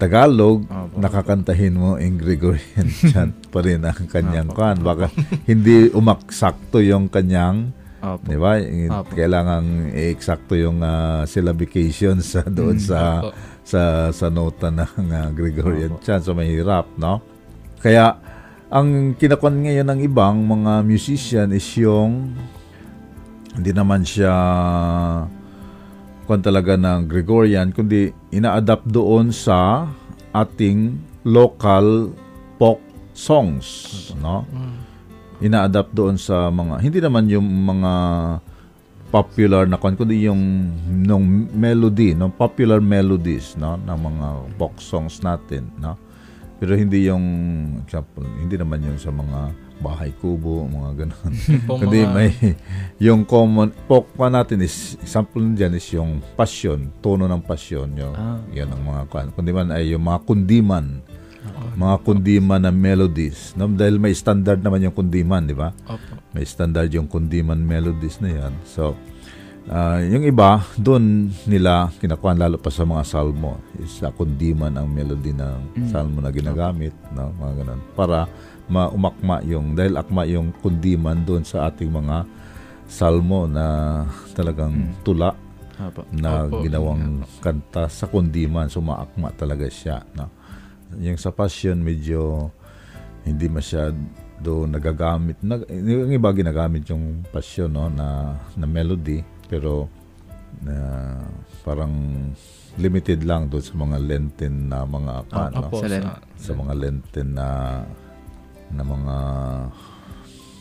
Tagalog, 0.00 0.64
oh, 0.64 0.88
nakakantahin 0.96 1.76
mo 1.76 2.00
in 2.00 2.16
Gregorian 2.16 2.88
chant 3.12 3.36
pa 3.52 3.60
rin 3.60 3.84
ang 3.84 4.08
kanyang 4.08 4.48
oh, 4.48 4.56
kan. 4.56 4.80
Baka 4.80 5.12
hindi 5.44 5.92
umaksakto 5.92 6.80
yung 6.80 7.12
kanyang 7.12 7.76
Opo. 8.00 8.24
Di 8.24 8.36
ba? 8.40 8.56
Opo. 8.56 9.12
Kailangan 9.12 9.92
eksakto 9.92 10.56
yung 10.56 10.80
uh, 10.80 11.28
syllabication 11.28 12.24
sa 12.32 12.40
doon 12.48 12.80
mm, 12.80 12.86
sa 12.88 13.00
Opo. 13.28 13.36
sa 13.60 13.82
sa 14.08 14.26
nota 14.32 14.72
ng 14.72 15.04
uh, 15.12 15.28
Gregorian 15.36 16.00
Opo. 16.00 16.02
chant. 16.02 16.24
So 16.24 16.32
mahirap, 16.32 16.88
no? 16.96 17.20
Kaya 17.84 18.16
ang 18.72 19.18
kinakwan 19.20 19.60
ngayon 19.60 19.88
ng 19.92 20.00
ibang 20.08 20.40
mga 20.40 20.80
musician 20.80 21.52
is 21.52 21.68
yung 21.76 22.32
hindi 23.52 23.72
naman 23.76 24.06
siya 24.06 24.32
kung 26.30 26.46
talaga 26.46 26.78
ng 26.78 27.10
Gregorian 27.10 27.74
kundi 27.74 28.14
ina-adapt 28.30 28.86
doon 28.86 29.34
sa 29.34 29.90
ating 30.30 30.94
local 31.26 32.14
folk 32.54 32.78
songs, 33.18 33.66
no? 34.22 34.46
Mm. 34.46 34.78
Ina-adapt 35.50 35.90
doon 35.90 36.14
sa 36.14 36.46
mga 36.54 36.86
hindi 36.86 37.02
naman 37.02 37.26
yung 37.26 37.42
mga 37.42 37.92
popular 39.10 39.66
na 39.66 39.74
kwan 39.74 39.98
kundi 39.98 40.22
yung 40.30 40.70
nung 40.86 41.50
melody 41.50 42.14
no? 42.14 42.30
Popular 42.30 42.78
melodies 42.78 43.58
no? 43.58 43.74
Ng 43.82 43.98
mga 43.98 44.26
folk 44.54 44.78
songs 44.78 45.18
natin 45.26 45.66
no? 45.82 45.98
Pero 46.62 46.78
hindi 46.78 47.10
yung 47.10 47.26
example 47.82 48.22
hindi 48.38 48.54
naman 48.54 48.86
yung 48.86 49.02
sa 49.02 49.10
mga 49.10 49.50
bahay 49.80 50.12
kubo 50.20 50.68
mga 50.68 50.90
ganun 51.04 51.32
kundi 51.68 52.04
may 52.04 52.30
yung 53.00 53.24
common 53.24 53.72
folk 53.88 54.12
pa 54.12 54.28
natin 54.28 54.60
is 54.60 55.00
example 55.00 55.40
diyan 55.40 55.72
is 55.76 55.88
yung 55.96 56.20
passion 56.36 56.92
tono 57.00 57.24
ng 57.24 57.40
passion 57.40 57.88
yung 57.96 58.12
ah. 58.12 58.38
yan 58.52 58.68
ang 58.68 58.84
mga 58.84 59.32
kundi 59.32 59.50
man 59.56 59.68
ay 59.72 59.96
yung 59.96 60.04
mga 60.04 60.20
kundiman 60.28 61.00
mga 61.76 61.96
kundiman 62.04 62.60
na 62.60 62.72
melodies. 62.72 63.56
No? 63.56 63.64
Dahil 63.64 63.96
may 63.96 64.12
standard 64.12 64.60
naman 64.60 64.84
yung 64.84 64.92
kundiman, 64.92 65.48
di 65.48 65.56
ba? 65.56 65.72
Opo. 65.88 66.20
May 66.36 66.44
standard 66.44 66.92
yung 66.92 67.08
kundiman 67.08 67.56
melodies 67.56 68.20
na 68.20 68.28
yan. 68.28 68.52
So, 68.68 68.92
uh, 69.68 70.00
yung 70.00 70.24
iba, 70.24 70.64
doon 70.78 71.28
nila 71.44 71.92
kinakuha 72.00 72.38
lalo 72.38 72.56
pa 72.56 72.72
sa 72.72 72.86
mga 72.88 73.04
salmo. 73.04 73.60
Sa 73.84 74.14
kundiman 74.14 74.72
ang 74.72 74.88
melody 74.88 75.34
ng 75.36 75.76
mm. 75.76 75.88
salmo 75.92 76.22
na 76.22 76.32
ginagamit. 76.32 76.94
No? 77.12 77.34
Mga 77.36 77.52
ganun. 77.64 77.80
Para 77.92 78.30
maumakma 78.70 79.42
yung, 79.44 79.74
dahil 79.74 79.98
akma 79.98 80.24
yung 80.24 80.54
kundiman 80.62 81.20
doon 81.26 81.42
sa 81.42 81.68
ating 81.68 81.90
mga 81.90 82.24
salmo 82.86 83.44
na 83.50 84.06
talagang 84.32 84.72
mm. 84.72 85.04
tula 85.04 85.34
Opo. 85.80 86.06
na 86.14 86.46
Opo. 86.46 86.62
ginawang 86.62 87.26
kanta 87.42 87.90
sa 87.90 88.06
kundiman. 88.08 88.70
So, 88.72 88.80
maakma 88.80 89.34
talaga 89.34 89.66
siya. 89.68 90.00
No? 90.14 90.30
Yung 91.02 91.18
sa 91.18 91.34
passion, 91.34 91.82
medyo 91.82 92.50
hindi 93.24 93.46
masyado 93.46 94.64
nagagamit. 94.64 95.44
Nag, 95.44 95.68
yung 95.68 96.10
iba 96.10 96.32
ginagamit 96.32 96.88
yung 96.88 97.22
passion 97.28 97.68
no, 97.68 97.92
na, 97.92 98.38
na 98.56 98.66
melody, 98.66 99.20
pero 99.50 99.90
na 100.62 100.74
uh, 100.78 101.26
parang 101.66 101.90
limited 102.78 103.26
lang 103.26 103.50
doon 103.50 103.64
sa 103.64 103.74
mga 103.74 103.98
Lenten 103.98 104.70
na 104.70 104.86
mga 104.86 105.14
kan, 105.26 105.50
oh, 105.58 105.66
no? 105.66 105.82
sa, 105.82 106.22
sa 106.38 106.52
mga 106.54 106.74
Lenten 106.78 107.28
na 107.34 107.48
na 108.70 108.82
mga 108.86 109.16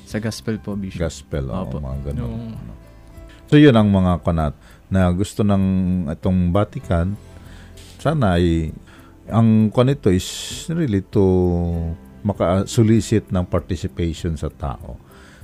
sa 0.10 0.18
gospel 0.18 0.58
po 0.58 0.74
bishop. 0.74 1.06
Gospel 1.06 1.54
oh, 1.54 1.70
mga 1.70 2.10
ganun. 2.10 2.26
Yung... 2.26 2.58
So 3.46 3.62
yun 3.62 3.78
ang 3.78 3.94
mga 3.94 4.26
kanat 4.26 4.58
na 4.90 5.06
gusto 5.14 5.46
ng 5.46 5.66
itong 6.10 6.50
Vatican 6.50 7.14
sana 8.02 8.42
ay 8.42 8.74
ang 9.30 9.70
kwan 9.70 9.94
ito 9.94 10.10
is 10.10 10.26
really 10.74 11.06
to 11.06 11.22
maka-solicit 12.26 13.32
ng 13.32 13.46
participation 13.48 14.36
sa 14.36 14.52
tao. 14.52 15.00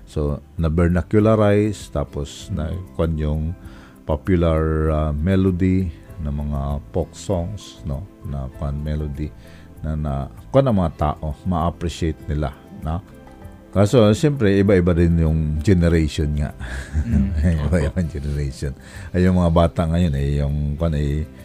So, 0.05 0.39
na-vernacularize, 0.61 1.89
tapos 1.89 2.53
na 2.53 2.69
kwan 2.93 3.17
yung 3.17 3.57
popular 4.05 4.93
uh, 4.93 5.11
melody 5.11 5.89
ng 6.21 6.31
mga 6.31 6.61
folk 6.93 7.11
songs, 7.11 7.81
no? 7.83 8.05
Na 8.23 8.47
kwan 8.61 8.79
melody 8.79 9.33
na 9.81 9.97
na 9.97 10.13
kwan 10.53 10.69
ang 10.69 10.77
mga 10.77 10.93
tao 10.97 11.33
ma-appreciate 11.43 12.21
nila, 12.29 12.53
no? 12.85 13.01
Kaso, 13.75 14.07
siyempre, 14.15 14.55
iba-iba 14.55 14.95
rin 14.95 15.19
yung 15.19 15.59
generation 15.59 16.31
nga. 16.39 16.55
Mm. 17.03 17.27
iba-iba 17.67 17.99
generation. 18.07 18.71
Ay, 19.11 19.27
yung 19.27 19.35
mga 19.35 19.51
bata 19.51 19.83
ngayon, 19.83 20.15
eh, 20.15 20.39
yung 20.39 20.79
kwan 20.79 20.95
ay 20.95 21.27
eh, 21.27 21.44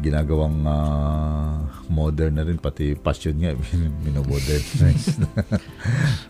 ginagawang 0.00 0.64
uh, 0.66 1.64
modern 1.92 2.40
na 2.40 2.44
rin 2.46 2.58
pati 2.58 2.96
passion 2.96 3.36
nga 3.38 3.54
minomodernize 4.04 5.20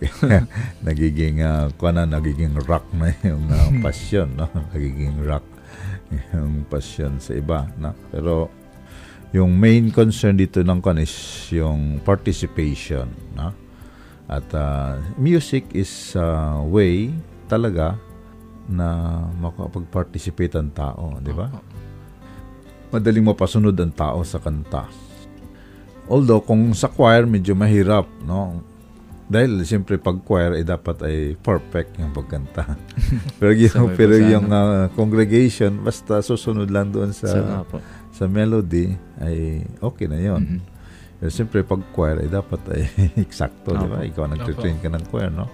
nagiging 0.89 1.41
uh, 1.41 1.71
na 1.95 2.05
nagiging 2.05 2.55
rock 2.67 2.85
na 2.93 3.15
yung 3.23 3.47
uh, 3.49 3.71
passion 3.85 4.35
no? 4.37 4.49
Nagiging 4.75 5.23
rock 5.25 5.47
yung 6.35 6.67
passion 6.69 7.19
sa 7.23 7.33
iba 7.33 7.71
no? 7.79 7.95
Pero 8.13 8.51
yung 9.35 9.57
main 9.59 9.91
concern 9.91 10.39
dito 10.39 10.63
ng 10.63 10.81
kan 10.83 10.99
is 11.01 11.15
yung 11.51 12.03
participation 12.03 13.09
no? 13.35 13.55
At 14.25 14.49
uh, 14.57 15.01
music 15.21 15.69
is 15.77 16.17
a 16.17 16.25
uh, 16.25 16.65
way 16.65 17.13
talaga 17.45 18.01
na 18.65 19.21
makapag-participate 19.37 20.57
ang 20.57 20.73
tao, 20.73 21.21
di 21.21 21.33
ba? 21.37 21.53
Madaling 22.95 23.27
mapasunod 23.27 23.75
ang 23.75 23.91
tao 23.91 24.23
sa 24.23 24.39
kanta. 24.39 24.87
Although 26.07 26.45
kung 26.45 26.71
sa 26.77 26.87
choir 26.87 27.27
medyo 27.27 27.57
mahirap, 27.59 28.07
no? 28.23 28.63
Dahil 29.25 29.65
siyempre 29.65 29.97
pag 29.97 30.21
choir 30.21 30.53
ay 30.53 30.69
dapat 30.69 31.01
ay 31.01 31.17
perfect 31.41 31.97
yung 31.97 32.13
pagkanta. 32.13 32.77
pero 33.41 33.57
yung, 33.57 33.97
pero 33.97 34.15
sa 34.15 34.25
yung 34.37 34.47
ah, 34.53 34.87
congregation 34.93 35.81
basta 35.81 36.21
susunod 36.21 36.69
lang 36.69 36.93
doon 36.93 37.11
sa 37.11 37.65
So, 37.65 37.81
sa 38.15 38.25
melody 38.31 38.95
ay 39.19 39.65
okay 39.81 40.07
na 40.07 40.21
'yon. 40.21 40.43
Mhm. 40.45 40.61
Pero 41.25 41.31
siyempre 41.33 41.65
pag 41.65 41.81
choir 41.97 42.21
ay 42.21 42.29
dapat 42.29 42.61
ay 42.69 42.83
eksakto, 43.25 43.73
di 43.73 43.89
ba? 43.89 44.05
Ikaw 44.05 44.25
nagtre-train 44.29 44.79
ka 44.79 44.93
ng 44.93 45.05
choir, 45.09 45.33
no? 45.33 45.49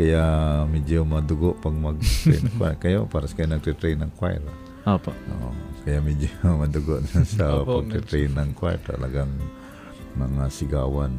Kaya 0.00 0.24
medyo 0.64 1.04
madugo 1.04 1.52
pag 1.60 1.76
mag-train 1.76 2.48
choir. 2.56 2.76
Kayo, 2.80 3.04
para 3.04 3.28
kayo 3.28 3.52
nagtre-train 3.52 4.00
ng 4.00 4.12
choir. 4.16 4.40
Opo. 4.82 5.10
Oo. 5.10 5.50
Kaya 5.80 5.98
medyo 5.98 6.28
madugo 6.60 7.00
na 7.02 7.20
sa 7.22 7.44
Opo, 7.56 7.80
pagtre-train 7.80 8.32
ng 8.32 8.50
choir. 8.52 8.80
Talagang 8.80 9.28
mga 10.10 10.50
sigawan. 10.50 11.14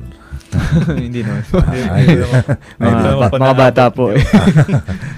Hindi 0.99 1.23
naman. 1.23 1.41
ay, 1.87 2.05
naman. 2.11 2.43
ay, 2.83 2.91
mga, 2.91 3.11
ba- 3.15 3.29
po 3.29 3.35
mga 3.39 3.55
bata 3.57 3.83
po 3.87 4.03
eh. 4.11 4.19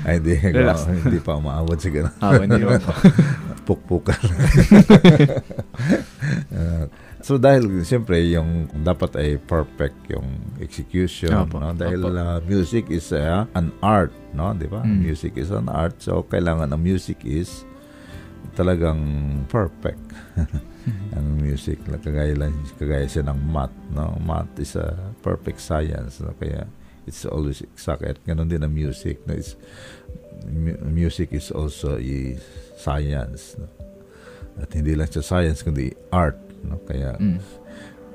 ay, 0.05 0.15
di, 0.19 0.37
hindi 0.37 1.17
pa 1.19 1.35
umaabot 1.35 1.75
sa 1.75 1.89
ganun. 1.89 2.13
Opo, 2.13 2.41
hindi 2.43 2.59
naman 2.59 2.79
po. 2.79 2.93
Pukpukan. 3.63 4.19
Uh, 6.51 6.85
so 7.19 7.37
dahil 7.37 7.81
siyempre 7.81 8.19
yung 8.29 8.49
dapat 8.77 9.15
ay 9.15 9.29
perfect 9.39 9.95
yung 10.09 10.27
execution 10.59 11.31
Opo. 11.33 11.57
no 11.57 11.71
dahil 11.71 12.03
Opo. 12.03 12.13
uh, 12.13 12.39
music 12.43 12.87
is 12.89 13.09
uh, 13.09 13.47
an 13.53 13.71
art 13.79 14.11
no 14.31 14.51
di 14.51 14.67
ba 14.67 14.83
Mm. 14.83 14.99
music 15.01 15.33
is 15.35 15.49
an 15.49 15.65
art 15.65 15.95
so 15.97 16.21
kailangan 16.23 16.67
ang 16.67 16.79
music 16.79 17.23
is 17.23 17.63
talagang 18.53 18.99
perfect 19.47 20.01
ang 21.15 21.27
music 21.37 21.79
kagaya 21.99 22.35
lang 22.35 22.51
kagaya 22.75 23.05
siya 23.05 23.23
ng 23.25 23.39
math 23.45 23.73
no 23.89 24.13
math 24.19 24.49
is 24.57 24.75
a 24.75 24.93
perfect 25.21 25.57
science 25.57 26.19
no? 26.19 26.35
kaya 26.35 26.67
it's 27.03 27.23
always 27.23 27.63
exact 27.63 28.03
ganun 28.23 28.45
din 28.45 28.61
ang 28.61 28.71
music 28.71 29.23
no 29.23 29.33
it's 29.33 29.55
mu- 30.45 30.79
music 30.85 31.31
is 31.31 31.49
also 31.49 31.95
a 31.95 32.35
science 32.75 33.55
no? 33.55 33.67
at 34.55 34.69
hindi 34.69 34.93
lang 34.93 35.07
siya 35.07 35.23
science 35.23 35.61
kundi 35.61 35.89
art 36.09 36.37
no 36.61 36.77
kaya 36.83 37.15
Mm. 37.15 37.39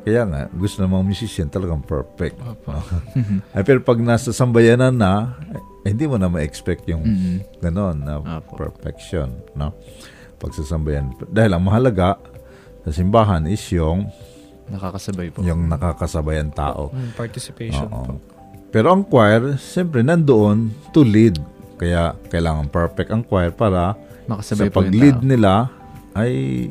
kaya 0.05 0.23
nga 0.25 0.43
gusto 0.51 0.81
ng 0.81 0.89
mga 0.91 1.05
musician 1.05 1.49
talagang 1.49 1.81
perfect 1.81 2.37
Opo. 2.39 2.73
no? 2.73 2.81
ay 3.57 3.63
pero 3.63 3.81
pag 3.81 3.99
nasa 3.99 4.31
sambayanan 4.31 4.93
na 4.93 5.35
eh, 5.83 5.91
hindi 5.91 6.05
mo 6.05 6.15
na 6.15 6.29
ma-expect 6.29 6.85
yung 6.87 7.03
Mhm. 7.03 7.37
ganon 7.61 7.97
na 7.99 8.21
Apo. 8.39 8.57
perfection 8.57 9.33
no 9.53 9.73
pagsasambayan 10.39 11.11
dahil 11.29 11.53
ang 11.53 11.63
mahalaga 11.63 12.17
sa 12.83 12.91
simbahan 12.91 13.45
is 13.45 13.61
yung 13.69 14.09
Nakakasabay 14.69 15.33
po. 15.33 15.41
yung 15.41 15.67
nakakasabayan 15.67 16.51
tao 16.51 16.91
Mm, 16.91 17.11
Participation 17.15 17.87
Oo. 17.87 18.05
po. 18.05 18.13
pero 18.69 18.93
ang 18.93 19.03
choir 19.03 19.57
siyempre 19.57 20.01
nandoon 20.01 20.71
to 20.93 21.01
lead 21.01 21.37
kaya 21.77 22.13
kailangan 22.29 22.67
perfect 22.69 23.09
ang 23.09 23.23
choir 23.23 23.51
para 23.51 23.97
Makasabay 24.27 24.69
sa 24.69 24.75
pag-lead 24.75 25.19
nila 25.23 25.73
ay 26.13 26.69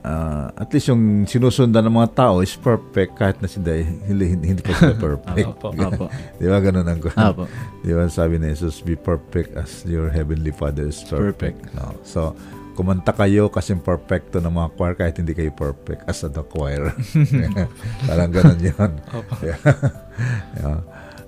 ah, 0.00 0.50
at 0.54 0.70
least 0.70 0.88
yung 0.88 1.24
sinusundan 1.24 1.82
ng 1.82 1.94
mga 1.94 2.10
tao 2.14 2.34
is 2.38 2.54
perfect 2.54 3.14
kahit 3.14 3.36
na 3.38 3.46
hindi, 3.46 3.82
hindi, 4.06 4.24
hindi 4.48 4.62
pa 4.62 4.72
sila 4.72 4.94
perfect. 5.10 5.46
Opo. 5.48 5.68
Opo. 5.70 6.04
Di 6.38 6.46
ba 6.46 6.58
ganun 6.58 6.86
ang 6.86 7.00
Opo. 7.02 7.44
Di 7.80 7.92
ba 7.92 8.06
sabi 8.06 8.38
ni 8.38 8.50
Jesus, 8.50 8.78
be 8.80 8.94
perfect 8.94 9.54
as 9.54 9.82
your 9.84 10.06
heavenly 10.08 10.50
Father 10.50 10.86
is 10.86 11.02
perfect. 11.02 11.60
No? 11.74 11.94
So, 12.02 12.34
kumanta 12.72 13.12
kayo 13.12 13.52
kasi 13.52 13.76
perfecto 13.76 14.40
ng 14.40 14.52
mga 14.52 14.68
choir 14.74 14.94
kahit 14.96 15.16
hindi 15.20 15.32
kayo 15.32 15.52
perfect 15.52 16.08
as 16.08 16.24
the 16.24 16.44
choir. 16.44 16.92
Parang 18.08 18.32
ganun 18.32 18.60
yun. 18.60 18.92
Yeah. 19.42 19.58
Yeah. 20.56 20.78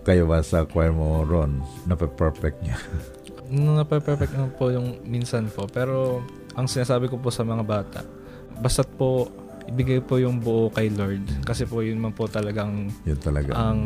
Kayo 0.05 0.29
ba 0.29 0.45
sa 0.45 0.69
choir 0.69 0.93
mo, 0.93 1.25
Ron, 1.25 1.65
nape-perfect 1.89 2.61
niya? 2.61 2.77
Nape-perfect 3.81 4.37
naman 4.37 4.53
po 4.57 4.69
yung 4.69 5.01
minsan 5.05 5.49
po. 5.49 5.65
Pero 5.65 6.21
ang 6.53 6.69
sinasabi 6.69 7.09
ko 7.09 7.17
po 7.17 7.33
sa 7.33 7.41
mga 7.41 7.65
bata, 7.65 8.01
basta't 8.61 8.89
po 9.01 9.33
ibigay 9.65 10.05
po 10.05 10.21
yung 10.21 10.45
buo 10.45 10.69
kay 10.69 10.93
Lord. 10.93 11.25
Kasi 11.45 11.65
po 11.65 11.81
yun 11.81 11.97
man 11.97 12.13
po 12.13 12.29
talagang 12.29 12.93
Yun 13.09 13.21
talaga 13.21 13.57
ang 13.57 13.81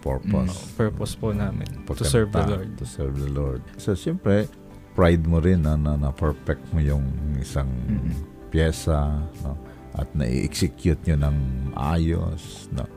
purpose. 0.00 0.72
purpose 0.72 1.12
po 1.18 1.36
namin. 1.36 1.68
To 1.84 1.92
Pagkanta, 1.92 2.08
serve 2.08 2.30
the 2.32 2.44
Lord. 2.48 2.70
To 2.80 2.86
serve 2.88 3.14
the 3.20 3.30
Lord. 3.30 3.62
So, 3.76 3.92
siyempre, 3.92 4.48
pride 4.96 5.22
mo 5.22 5.38
rin 5.38 5.60
na, 5.60 5.76
na, 5.76 5.94
na 5.94 6.10
perfect 6.10 6.64
mo 6.72 6.80
yung 6.80 7.04
isang 7.36 7.68
Mhm. 7.68 8.12
pyesa, 8.48 9.20
no? 9.44 9.54
At 9.92 10.08
na-execute 10.12 11.04
nyo 11.06 11.16
ng 11.22 11.36
ayos, 11.74 12.72
no? 12.72 12.88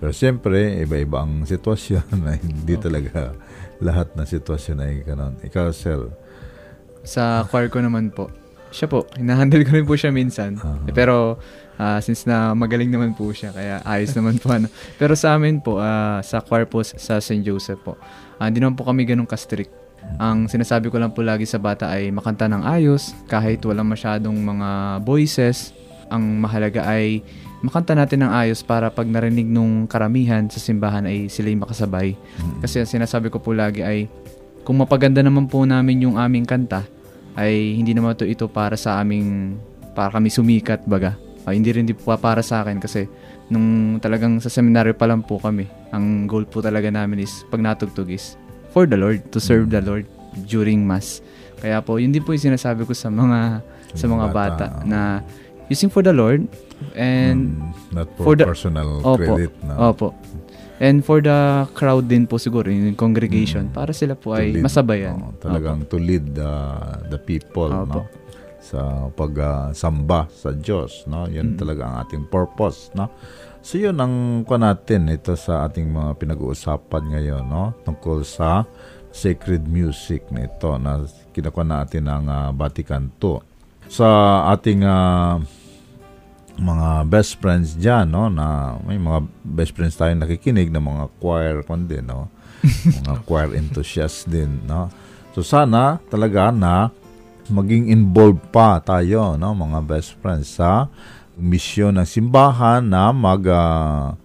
Pero 0.00 0.10
siyempre, 0.10 0.80
iba-iba 0.80 1.22
ang 1.22 1.44
sitwasyon 1.52 2.04
na 2.18 2.34
hindi 2.34 2.74
Opo. 2.74 2.82
talaga 2.82 3.36
lahat 3.78 4.16
ng 4.16 4.26
sitwasyon 4.26 4.76
ay 4.78 4.92
ganun. 5.02 5.36
Ikaw, 5.38 5.68
Sel, 5.70 6.08
Sa 7.02 7.42
choir 7.44 7.66
ko 7.66 7.82
naman 7.82 8.08
po, 8.08 8.30
siya 8.70 8.86
po, 8.86 9.04
hinahandle 9.12 9.66
ko 9.66 9.74
rin 9.74 9.84
po 9.84 9.92
siya 9.92 10.08
minsan. 10.08 10.54
Aha. 10.56 10.86
Eh, 10.86 10.94
Pero, 10.94 11.36
ah, 11.76 11.98
since 11.98 12.24
na 12.24 12.54
magaling 12.54 12.88
naman 12.88 13.10
po 13.10 13.28
siya, 13.28 13.50
kaya 13.50 13.82
ayos 13.82 14.14
naman 14.14 14.38
po. 14.38 14.54
Ano. 14.54 14.70
Pero 14.96 15.12
sa 15.12 15.34
amin 15.34 15.58
po, 15.58 15.76
ah, 15.76 16.22
sa 16.22 16.38
choir 16.38 16.64
po 16.64 16.80
sa 16.80 17.18
St. 17.18 17.42
Joseph 17.42 17.82
po, 17.82 17.98
ah, 18.38 18.46
hindi 18.46 18.62
naman 18.62 18.72
po 18.72 18.86
kami 18.86 19.02
ganun 19.02 19.26
ka-strict. 19.26 19.81
Ang 20.22 20.46
sinasabi 20.46 20.92
ko 20.92 21.00
lang 21.02 21.10
po 21.10 21.24
lagi 21.24 21.48
sa 21.48 21.58
bata 21.58 21.90
ay 21.90 22.12
makanta 22.14 22.46
ng 22.46 22.62
ayos, 22.62 23.16
kahit 23.26 23.64
walang 23.66 23.88
masyadong 23.90 24.36
mga 24.36 25.00
voices. 25.02 25.74
Ang 26.12 26.44
mahalaga 26.44 26.84
ay 26.84 27.24
makanta 27.64 27.96
natin 27.96 28.26
ng 28.26 28.30
ayos 28.30 28.60
para 28.60 28.92
pag 28.92 29.08
narinig 29.08 29.48
nung 29.48 29.88
karamihan 29.88 30.44
sa 30.50 30.60
simbahan 30.60 31.08
ay 31.08 31.26
sila 31.32 31.48
yung 31.48 31.64
makasabay. 31.64 32.14
Kasi 32.60 32.82
ang 32.82 32.90
sinasabi 32.90 33.32
ko 33.32 33.40
po 33.40 33.56
lagi 33.56 33.80
ay 33.80 34.10
kung 34.62 34.78
mapaganda 34.78 35.22
naman 35.22 35.50
po 35.50 35.66
namin 35.66 36.06
yung 36.06 36.14
aming 36.18 36.46
kanta, 36.46 36.86
ay 37.34 37.74
hindi 37.80 37.96
naman 37.96 38.14
to 38.14 38.28
ito 38.28 38.46
para 38.46 38.76
sa 38.76 39.00
aming, 39.00 39.56
para 39.96 40.12
kami 40.14 40.28
sumikat 40.28 40.84
baga. 40.84 41.16
Ah, 41.42 41.50
hindi 41.50 41.74
rin 41.74 41.82
di 41.82 41.90
po 41.90 42.14
para 42.14 42.38
sa 42.38 42.62
akin 42.62 42.78
kasi 42.78 43.10
nung 43.50 43.98
talagang 43.98 44.38
sa 44.38 44.46
seminaryo 44.46 44.94
pa 44.94 45.10
lang 45.10 45.26
po 45.26 45.42
kami, 45.42 45.66
ang 45.90 46.30
goal 46.30 46.46
po 46.46 46.62
talaga 46.62 46.86
namin 46.86 47.26
is 47.26 47.42
pag 47.50 47.58
natugtog 47.58 48.06
is 48.14 48.38
for 48.72 48.84
the 48.84 48.96
Lord, 48.96 49.20
to 49.30 49.38
serve 49.38 49.68
the 49.68 49.78
Lord 49.78 50.08
during 50.44 50.82
Mass. 50.82 51.20
Kaya 51.56 51.78
po, 51.78 51.96
yun 51.96 52.10
din 52.10 52.20
po 52.20 52.32
yung 52.32 52.42
sinasabi 52.42 52.82
ko 52.82 52.92
sa 52.92 53.06
mga 53.06 53.60
sa 53.92 54.06
mga 54.08 54.26
bata, 54.28 54.66
Bata, 54.72 54.82
na 54.82 55.20
you 55.68 55.76
sing 55.76 55.92
for 55.92 56.00
the 56.00 56.10
Lord 56.10 56.48
and 56.96 57.54
Mm, 57.54 57.94
not 57.94 58.08
for, 58.16 58.32
for 58.32 58.34
the- 58.34 58.48
personal 58.48 59.04
Opo. 59.04 59.16
credit. 59.16 59.52
No? 59.62 59.92
Opo. 59.92 60.08
And 60.82 60.98
for 61.00 61.22
the 61.22 61.38
crowd 61.70 62.10
din 62.10 62.26
po 62.26 62.36
siguro, 62.36 62.66
yung 62.66 62.98
congregation, 62.98 63.70
Mm. 63.70 63.76
para 63.76 63.94
sila 63.94 64.18
po 64.18 64.34
ay 64.34 64.58
lead, 64.58 64.64
masabayan. 64.66 65.14
oo, 65.14 65.30
talagang 65.38 65.86
to 65.86 65.94
lead 65.94 66.34
the, 66.34 66.50
the 67.06 67.20
people 67.20 67.70
Opo. 67.70 67.86
no 67.86 68.02
sa 68.58 69.10
pagsamba 69.10 70.30
sa 70.30 70.54
Diyos 70.54 71.02
no 71.04 71.26
yun 71.26 71.54
Mm. 71.54 71.58
talaga 71.58 71.82
ang 71.82 71.96
ating 72.00 72.24
purpose 72.26 72.94
no 72.94 73.10
so 73.62 73.78
yun 73.78 73.96
ang 73.96 74.42
kwa 74.42 74.58
natin 74.58 75.06
ito 75.08 75.38
sa 75.38 75.64
ating 75.70 75.86
mga 75.86 76.18
pinag-uusapan 76.18 77.02
ngayon 77.14 77.44
no? 77.46 77.72
Tungkol 77.86 78.26
sa 78.26 78.66
sacred 79.14 79.64
music 79.70 80.26
nito 80.34 80.74
na 80.82 81.06
kinukuha 81.30 81.64
natin 81.64 82.10
ng 82.10 82.24
ah, 82.26 82.50
Vatican 82.50 83.08
II 83.22 83.38
sa 83.86 84.08
ating 84.50 84.82
ah, 84.82 85.38
mga 86.58 87.08
best 87.08 87.40
friends 87.40 87.78
diyan 87.78 88.10
no? 88.10 88.28
Na 88.28 88.76
may 88.84 89.00
mga 89.00 89.24
best 89.46 89.72
friends 89.72 89.96
tayong 89.96 90.20
nakikinig 90.20 90.68
ng 90.68 90.82
mga 90.82 91.04
choir 91.22 91.62
kon 91.64 91.88
din 91.88 92.04
no? 92.04 92.28
Mga 93.02 93.26
choir 93.26 93.50
enthusiasts 93.58 94.22
din 94.22 94.62
no? 94.70 94.86
So 95.34 95.42
sana 95.42 95.98
talaga 96.12 96.54
na 96.54 96.94
maging 97.50 97.90
involved 97.90 98.42
pa 98.54 98.78
tayo 98.84 99.34
no? 99.34 99.50
Mga 99.56 99.78
best 99.86 100.14
friends 100.20 100.60
sa 100.60 100.86
misyon 101.36 101.96
ng 101.96 102.08
simbahan 102.08 102.84
na 102.84 103.10
mag 103.10 103.44
ah, 103.48 104.16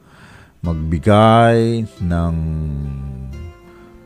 magbigay 0.61 1.87
ng 2.03 2.35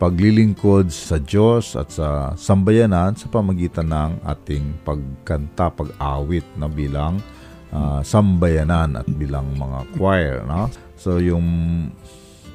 paglilingkod 0.02 0.90
sa 0.90 1.22
Diyos 1.22 1.78
at 1.78 1.94
sa 1.94 2.34
sambayanan 2.34 3.14
sa 3.14 3.30
pamagitan 3.30 3.94
ng 3.94 4.26
ating 4.26 4.82
pagkanta, 4.82 5.70
pag-awit 5.70 6.46
na 6.58 6.66
bilang 6.66 7.22
ah, 7.70 8.02
sambayanan 8.02 8.98
at 8.98 9.08
bilang 9.18 9.54
mga 9.54 9.80
choir, 9.98 10.42
no? 10.46 10.70
So 10.98 11.22
yung 11.22 11.46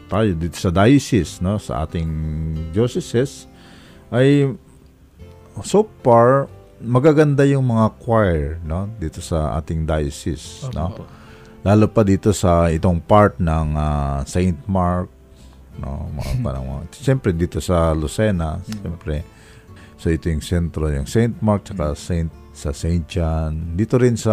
tayo 0.06 0.35
dito 0.38 0.59
sa 0.59 0.70
diocese, 0.70 1.42
no, 1.42 1.59
sa 1.59 1.87
ating 1.87 2.11
diocese 2.70 3.50
ay 4.14 4.54
so 5.66 5.87
far 6.02 6.46
magaganda 6.87 7.42
yung 7.44 7.66
mga 7.66 7.87
choir, 7.99 8.62
no, 8.62 8.87
dito 8.96 9.18
sa 9.18 9.59
ating 9.59 9.85
diocese, 9.85 10.70
no? 10.72 10.94
Opo. 10.94 11.03
Lalo 11.66 11.90
pa 11.90 12.07
dito 12.07 12.31
sa 12.31 12.70
itong 12.70 13.03
part 13.03 13.42
ng 13.42 13.75
ah, 13.75 14.22
Saint 14.22 14.57
Mark, 14.70 15.11
no, 15.83 16.07
mga 16.14 16.33
parang 16.46 16.64
mga, 16.64 16.81
siyempre 16.94 17.35
dito 17.35 17.59
sa 17.59 17.90
Lucena, 17.90 18.62
siyempre. 18.62 19.27
So 19.99 20.14
ito 20.14 20.31
yung 20.31 20.44
sentro, 20.44 20.87
yung 20.87 21.11
Saint 21.11 21.35
Mark 21.42 21.66
tsaka 21.66 21.99
Saint 21.99 22.31
sa 22.57 22.70
Saint 22.72 23.05
John. 23.05 23.77
Dito 23.77 23.99
rin 23.99 24.14
sa 24.14 24.33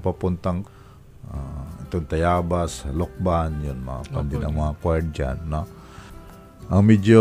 papuntang 0.00 0.64
ah, 1.28 1.68
itong 1.86 2.08
Tayabas, 2.08 2.88
Lokban, 2.90 3.60
yun, 3.60 3.78
mga 3.84 4.02
pandi 4.08 4.34
Opo. 4.40 4.44
ng 4.48 4.54
mga 4.56 4.72
choir 4.80 5.04
dyan, 5.12 5.38
no? 5.46 5.62
Ang 6.72 6.88
medyo, 6.88 7.20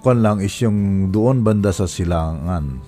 kwan 0.00 0.24
lang 0.24 0.40
is 0.40 0.56
yung 0.64 1.12
doon 1.12 1.44
banda 1.44 1.76
sa 1.76 1.84
silangan. 1.84 2.80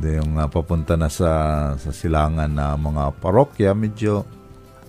Yung 0.00 0.40
ah, 0.40 0.48
papunta 0.48 0.96
na 0.96 1.12
sa, 1.12 1.32
sa 1.76 1.92
silangan 1.92 2.48
na 2.48 2.72
mga 2.76 3.20
parokya, 3.20 3.76
medyo 3.76 4.24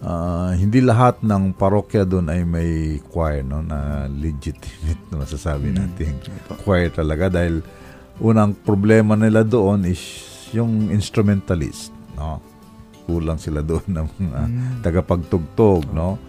ah, 0.03 0.55
hindi 0.55 0.79
lahat 0.79 1.19
ng 1.19 1.55
parokya 1.55 2.07
doon 2.07 2.31
ay 2.31 2.41
may 2.47 2.71
choir, 3.11 3.43
no? 3.43 3.59
Na 3.59 4.07
legitimate 4.07 5.03
na 5.11 5.23
masasabi 5.23 5.75
natin. 5.75 6.15
Choir 6.63 6.91
talaga 6.95 7.27
dahil 7.27 7.59
unang 8.23 8.55
problema 8.55 9.19
nila 9.19 9.43
doon 9.43 9.83
is 9.83 9.99
yung 10.55 10.91
instrumentalist, 10.91 11.91
no? 12.15 12.39
Kulang 13.07 13.39
sila 13.41 13.59
doon 13.65 13.87
ng 13.87 14.07
mga 14.19 14.41
tagapagtugtog, 14.85 15.91
no? 15.91 16.19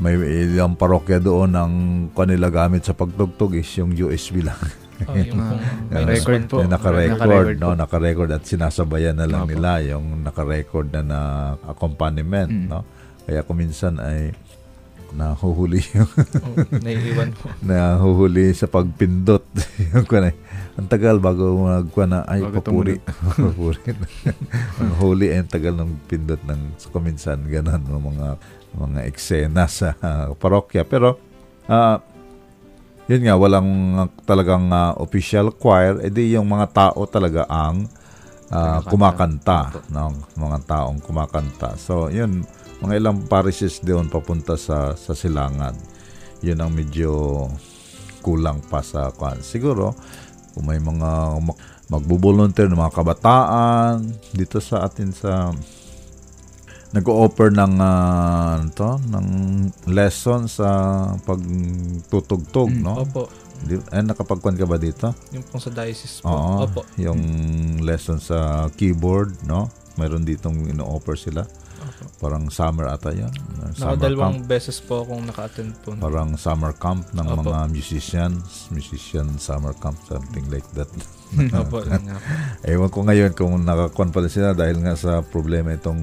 May 0.00 0.16
ilang 0.16 0.80
parokya 0.80 1.20
doon 1.20 1.52
ang 1.52 1.74
kanila 2.16 2.48
gamit 2.48 2.88
sa 2.88 2.96
pagtugtog 2.96 3.52
is 3.52 3.68
yung 3.76 3.92
USB 3.92 4.40
lang. 4.40 4.56
Oh, 5.02 5.14
yung 5.14 5.40
Yan, 5.88 6.04
minus 6.04 6.20
record 6.20 6.42
po. 6.46 6.56
Yung 6.60 6.68
naka-record, 6.68 7.56
no? 7.56 7.72
Naka-record 7.72 8.30
at 8.30 8.44
sinasabayan 8.44 9.16
na 9.16 9.24
lang 9.24 9.44
Opo. 9.44 9.50
nila 9.50 9.80
yung 9.80 10.20
naka-record 10.20 10.90
na 10.90 11.00
na 11.00 11.20
accompaniment, 11.64 12.48
Mm. 12.48 12.68
no? 12.68 12.84
Kaya 13.22 13.40
kuminsan 13.40 13.96
ay 13.96 14.36
nahuhuli 15.10 15.82
yung 15.90 16.10
Oh, 16.44 16.54
naiiwan 16.78 17.30
po. 17.32 17.50
nahuhuli 17.66 18.52
sa 18.52 18.66
pagpindot. 18.66 19.42
yung 19.90 20.06
kunay, 20.06 20.34
ang 20.76 20.86
tagal 20.86 21.18
bago 21.18 21.50
magkuha 21.58 22.06
na 22.06 22.20
ay 22.24 22.40
Bago 22.40 22.62
papuri. 22.62 23.00
papuri. 23.02 23.80
ang 24.78 24.92
huli 24.98 25.26
ay 25.28 25.42
ang 25.42 25.50
tagal 25.50 25.74
ng 25.74 25.90
pindot 26.06 26.40
ng 26.40 26.78
so, 26.78 26.88
kuminsan 26.90 27.42
ganun 27.44 27.82
mga 27.82 28.28
mga 28.70 29.00
eksena 29.04 29.66
sa 29.66 29.98
ah, 29.98 30.30
parokya. 30.32 30.84
Pero 30.84 31.18
ah 31.66 31.98
yun 33.10 33.26
nga 33.26 33.34
walang 33.34 33.70
ah, 33.98 34.08
talagang 34.22 34.70
ah, 34.70 34.94
official 35.02 35.50
choir, 35.58 35.98
edi 35.98 36.38
yung 36.38 36.46
mga 36.46 36.70
tao 36.70 37.02
talaga 37.10 37.42
ang 37.50 37.90
ah, 38.54 38.78
kumakanta, 38.86 39.82
no? 39.90 40.14
mga 40.38 40.58
taong 40.62 41.02
kumakanta. 41.02 41.74
So, 41.74 42.06
yun, 42.06 42.46
mga 42.78 43.02
ilang 43.02 43.26
parishes 43.26 43.82
doon 43.82 44.06
papunta 44.06 44.54
sa 44.54 44.94
sa 44.94 45.10
silangan. 45.10 45.74
Yun 46.40 46.62
ang 46.62 46.70
medyo 46.70 47.44
kulang 48.22 48.62
pa 48.70 48.78
sa 48.78 49.10
kwan. 49.10 49.42
Siguro, 49.42 49.90
kung 50.54 50.70
may 50.70 50.78
mga 50.78 51.10
mag- 51.42 51.58
magbo-volunteer 51.90 52.70
ng 52.70 52.78
mga 52.78 52.94
kabataan 52.94 54.06
dito 54.30 54.62
sa 54.62 54.86
atin 54.86 55.10
sa 55.10 55.50
nag-o-offer 56.90 57.50
ng 57.50 57.74
ah, 57.78 58.58
ano 58.58 58.68
to, 58.70 58.90
ng 59.06 59.26
lesson 59.86 60.46
sa 60.46 60.68
pagtutugtog, 61.22 62.70
Mm, 62.70 62.82
no? 62.82 62.94
Opo. 62.98 63.22
Di, 63.60 63.76
eh, 63.76 64.00
nakapagkwan 64.00 64.56
ka 64.56 64.64
ba 64.64 64.74
dito? 64.74 65.12
Yung 65.30 65.44
pong 65.44 65.60
sa 65.60 65.70
diocese 65.70 66.18
po. 66.18 66.28
Oo. 66.28 66.54
Opo. 66.64 66.80
Yung 66.96 67.20
lesson 67.80 68.16
sa 68.16 68.66
keyboard, 68.72 69.44
no? 69.44 69.68
Mayroon 69.94 70.24
ditong 70.24 70.64
ino-offer 70.66 71.14
sila. 71.14 71.44
Opo. 71.44 72.04
Parang 72.18 72.48
summer 72.48 72.88
ata 72.88 73.12
yan. 73.12 73.28
Summer 73.30 73.68
camp. 73.68 73.78
Nakadalawang 73.78 74.38
beses 74.44 74.80
po 74.80 75.04
akong 75.04 75.28
naka-attend 75.28 75.76
po. 75.78 75.92
Parang 75.94 76.34
summer 76.34 76.72
camp 76.72 77.04
ng 77.12 77.26
Opo. 77.26 77.44
mga 77.44 77.68
musicians. 77.68 78.66
Musician 78.70 79.28
summer 79.36 79.76
camp, 79.76 80.00
something 80.04 80.48
like 80.48 80.66
that. 80.72 80.88
Opo. 81.60 81.84
yun. 81.84 82.00
Ewan 82.66 82.88
ko 82.88 83.04
ngayon 83.04 83.32
kung 83.32 83.60
nakakon 83.60 84.08
pala 84.08 84.26
sila 84.26 84.56
dahil 84.56 84.80
nga 84.80 84.96
sa 84.96 85.20
problema 85.20 85.70
itong 85.70 86.00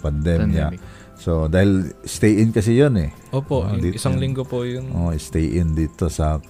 pandemya. 0.00 0.66
Pandemic. 0.72 0.80
So, 1.20 1.52
dahil 1.52 1.92
stay 2.08 2.40
in 2.40 2.48
kasi 2.48 2.80
yun 2.80 2.96
eh. 2.96 3.12
Opo. 3.36 3.68
Ah, 3.68 3.76
yung 3.76 3.84
dito 3.84 4.00
isang 4.00 4.16
linggo 4.16 4.48
po 4.48 4.64
yun. 4.64 4.88
Oh, 4.96 5.12
stay 5.20 5.60
in 5.60 5.76
dito 5.76 6.08
sa 6.08 6.40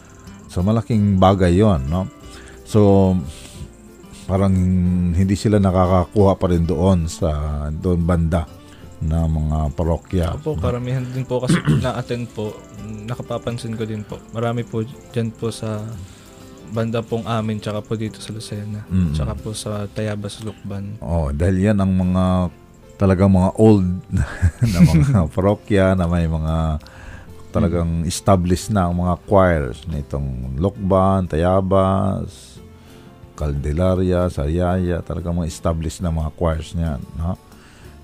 so 0.47 0.63
malaking 0.63 1.19
bagay 1.19 1.59
'yon, 1.59 1.91
no? 1.91 2.07
So 2.63 3.15
parang 4.31 4.55
hindi 5.11 5.35
sila 5.35 5.59
nakakakuha 5.59 6.39
pa 6.39 6.47
rin 6.55 6.63
doon 6.63 7.11
sa 7.11 7.67
doon 7.75 8.07
banda 8.07 8.47
na 9.03 9.27
mga 9.27 9.75
parokya. 9.75 10.39
Opo, 10.39 10.55
karamihan 10.55 11.03
din 11.03 11.27
po 11.27 11.43
kasi 11.43 11.59
na-attend 11.85 12.31
po. 12.31 12.55
Nakapapansin 13.11 13.75
ko 13.75 13.83
din 13.83 14.07
po. 14.07 14.23
Marami 14.31 14.63
po 14.63 14.87
dyan 15.11 15.35
po 15.35 15.51
sa 15.51 15.83
banda 16.71 17.03
pong 17.03 17.27
amin 17.27 17.59
tsaka 17.59 17.83
po 17.83 17.99
dito 17.99 18.23
sa 18.23 18.31
Lucena. 18.31 18.87
Mm. 18.87 19.19
Tsaka 19.19 19.33
po 19.35 19.51
sa 19.51 19.91
Tayabas 19.91 20.47
Lukban. 20.47 21.03
Oh, 21.03 21.35
dahil 21.35 21.73
yan 21.73 21.83
ang 21.83 21.91
mga 21.91 22.55
talagang 23.01 23.33
mga 23.33 23.57
old 23.57 23.89
na 24.77 24.79
mga 24.85 25.25
parokya 25.35 25.97
na 25.97 26.05
may 26.05 26.29
mga 26.29 26.77
talagang 27.51 28.05
established 28.05 28.69
na 28.69 28.87
ang 28.87 29.01
mga 29.01 29.17
choirs 29.25 29.89
nitong 29.89 30.61
Lokban, 30.61 31.27
Tayabas, 31.27 32.61
Caldelaria, 33.35 34.29
Sariaya, 34.29 35.01
talagang 35.01 35.41
mga 35.41 35.49
established 35.49 36.05
na 36.05 36.13
mga 36.13 36.31
choirs 36.37 36.77
niyan, 36.77 37.01
no? 37.17 37.35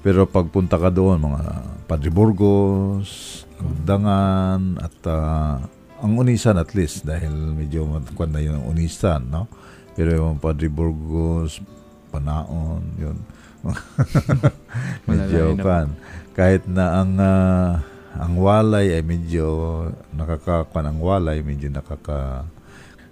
Pero 0.00 0.26
pagpunta 0.26 0.80
ka 0.80 0.90
doon, 0.90 1.22
mga 1.22 1.42
Padre 1.86 2.10
Burgos, 2.10 3.44
Dangan, 3.86 4.82
at 4.82 4.96
ah, 5.06 5.62
ang 6.02 6.12
Unisan 6.18 6.58
at 6.58 6.74
least, 6.74 7.06
dahil 7.06 7.30
medyo 7.30 7.86
matkuan 7.86 8.34
na 8.34 8.42
yung 8.42 8.66
Unisan, 8.66 9.30
no? 9.30 9.46
Pero 9.94 10.10
yung 10.10 10.42
Padre 10.42 10.66
Burgos, 10.66 11.62
Panaon, 12.10 12.82
yun. 12.98 13.35
medyo 15.08 15.56
kan. 15.58 15.94
Kahit 16.36 16.68
na 16.68 17.00
ang 17.00 17.12
ah, 17.16 17.80
ang 18.16 18.34
walay 18.40 18.96
ay 18.96 19.02
medyo 19.04 19.46
nakakakuan 20.16 20.88
ang 20.88 20.98
walay, 21.00 21.44
medyo 21.44 21.68
nakaka 21.68 22.48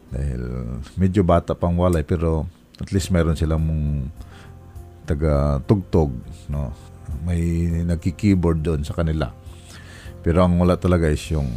dahil 0.09 0.43
medyo 0.95 1.27
bata 1.27 1.53
pang 1.53 1.77
walay 1.77 2.07
pero 2.07 2.47
at 2.81 2.89
least 2.95 3.11
meron 3.11 3.37
silang 3.37 3.63
mong 3.63 3.87
taga 5.05 5.61
tugtog, 5.69 6.11
no? 6.49 6.73
May 7.23 7.69
nagki-keyboard 7.85 8.65
doon 8.65 8.83
sa 8.83 8.97
kanila. 8.97 9.31
Pero 10.25 10.41
ang 10.41 10.57
wala 10.57 10.81
talaga 10.81 11.07
is 11.13 11.23
yung 11.29 11.49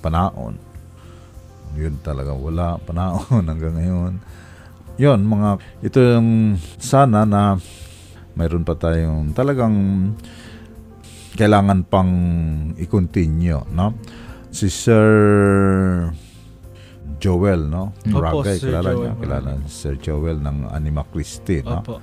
panaon. 0.00 0.56
Yun 1.76 2.00
talaga 2.00 2.32
wala 2.32 2.80
panaon 2.80 3.44
hanggang 3.50 3.76
ngayon. 3.76 4.12
Yun, 5.00 5.20
mga 5.24 5.48
ito 5.84 5.98
yung 6.00 6.56
sana 6.80 7.28
na 7.28 7.60
mayroon 8.40 8.64
pa 8.64 8.72
tayong 8.72 9.36
talagang 9.36 9.76
kailangan 11.36 11.84
pang 11.84 12.12
i-continue, 12.80 13.60
no? 13.76 13.92
Si 14.48 14.72
Sir 14.72 15.04
Joel, 17.20 17.68
no? 17.68 17.92
Opo, 18.08 18.18
Ragay, 18.18 18.56
Sir 18.56 18.72
kilala 18.72 18.90
Joel 18.90 19.04
niya, 19.04 19.12
kilala 19.20 19.50
si 19.68 19.70
Sir 19.70 19.94
Joel 20.00 20.38
ng 20.40 20.56
Anima 20.72 21.04
Christi, 21.04 21.60
no? 21.60 21.84
Opo. 21.84 21.96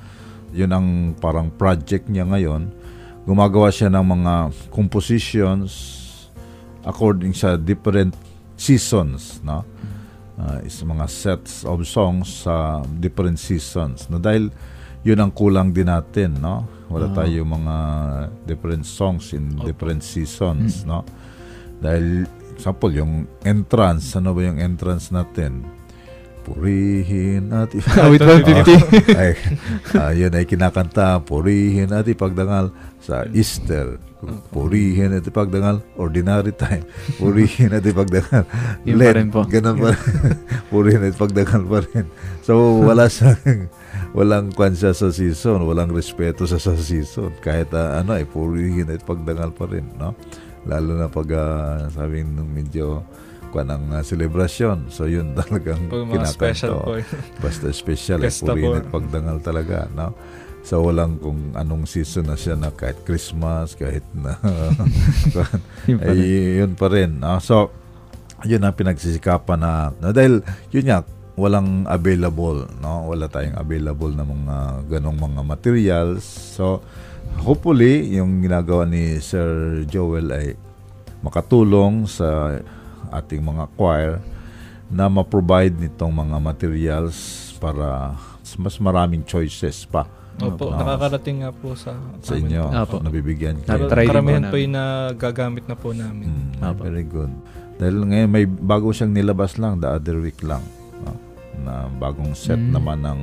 Yun 0.53 0.71
ang 0.71 0.87
parang 1.17 1.49
project 1.51 2.07
niya 2.07 2.23
ngayon. 2.23 2.71
Gumagawa 3.27 3.73
siya 3.73 3.91
ng 3.91 4.05
mga 4.05 4.33
compositions 4.71 6.05
according 6.87 7.35
sa 7.35 7.59
different 7.59 8.15
seasons, 8.55 9.43
no? 9.43 9.65
Uh, 10.37 10.61
is 10.61 10.85
mga 10.85 11.09
sets 11.09 11.65
of 11.65 11.81
songs 11.89 12.45
sa 12.45 12.85
different 13.01 13.41
seasons. 13.41 14.05
No? 14.05 14.21
Dahil 14.21 14.53
yun 15.07 15.23
ang 15.23 15.31
kulang 15.31 15.71
din 15.71 15.87
natin, 15.87 16.35
no? 16.43 16.67
Wala 16.91 17.07
tayo 17.15 17.47
mga 17.47 17.75
different 18.43 18.83
songs 18.83 19.31
in 19.31 19.55
different 19.63 20.03
seasons, 20.03 20.83
no? 20.83 21.07
Dahil, 21.79 22.27
example, 22.51 22.91
yung 22.91 23.23
entrance, 23.47 24.19
ano 24.19 24.35
ba 24.35 24.43
yung 24.43 24.59
entrance 24.59 25.15
natin? 25.15 25.63
Purihin 26.43 27.51
at 27.55 27.71
Awit 27.75 28.23
150. 28.51 29.15
ay, 29.19 29.31
ah, 29.99 30.11
yun 30.11 30.31
ay 30.35 30.43
kinakanta, 30.43 31.23
purihin 31.23 31.91
at 31.95 32.07
ipagdangal 32.07 32.71
sa 32.99 33.23
Easter. 33.31 33.99
Purihin 34.49 35.13
at 35.13 35.29
ipagdangal, 35.29 35.85
ordinary 35.93 36.49
time. 36.49 36.81
Purihin 37.21 37.69
at 37.69 37.85
ipagdangal, 37.85 38.49
Yun 38.81 38.97
pa 38.97 39.13
rin 39.13 39.29
po. 39.29 39.45
Ganun 39.45 39.77
pa 39.77 39.93
rin. 39.93 40.33
purihin 40.73 41.05
at 41.05 41.13
ipagdangal 41.13 41.63
pa 41.69 41.79
rin. 41.85 42.09
So, 42.41 42.81
wala 42.81 43.05
sa 43.13 43.37
walang 44.17 44.49
kwan 44.57 44.73
siya 44.73 44.97
sa 44.97 45.13
season, 45.13 45.69
walang 45.69 45.93
respeto 45.93 46.49
sa 46.49 46.57
sa 46.57 46.73
season. 46.73 47.29
Kahit 47.45 47.69
ah, 47.77 48.01
ano 48.01 48.17
ay 48.17 48.25
purihin 48.25 48.89
at 48.89 49.05
ipagdangal 49.05 49.53
pa 49.53 49.69
rin, 49.69 49.85
no? 50.01 50.17
Lalo 50.65 50.97
na 50.97 51.07
pag 51.13 51.29
uh, 51.31 51.85
sabi 51.93 52.25
nung 52.25 52.49
medyo 52.49 53.05
kwan 53.53 53.69
ang 53.69 53.85
ah, 53.93 54.01
celebration. 54.01 54.89
So, 54.89 55.05
yun 55.05 55.37
talagang 55.37 55.93
kinakanta. 55.93 56.33
special 56.33 56.73
po. 56.81 56.97
Basta 57.37 57.69
special, 57.69 58.25
eh, 58.25 58.33
purihin 58.33 58.81
at 58.81 58.89
pagdangal 58.89 59.37
talaga, 59.45 59.85
no? 59.93 60.17
So, 60.67 60.83
walang 60.83 61.15
kung 61.23 61.55
anong 61.55 61.87
season 61.87 62.27
na 62.27 62.35
siya 62.35 62.59
na 62.59 62.75
kahit 62.75 62.99
Christmas, 63.07 63.71
kahit 63.71 64.03
na, 64.11 64.35
ay, 66.03 66.59
yun 66.59 66.75
pa 66.75 66.91
rin. 66.91 67.23
no? 67.23 67.39
so, 67.39 67.71
yun 68.43 68.59
ang 68.67 68.75
pinagsisikapan 68.75 69.63
na, 69.63 69.95
no? 69.95 70.11
dahil, 70.11 70.43
yun 70.75 70.91
nga, 70.91 71.07
walang 71.39 71.87
available, 71.87 72.67
no? 72.83 73.07
Wala 73.07 73.31
tayong 73.31 73.55
available 73.55 74.11
na 74.11 74.27
mga 74.27 74.57
ganong 74.91 75.15
mga 75.15 75.41
materials. 75.47 76.27
So, 76.27 76.83
hopefully, 77.39 78.19
yung 78.19 78.43
ginagawa 78.43 78.83
ni 78.83 79.23
Sir 79.23 79.87
Joel 79.87 80.35
ay 80.35 80.47
makatulong 81.23 82.11
sa 82.11 82.59
ating 83.15 83.39
mga 83.39 83.71
choir 83.79 84.19
na 84.91 85.07
ma-provide 85.07 85.79
nitong 85.79 86.11
mga 86.11 86.43
materials 86.43 87.55
para 87.55 88.19
mas 88.59 88.75
maraming 88.83 89.23
choices 89.23 89.87
pa 89.87 90.16
Opo, 90.39 90.69
na- 90.69 90.77
nakakarating 90.79 91.37
nga 91.39 91.51
po 91.51 91.73
sa, 91.73 91.97
sa 92.19 92.33
amin 92.33 92.45
inyo. 92.47 92.63
po. 92.63 92.77
Opo. 92.79 92.95
Nabibigyan 93.01 93.55
Pero 93.59 93.85
kayo. 93.85 93.89
Try 93.89 94.05
karamihan 94.05 94.43
po 94.43 94.53
namin. 94.53 94.63
yung 94.63 94.75
nagagamit 94.75 95.65
na 95.65 95.75
po 95.75 95.89
namin. 95.91 96.27
Mm, 96.27 96.61
Opo. 96.63 96.81
very 96.83 97.01
good. 97.03 97.33
Dahil 97.75 97.95
ngayon 98.03 98.29
may 98.29 98.45
bago 98.45 98.89
siyang 98.89 99.11
nilabas 99.11 99.55
lang 99.55 99.77
the 99.77 99.89
other 99.89 100.17
week 100.17 100.41
lang. 100.41 100.61
no? 100.99 101.13
Na 101.59 101.73
bagong 101.91 102.33
set 102.33 102.55
Mm. 102.55 102.71
naman 102.71 103.01
ng 103.01 103.19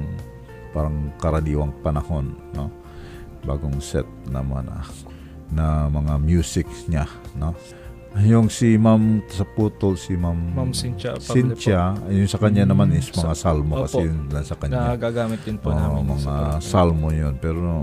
parang 0.71 0.95
karaniwang 1.17 1.71
panahon, 1.81 2.35
no? 2.51 2.67
Bagong 3.41 3.79
set 3.79 4.03
naman 4.27 4.67
ah, 4.67 4.83
na 5.49 5.65
mga 5.87 6.19
music 6.19 6.67
niya, 6.85 7.07
no? 7.35 7.55
Yung 8.15 8.47
si 8.47 8.79
Ma'am 8.79 9.27
sa 9.27 9.43
putol 9.43 9.99
si 9.99 10.15
Ma'am 10.15 10.55
Ma'am 10.55 10.71
Cynthia 10.71 11.19
Cynthia, 11.19 11.99
yung 12.07 12.31
sa 12.31 12.39
kanya 12.39 12.63
naman 12.63 12.95
is 12.95 13.11
mga 13.11 13.35
Sa- 13.35 13.51
salmo 13.51 13.75
Opo. 13.75 13.91
kasi 13.91 14.07
yun 14.07 14.31
lang 14.31 14.47
sa 14.47 14.55
kanya. 14.55 14.95
Nagagamit 14.95 15.43
din 15.43 15.59
po 15.59 15.75
Oo, 15.75 15.79
namin. 15.99 16.15
mga 16.15 16.23
sa- 16.23 16.63
salmo 16.63 17.11
yun. 17.11 17.35
Pero 17.43 17.83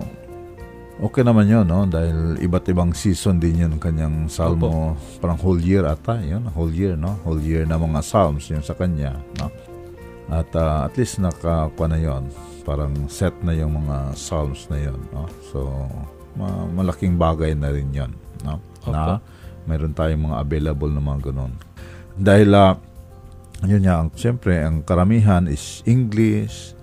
okay 1.03 1.27
naman 1.27 1.51
yun, 1.51 1.67
no? 1.67 1.83
Dahil 1.83 2.39
iba't 2.39 2.63
ibang 2.71 2.95
season 2.95 3.43
din 3.43 3.59
yun 3.59 3.75
kanyang 3.75 4.31
salmo. 4.31 4.95
Parang 5.19 5.35
whole 5.35 5.59
year 5.59 5.83
ata, 5.83 6.23
yun. 6.23 6.47
Whole 6.55 6.71
year, 6.71 6.95
no? 6.95 7.19
Whole 7.27 7.43
year 7.43 7.67
na 7.67 7.75
mga 7.75 7.99
psalms 7.99 8.47
yun 8.47 8.63
sa 8.63 8.71
kanya, 8.71 9.19
no? 9.35 9.51
At 10.31 10.47
ah, 10.55 10.87
at 10.87 10.95
least 10.95 11.19
nakakuha 11.19 11.91
na 11.91 11.99
yun. 11.99 12.31
Parang 12.63 12.95
set 13.11 13.35
na 13.43 13.51
yung 13.51 13.83
mga 13.83 14.15
psalms 14.15 14.71
na 14.71 14.79
yun, 14.79 14.99
no? 15.11 15.27
So, 15.51 15.91
ma- 16.39 16.71
malaking 16.71 17.19
bagay 17.19 17.51
na 17.51 17.67
rin 17.67 17.91
yun, 17.91 18.15
no? 18.47 18.63
Na 18.87 19.19
meron 19.63 19.93
tayong 19.93 20.29
mga 20.29 20.37
available 20.39 20.91
na 20.91 21.01
mga 21.01 21.31
ganun. 21.31 21.53
Dahil 22.15 22.49
ah, 22.53 22.75
yun 23.61 23.85
nga, 23.85 24.01
ang, 24.01 24.09
siyempre, 24.13 24.57
ang 24.57 24.81
karamihan 24.81 25.45
is 25.45 25.85
English. 25.85 26.73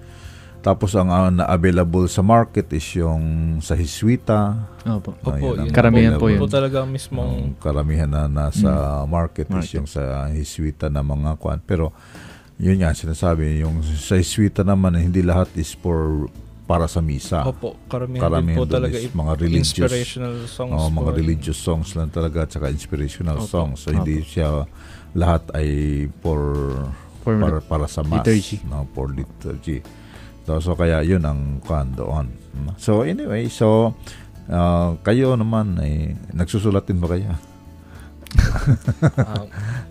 Tapos 0.59 0.95
ang 0.95 1.09
ah, 1.09 1.31
na-available 1.31 2.07
sa 2.07 2.21
market 2.21 2.67
is 2.75 2.87
yung 2.95 3.59
sa 3.59 3.79
Hiswita. 3.79 4.69
Opo. 4.85 5.15
Opo, 5.19 5.31
Ayun 5.31 5.55
ang 5.55 5.67
yun 5.71 5.75
Karamihan 5.75 6.13
po 6.19 6.27
Yun 6.27 6.39
yun. 6.39 6.43
po 6.43 6.49
talaga 6.51 6.83
mismong 6.83 7.55
Ang 7.55 7.57
karamihan 7.59 8.11
na 8.11 8.27
nasa 8.27 9.03
market, 9.07 9.47
is 9.49 9.55
Market. 9.55 9.75
yung 9.79 9.89
sa 9.89 10.27
Hiswita 10.29 10.91
na 10.91 11.01
mga 11.01 11.39
kwan. 11.39 11.63
Pero 11.63 11.95
yun 12.59 12.83
nga, 12.83 12.91
sinasabi, 12.91 13.63
yung 13.63 13.83
sa 13.87 14.19
Hiswita 14.19 14.67
naman, 14.67 14.99
hindi 14.99 15.23
lahat 15.23 15.47
is 15.55 15.79
for 15.79 16.27
para 16.69 16.85
sa 16.85 17.01
misa. 17.01 17.41
Opo, 17.43 17.81
karamihan, 17.89 18.29
Karamihan 18.29 18.61
po 18.61 18.69
talaga 18.69 18.93
is 18.95 19.09
mga 19.11 19.33
religious 19.41 19.73
inspirational 19.73 20.37
songs 20.45 20.77
Oh, 20.77 20.93
mga 20.93 21.11
po. 21.11 21.17
religious 21.17 21.57
songs 21.59 21.89
lang 21.97 22.13
talaga 22.13 22.45
at 22.45 22.51
saka 22.53 22.69
inspirational 22.69 23.41
Opo. 23.41 23.49
songs. 23.49 23.81
So 23.81 23.91
hindi 23.91 24.21
siya 24.21 24.69
lahat 25.17 25.49
ay 25.57 25.69
for 26.21 26.45
For 27.25 27.41
para 27.41 27.59
para 27.59 27.87
sa 27.89 28.05
mass, 28.05 28.21
liturgy. 28.21 28.61
no, 28.69 28.85
for 28.93 29.09
liturgy. 29.09 29.81
So, 30.45 30.61
so 30.61 30.77
kaya 30.77 31.01
'yun 31.01 31.25
ang 31.25 31.65
kan 31.65 31.89
doon. 31.93 32.37
So 32.77 33.01
anyway, 33.01 33.49
so 33.49 33.97
ah, 34.47 34.93
kayo 35.01 35.33
naman 35.35 35.81
ay 35.81 36.13
nagsusulat 36.31 36.85
din 36.85 37.01
ba 37.01 37.09
kayo? 37.09 37.33
Um, 39.19 39.49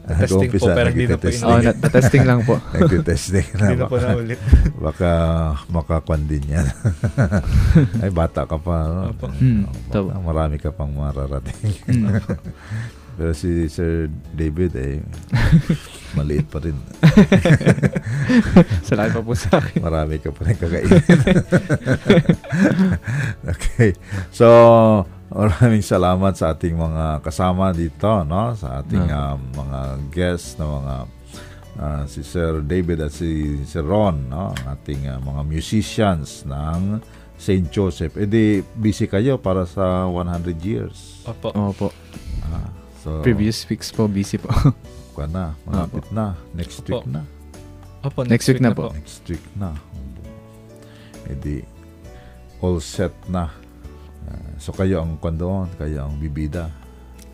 testing 0.08 0.52
po 0.56 0.66
pero 0.72 0.88
hindi 0.88 1.06
na 1.06 1.18
po 1.20 1.28
nagtitesting. 1.28 1.52
Oh, 1.52 1.60
na- 1.60 1.92
testing 1.92 2.24
lang 2.24 2.40
po. 2.48 2.56
Nagtitesting 2.74 3.48
na. 3.60 3.66
Hindi 3.68 3.76
na 3.76 3.86
po 3.86 3.96
baka, 4.00 4.08
naulit. 4.16 4.40
baka 4.88 5.12
makakwan 5.68 6.24
din 6.24 6.44
yan. 6.48 6.68
ay 8.04 8.12
bata 8.16 8.48
ka 8.48 8.56
pa. 8.56 8.76
No? 8.88 9.12
Opo. 9.12 9.28
Hmm, 9.36 9.68
tama. 9.92 10.16
marami 10.24 10.56
ka 10.56 10.72
pang 10.72 10.92
mararating. 10.92 11.76
Mm. 11.92 12.24
Pero 13.18 13.34
si 13.34 13.66
Sir 13.66 14.14
David 14.32 14.78
eh 14.78 15.02
maliit 16.14 16.46
pa 16.48 16.62
rin. 16.62 16.78
Salamat 18.88 19.12
pa 19.18 19.22
po 19.26 19.34
sa 19.34 19.58
akin. 19.58 19.82
Marami 19.82 20.22
ka 20.22 20.30
pa 20.32 20.42
rin 20.46 20.56
kakainin. 20.56 21.02
okay. 23.52 23.98
So, 24.30 24.48
maraming 25.32 25.84
salamat 25.84 26.34
sa 26.36 26.56
ating 26.56 26.76
mga 26.76 27.20
kasama 27.24 27.76
dito, 27.76 28.24
no? 28.24 28.56
Sa 28.56 28.80
ating 28.80 29.08
um, 29.12 29.40
mga 29.56 29.80
guests 30.12 30.56
na 30.56 30.66
mga 30.66 30.96
ah, 31.78 32.04
si 32.08 32.22
Sir 32.24 32.64
David 32.64 33.04
at 33.04 33.12
si 33.12 33.62
Sir 33.68 33.84
Ron, 33.84 34.32
no? 34.32 34.56
Ang 34.56 34.66
ating 34.72 35.02
ah, 35.12 35.20
mga 35.20 35.42
musicians 35.44 36.48
ng 36.48 37.04
St. 37.38 37.70
Joseph. 37.70 38.18
Eh 38.18 38.26
di, 38.26 38.66
busy 38.74 39.06
kayo 39.06 39.38
para 39.38 39.68
sa 39.70 40.10
100 40.10 40.58
years. 40.66 41.22
Opo. 41.30 41.54
Opo. 41.54 41.88
Ah, 42.50 42.72
so, 43.06 43.22
Previous 43.22 43.62
weeks 43.70 43.94
po, 43.94 44.10
busy 44.10 44.42
po. 44.42 44.50
Kuha 45.14 45.30
na, 45.30 45.54
malapit 45.66 46.06
na. 46.10 46.34
Next 46.58 46.82
Opo. 46.82 47.04
week 47.04 47.08
na. 47.10 47.22
Opo, 48.02 48.20
Next 48.26 48.48
week 48.50 48.62
na 48.62 48.74
po. 48.74 48.90
Next 48.94 49.22
week 49.30 49.46
na. 49.54 49.76
Edi, 51.28 51.62
all 52.64 52.80
set 52.80 53.14
na. 53.28 53.67
Ah, 54.28 54.52
so 54.60 54.76
kayo 54.76 55.02
ang 55.02 55.16
kwandoon, 55.18 55.72
kayo 55.80 56.06
ang 56.06 56.20
bibida 56.20 56.68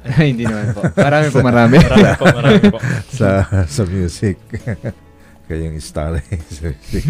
Hindi 0.20 0.44
naman 0.44 0.76
po. 0.76 0.82
Marami 1.00 1.28
po, 1.32 1.40
marami. 1.40 1.76
Marami 1.84 2.12
po, 2.20 2.26
marami 2.28 2.60
po. 2.68 2.80
sa 3.18 3.48
sa 3.64 3.82
music. 3.88 4.36
Kayong 5.48 5.80
star 5.80 6.20
eh, 6.20 6.40
sa 6.52 6.72
music. 6.72 7.04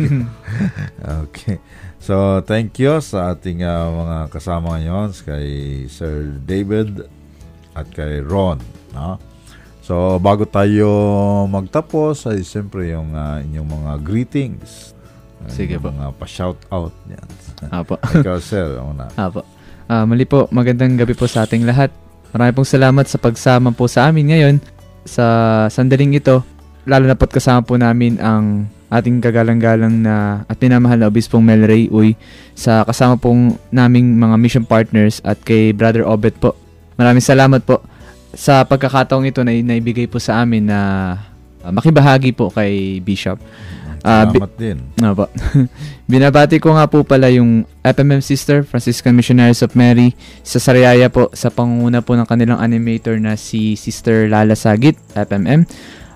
okay. 1.25 1.57
So, 1.97 2.41
thank 2.45 2.77
you 2.81 2.99
sa 3.01 3.33
ating 3.33 3.65
ah, 3.65 3.89
mga 3.89 4.17
kasama 4.29 4.77
ngayon 4.77 5.09
kay 5.25 5.47
Sir 5.89 6.37
David 6.45 7.09
at 7.73 7.89
kay 7.89 8.21
Ron. 8.21 8.61
No? 8.93 9.17
So, 9.83 10.17
bago 10.21 10.45
tayo 10.45 10.87
magtapos, 11.49 12.29
ay 12.29 12.45
siyempre 12.45 12.93
yung 12.93 13.17
ah, 13.17 13.41
inyong 13.41 13.69
mga 13.69 13.91
greetings. 14.05 14.93
Sige 15.49 15.75
yung 15.75 15.83
po. 15.83 15.89
Mga 15.91 16.13
pa-shout 16.21 16.59
out 16.69 16.93
yan. 17.09 17.27
Apo. 17.71 17.95
Ikaw, 17.99 18.37
sir, 18.39 18.79
una. 18.79 19.07
Apo. 19.15 19.43
Ah, 19.93 20.09
muli 20.09 20.25
po, 20.25 20.49
magandang 20.49 20.97
gabi 20.97 21.13
po 21.13 21.29
sa 21.29 21.45
ating 21.45 21.69
lahat. 21.69 21.93
Marami 22.33 22.49
pong 22.49 22.65
salamat 22.65 23.05
sa 23.05 23.21
pagsama 23.21 23.69
po 23.77 23.85
sa 23.85 24.09
amin 24.09 24.33
ngayon 24.33 24.55
sa 25.05 25.25
sandaling 25.69 26.17
ito. 26.17 26.41
Lalo 26.89 27.05
na 27.05 27.13
po't 27.13 27.29
kasama 27.29 27.61
po 27.61 27.77
namin 27.77 28.17
ang 28.17 28.65
ating 28.89 29.21
kagalang-galang 29.21 30.01
na 30.01 30.41
at 30.49 30.57
minamahal 30.57 30.97
na 30.97 31.13
Obispong 31.13 31.45
Mel 31.45 31.69
Ray 31.69 31.93
Uy 31.93 32.17
sa 32.57 32.81
kasama 32.81 33.21
pong 33.21 33.61
naming 33.69 34.17
mga 34.17 34.35
mission 34.41 34.65
partners 34.65 35.21
at 35.21 35.37
kay 35.45 35.77
Brother 35.77 36.09
Obet 36.09 36.41
po. 36.41 36.57
Maraming 36.97 37.21
salamat 37.21 37.61
po 37.61 37.85
sa 38.33 38.65
pagkakataong 38.65 39.29
ito 39.29 39.45
na 39.45 39.53
naibigay 39.53 40.09
po 40.09 40.17
sa 40.17 40.41
amin 40.41 40.73
na 40.73 40.79
ah, 41.61 41.69
makibahagi 41.69 42.33
po 42.33 42.49
kay 42.49 42.97
Bishop. 42.97 43.37
Ah, 44.03 44.27
bi- 44.27 44.43
din. 44.59 44.83
Opo. 44.99 45.31
Binabati 46.11 46.59
ko 46.59 46.75
nga 46.75 46.91
po 46.91 47.07
pala 47.07 47.31
yung 47.31 47.63
FMM 47.79 48.19
Sister, 48.19 48.67
Franciscan 48.67 49.15
Missionaries 49.15 49.63
of 49.63 49.79
Mary, 49.79 50.11
sa 50.43 50.59
Sariaya 50.59 51.07
po, 51.07 51.31
sa 51.31 51.47
pangunguna 51.47 52.03
po 52.03 52.19
ng 52.19 52.27
kanilang 52.27 52.59
animator 52.59 53.15
na 53.15 53.39
si 53.39 53.79
Sister 53.79 54.27
Lala 54.27 54.59
Sagit, 54.59 54.99
FMM. 55.15 55.63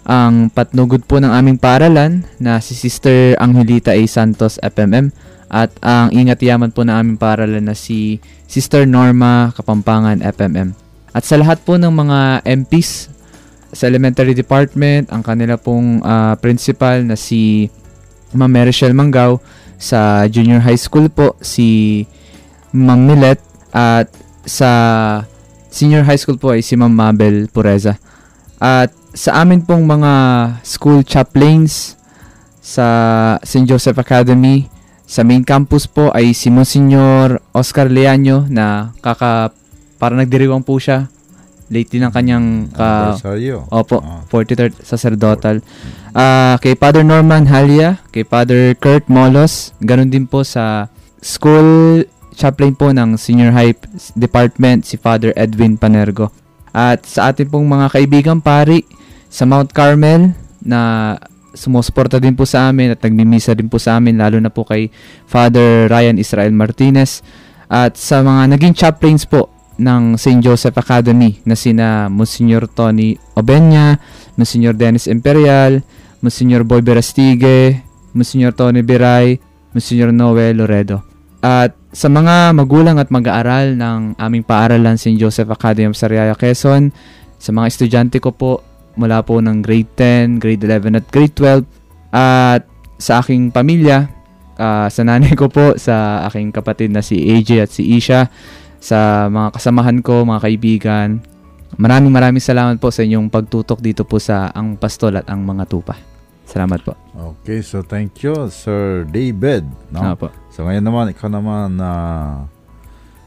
Ang 0.04 0.52
patnugod 0.52 1.08
po 1.08 1.24
ng 1.24 1.32
aming 1.32 1.60
paralan 1.60 2.28
na 2.44 2.60
si 2.60 2.76
Sister 2.76 3.40
Angelita 3.40 3.96
A. 3.96 4.04
Santos, 4.04 4.60
FMM. 4.60 5.16
At 5.48 5.72
ang 5.80 6.12
ingat 6.12 6.44
yaman 6.44 6.76
po 6.76 6.84
ng 6.84 6.92
aming 6.92 7.20
paralan 7.20 7.72
na 7.72 7.76
si 7.76 8.20
Sister 8.52 8.84
Norma 8.84 9.56
Kapampangan, 9.56 10.20
FMM. 10.20 10.76
At 11.16 11.24
sa 11.24 11.40
lahat 11.40 11.64
po 11.64 11.80
ng 11.80 11.92
mga 11.92 12.44
MPs 12.44 13.16
sa 13.72 13.88
elementary 13.88 14.36
department, 14.38 15.12
ang 15.12 15.24
kanila 15.24 15.60
pong 15.60 16.00
ah, 16.04 16.36
principal 16.40 17.04
na 17.04 17.16
si 17.16 17.68
Ma'am 18.36 18.52
Marichelle 18.52 18.96
Manggao, 18.96 19.40
sa 19.78 20.26
junior 20.26 20.66
high 20.66 20.78
school 20.78 21.06
po 21.06 21.38
si 21.38 22.02
Ma'am 22.74 22.98
Milet 23.06 23.38
at 23.70 24.10
sa 24.42 24.72
senior 25.70 26.02
high 26.10 26.18
school 26.18 26.42
po 26.42 26.58
ay 26.58 26.66
si 26.66 26.74
Ma'am 26.74 26.92
Mabel 26.92 27.46
Pureza. 27.54 28.02
At 28.58 28.90
sa 29.14 29.46
amin 29.46 29.62
pong 29.62 29.86
mga 29.86 30.14
school 30.66 31.06
chaplains 31.06 31.94
sa 32.60 32.88
St. 33.46 33.70
Joseph 33.70 33.96
Academy, 34.02 34.68
sa 35.08 35.24
main 35.24 35.46
campus 35.46 35.88
po 35.88 36.12
ay 36.12 36.36
si 36.36 36.52
Monsignor 36.52 37.40
Oscar 37.56 37.88
Leaño 37.88 38.44
na 38.52 38.92
kaka 39.00 39.56
para 39.96 40.18
nagdiriwang 40.18 40.66
po 40.66 40.76
siya. 40.82 41.08
Late 41.68 41.92
din 41.92 42.08
ang 42.08 42.16
kanyang 42.16 42.72
ka, 42.72 43.12
Anniversaryo. 43.12 43.68
Opo, 43.68 44.00
Ah. 44.00 44.24
43rd 44.32 44.80
sacerdotal. 44.80 45.60
Ah, 46.16 46.56
kay 46.64 46.80
Father 46.80 47.04
Norman 47.04 47.52
Halia, 47.52 48.00
kay 48.10 48.24
Father 48.24 48.72
Kurt 48.80 49.12
Molos, 49.12 49.76
ganun 49.84 50.08
din 50.08 50.24
po 50.26 50.48
sa 50.48 50.88
school 51.20 52.02
chaplain 52.38 52.78
po 52.78 52.94
ng 52.94 53.18
Senior 53.20 53.52
High 53.52 53.76
Department 54.16 54.88
si 54.88 54.96
Father 54.96 55.34
Edwin 55.36 55.76
Panergo. 55.76 56.32
At 56.72 57.04
sa 57.04 57.34
ating 57.34 57.50
pong 57.50 57.66
mga 57.66 57.90
kaibigan 57.92 58.40
pari 58.40 58.86
sa 59.28 59.44
Mount 59.44 59.74
Carmel 59.74 60.38
na 60.62 61.14
sumusuporta 61.58 62.22
din 62.22 62.38
po 62.38 62.46
sa 62.46 62.70
amin 62.70 62.94
at 62.94 63.02
nagmimisa 63.02 63.58
din 63.58 63.66
po 63.66 63.82
sa 63.82 63.98
amin 63.98 64.14
lalo 64.22 64.38
na 64.38 64.54
po 64.54 64.62
kay 64.62 64.94
Father 65.26 65.90
Ryan 65.90 66.22
Israel 66.22 66.54
Martinez 66.54 67.26
At 67.68 67.98
sa 67.98 68.22
mga 68.22 68.56
naging 68.56 68.78
chaplains 68.78 69.26
po 69.26 69.50
ng 69.78 70.18
St. 70.18 70.42
Joseph 70.42 70.78
Academy 70.78 71.42
na 71.46 71.54
sina 71.54 72.10
Monsignor 72.10 72.66
Tony 72.70 73.14
Obenya, 73.38 73.98
Monsignor 74.36 74.74
Dennis 74.74 75.06
Imperial, 75.06 75.82
Monsignor 76.22 76.66
Boy 76.66 76.82
Berastige, 76.82 77.82
Monsignor 78.14 78.58
Tony 78.58 78.82
Biray, 78.82 79.38
Monsignor 79.74 80.10
Noel 80.10 80.58
Loredo. 80.58 81.06
At 81.42 81.78
sa 81.94 82.10
mga 82.10 82.58
magulang 82.58 82.98
at 82.98 83.14
mag-aaral 83.14 83.78
ng 83.78 84.18
aming 84.18 84.44
paaralan 84.46 84.98
St. 84.98 85.18
Joseph 85.18 85.50
Academy 85.54 85.90
of 85.90 85.98
Sariaya, 85.98 86.34
Quezon, 86.34 86.90
sa 87.38 87.54
mga 87.54 87.70
estudyante 87.70 88.18
ko 88.18 88.34
po 88.34 88.66
mula 88.98 89.22
po 89.22 89.38
ng 89.38 89.62
grade 89.62 89.94
10, 89.94 90.42
grade 90.42 90.66
11 90.66 90.98
at 90.98 91.06
grade 91.14 91.36
12 91.38 91.66
at 92.10 92.66
sa 92.98 93.22
aking 93.22 93.54
pamilya, 93.54 94.10
ah, 94.58 94.90
sa 94.90 95.06
nanay 95.06 95.38
ko 95.38 95.48
po, 95.54 95.78
sa 95.78 96.26
aking 96.26 96.50
kapatid 96.50 96.90
na 96.90 97.06
si 97.06 97.22
AJ 97.22 97.50
at 97.62 97.72
si 97.72 97.86
Isha, 97.94 98.34
sa 98.78 99.28
mga 99.28 99.58
kasamahan 99.58 100.00
ko, 100.06 100.24
mga 100.24 100.42
kaibigan. 100.44 101.10
Maraming 101.76 102.14
maraming 102.14 102.44
salamat 102.44 102.80
po 102.80 102.90
sa 102.90 103.04
inyong 103.04 103.28
pagtutok 103.28 103.84
dito 103.84 104.08
po 104.08 104.18
sa 104.18 104.50
Ang 104.56 104.80
Pastol 104.80 105.20
at 105.20 105.28
Ang 105.28 105.44
Mga 105.44 105.66
Tupa. 105.68 105.96
Salamat 106.48 106.80
po. 106.80 106.96
Okay, 107.12 107.60
so 107.60 107.84
thank 107.84 108.24
you, 108.24 108.48
Sir 108.48 109.04
David. 109.04 109.68
No? 109.92 110.00
Ah, 110.00 110.16
po. 110.16 110.32
So 110.48 110.64
ngayon 110.64 110.86
naman, 110.88 111.12
ikaw 111.12 111.28
naman 111.28 111.76
na 111.76 111.92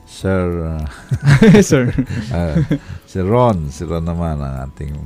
Sir 0.09 0.81
uh, 0.81 0.85
Sir. 1.71 1.93
uh, 2.33 2.57
si 3.11 3.21
Ron, 3.21 3.69
si 3.69 3.85
Ron 3.85 4.09
naman 4.09 4.41
ang 4.41 4.73
ating 4.73 4.97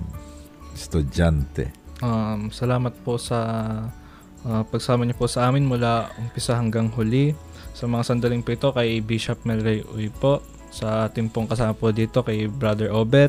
estudyante. 0.72 1.74
Um, 2.00 2.54
salamat 2.54 2.94
po 3.02 3.18
sa 3.18 3.38
uh, 4.46 4.62
pagsama 4.70 5.04
niyo 5.04 5.18
po 5.18 5.26
sa 5.26 5.50
amin 5.50 5.66
mula 5.66 6.08
umpisa 6.16 6.54
hanggang 6.54 6.88
huli. 6.94 7.34
Sa 7.84 7.92
mga 7.92 8.08
sandaling 8.08 8.40
po 8.40 8.56
ito 8.56 8.72
kay 8.72 9.04
Bishop 9.04 9.44
Melray 9.44 9.84
Uy 9.92 10.08
po. 10.08 10.40
Sa 10.72 11.04
ating 11.04 11.28
pong 11.28 11.44
kasama 11.44 11.76
po 11.76 11.92
dito 11.92 12.24
kay 12.24 12.48
Brother 12.48 12.88
Obet. 12.88 13.28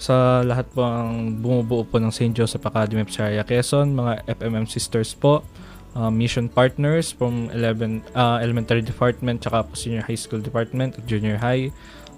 Sa 0.00 0.40
lahat 0.40 0.64
po 0.72 0.80
ang 0.80 1.36
bumubuo 1.36 1.84
po 1.84 2.00
ng 2.00 2.08
St. 2.08 2.32
Joseph 2.32 2.64
Academy 2.64 3.04
of 3.04 3.12
Sharia 3.12 3.44
Quezon, 3.44 3.92
mga 3.92 4.24
FMM 4.32 4.64
sisters 4.64 5.12
po, 5.12 5.44
uh, 5.92 6.08
mission 6.08 6.48
partners 6.48 7.12
from 7.12 7.52
11 7.52 8.00
uh, 8.16 8.40
elementary 8.40 8.80
department 8.80 9.44
tsaka 9.44 9.68
po 9.68 9.76
senior 9.76 10.00
high 10.08 10.16
school 10.16 10.40
department 10.40 10.96
at 10.96 11.04
junior 11.04 11.36
high. 11.36 11.68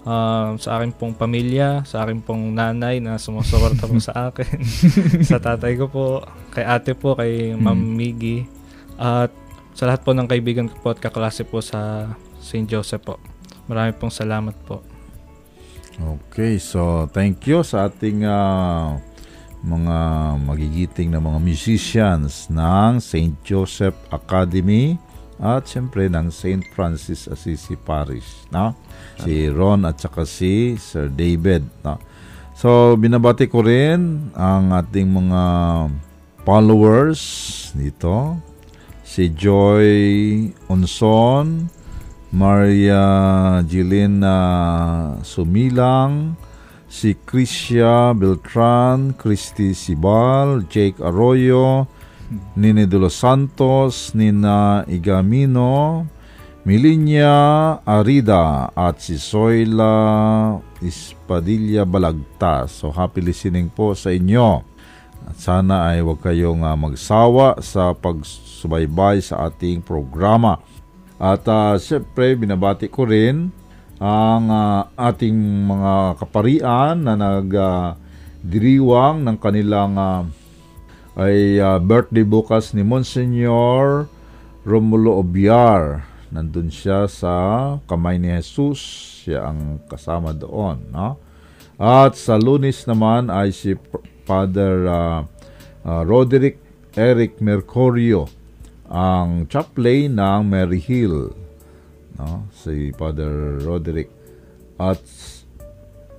Um, 0.07 0.55
sa 0.63 0.79
akin 0.79 0.95
pong 0.95 1.11
pamilya, 1.11 1.83
sa 1.83 2.07
akin 2.07 2.23
pong 2.23 2.55
nanay 2.55 3.03
na 3.03 3.19
sumusuporta 3.19 3.83
po 3.83 3.99
sa 3.99 4.31
akin, 4.31 4.63
sa 5.27 5.43
tatay 5.43 5.75
ko 5.75 5.91
po, 5.91 6.23
kay 6.55 6.63
ate 6.63 6.95
po, 6.95 7.19
kay 7.19 7.51
Ma'am 7.51 7.99
Miggy, 7.99 8.47
at 8.95 9.35
sa 9.79 9.87
lahat 9.87 10.03
po 10.03 10.11
ng 10.11 10.27
kaibigan 10.27 10.67
ko 10.67 10.75
po 10.83 10.87
at 10.91 10.99
kaklase 10.99 11.47
po 11.47 11.63
sa 11.63 12.11
St. 12.43 12.67
Joseph 12.67 12.99
po. 12.99 13.15
Marami 13.71 13.95
pong 13.95 14.11
salamat 14.11 14.51
po. 14.67 14.83
Okay, 15.95 16.59
so 16.59 17.07
thank 17.15 17.47
you 17.47 17.63
sa 17.63 17.87
ating 17.87 18.27
ah, 18.27 18.99
mga 19.63 19.95
magigiting 20.43 21.15
na 21.15 21.23
mga 21.23 21.39
musicians 21.39 22.51
ng 22.51 22.99
St. 22.99 23.39
Joseph 23.39 23.95
Academy 24.11 24.99
at 25.39 25.63
siyempre 25.71 26.11
ng 26.11 26.27
St. 26.27 26.67
Francis 26.75 27.31
Assisi 27.31 27.79
Parish. 27.79 28.51
No? 28.51 28.75
Si 29.23 29.47
Ron 29.47 29.87
at 29.87 29.95
saka 29.95 30.27
si 30.27 30.75
Sir 30.75 31.07
David. 31.07 31.63
No? 31.87 31.95
So, 32.51 32.99
binabati 32.99 33.47
ko 33.47 33.63
rin 33.63 34.27
ang 34.35 34.75
ating 34.75 35.07
mga 35.07 35.43
followers 36.43 37.23
dito. 37.71 38.35
Si 39.09 39.33
Joy 39.33 40.53
Onson, 40.69 41.65
Maria 42.29 43.57
Gilena 43.65 45.17
Sumilang, 45.25 46.37
si 46.85 47.17
Krisha 47.17 48.13
Beltran, 48.13 49.17
Christy 49.17 49.73
Sibal, 49.73 50.61
Jake 50.69 51.01
Arroyo, 51.01 51.89
Nini 52.53 52.85
de 52.85 53.01
los 53.01 53.17
Santos, 53.17 54.13
Nina 54.13 54.85
Igamino, 54.85 56.05
Milinya 56.61 57.81
Arida 57.89 58.69
at 58.77 59.01
si 59.01 59.17
Soyla 59.17 60.61
Espadilla 60.85 61.81
Balagta. 61.81 62.69
So 62.69 62.93
happy 62.93 63.25
listening 63.25 63.73
po 63.73 63.97
sa 63.97 64.13
inyo. 64.13 64.68
Sana 65.35 65.93
ay 65.93 66.01
huwag 66.01 66.23
kayong 66.23 66.65
ah, 66.65 66.73
magsawa 66.73 67.61
sa 67.61 67.93
pagsubaybay 67.93 69.21
sa 69.21 69.49
ating 69.49 69.85
programa. 69.85 70.57
At 71.19 71.43
uh, 71.51 71.75
siyempre, 71.75 72.39
binabati 72.39 72.87
ko 72.87 73.03
rin 73.03 73.51
ang 73.99 74.47
ah, 74.47 74.87
ating 74.95 75.35
mga 75.67 76.23
kaparian 76.23 77.03
na 77.03 77.19
nagdiriwang 77.19 79.27
ng 79.27 79.37
kanilang 79.43 79.99
ah, 79.99 80.23
ay 81.19 81.59
ah, 81.59 81.83
birthday 81.83 82.23
bukas 82.23 82.71
ni 82.71 82.87
Monsignor 82.87 84.07
Romulo 84.63 85.19
Obiar. 85.19 86.07
Nandun 86.31 86.71
siya 86.71 87.11
sa 87.11 87.33
kamay 87.91 88.15
ni 88.15 88.31
Jesus. 88.39 88.79
Siya 89.27 89.51
ang 89.51 89.83
kasama 89.91 90.31
doon. 90.31 90.79
No? 90.95 91.19
At 91.75 92.15
sa 92.15 92.39
lunis 92.39 92.87
naman 92.87 93.27
ay 93.27 93.51
si 93.51 93.75
Father 94.29 94.85
ah, 94.85 95.25
ah, 95.81 96.05
Roderick 96.05 96.61
Eric 96.93 97.41
Mercurio, 97.41 98.29
ang 98.85 99.49
chaplain 99.49 100.21
ng 100.21 100.45
Mary 100.45 100.77
Hill. 100.77 101.33
No? 102.13 102.45
Si 102.53 102.93
Father 102.93 103.57
Roderick. 103.65 104.13
At 104.77 105.01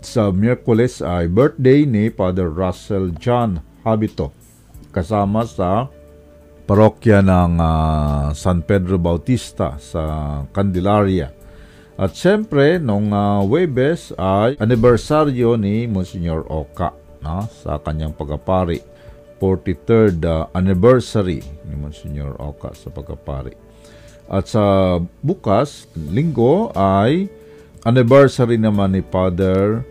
sa 0.02 0.34
Miyerkules 0.34 0.98
ay 1.06 1.30
birthday 1.30 1.86
ni 1.86 2.11
Father 2.11 2.50
Russell 2.50 3.14
John 3.14 3.62
Habito 3.86 4.34
kasama 4.90 5.46
sa 5.46 5.86
parokya 6.66 7.22
ng 7.22 7.62
ah, 7.62 8.34
San 8.34 8.66
Pedro 8.66 8.98
Bautista 8.98 9.78
sa 9.78 10.02
Candelaria. 10.50 11.30
At 12.00 12.16
siyempre, 12.16 12.80
nung 12.80 13.12
uh, 13.12 13.44
Webes 13.44 14.08
ay 14.16 14.56
anibersaryo 14.56 15.61
ni 15.61 15.84
Monsignor 15.84 16.48
Oka 16.48 16.96
no, 17.25 17.49
sa 17.49 17.81
kanyang 17.81 18.16
pagkapari. 18.16 18.81
43rd 19.41 20.21
ah, 20.29 20.53
anniversary 20.53 21.41
ni 21.64 21.75
Monsignor 21.75 22.37
Oka 22.37 22.77
sa 22.77 22.93
pagkapari. 22.93 23.57
At 24.31 24.53
sa 24.53 25.01
bukas, 25.25 25.91
linggo, 25.97 26.71
ay 26.77 27.27
anniversary 27.83 28.61
naman 28.61 28.95
ni 28.95 29.03
Father 29.03 29.83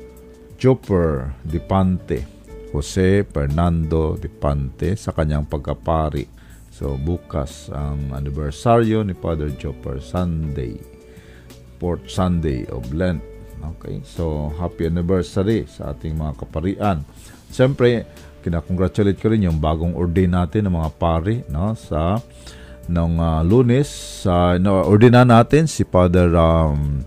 Chopper 0.56 1.34
Dipante, 1.44 2.24
Jose 2.72 3.26
Fernando 3.26 4.16
Dipante 4.16 4.94
sa 4.96 5.12
kanyang 5.12 5.50
pagkapari. 5.50 6.24
So 6.70 6.96
bukas 6.96 7.68
ang 7.74 8.16
anniversaryo 8.16 9.04
ni 9.04 9.18
Father 9.18 9.52
Chopper 9.60 10.00
Sunday, 10.00 10.80
fourth 11.82 12.08
Sunday 12.08 12.64
of 12.70 12.88
Lent. 12.96 13.29
Okay, 13.60 14.00
so 14.08 14.52
happy 14.56 14.88
anniversary 14.88 15.68
sa 15.68 15.92
ating 15.92 16.16
mga 16.16 16.34
kaparian. 16.40 17.04
Siyempre, 17.52 18.08
kinakongratulate 18.40 19.20
ko 19.20 19.28
rin 19.32 19.48
yung 19.48 19.60
bagong 19.60 19.96
ordain 20.00 20.32
natin 20.32 20.68
ng 20.68 20.76
mga 20.80 20.92
pari 20.96 21.44
no, 21.52 21.76
sa 21.76 22.24
nung 22.90 23.20
ah, 23.22 23.46
lunes 23.46 23.88
sa 24.26 24.58
no, 24.58 24.82
ordina 24.82 25.22
natin 25.28 25.70
si 25.70 25.86
Father 25.86 26.34
um, 26.34 27.06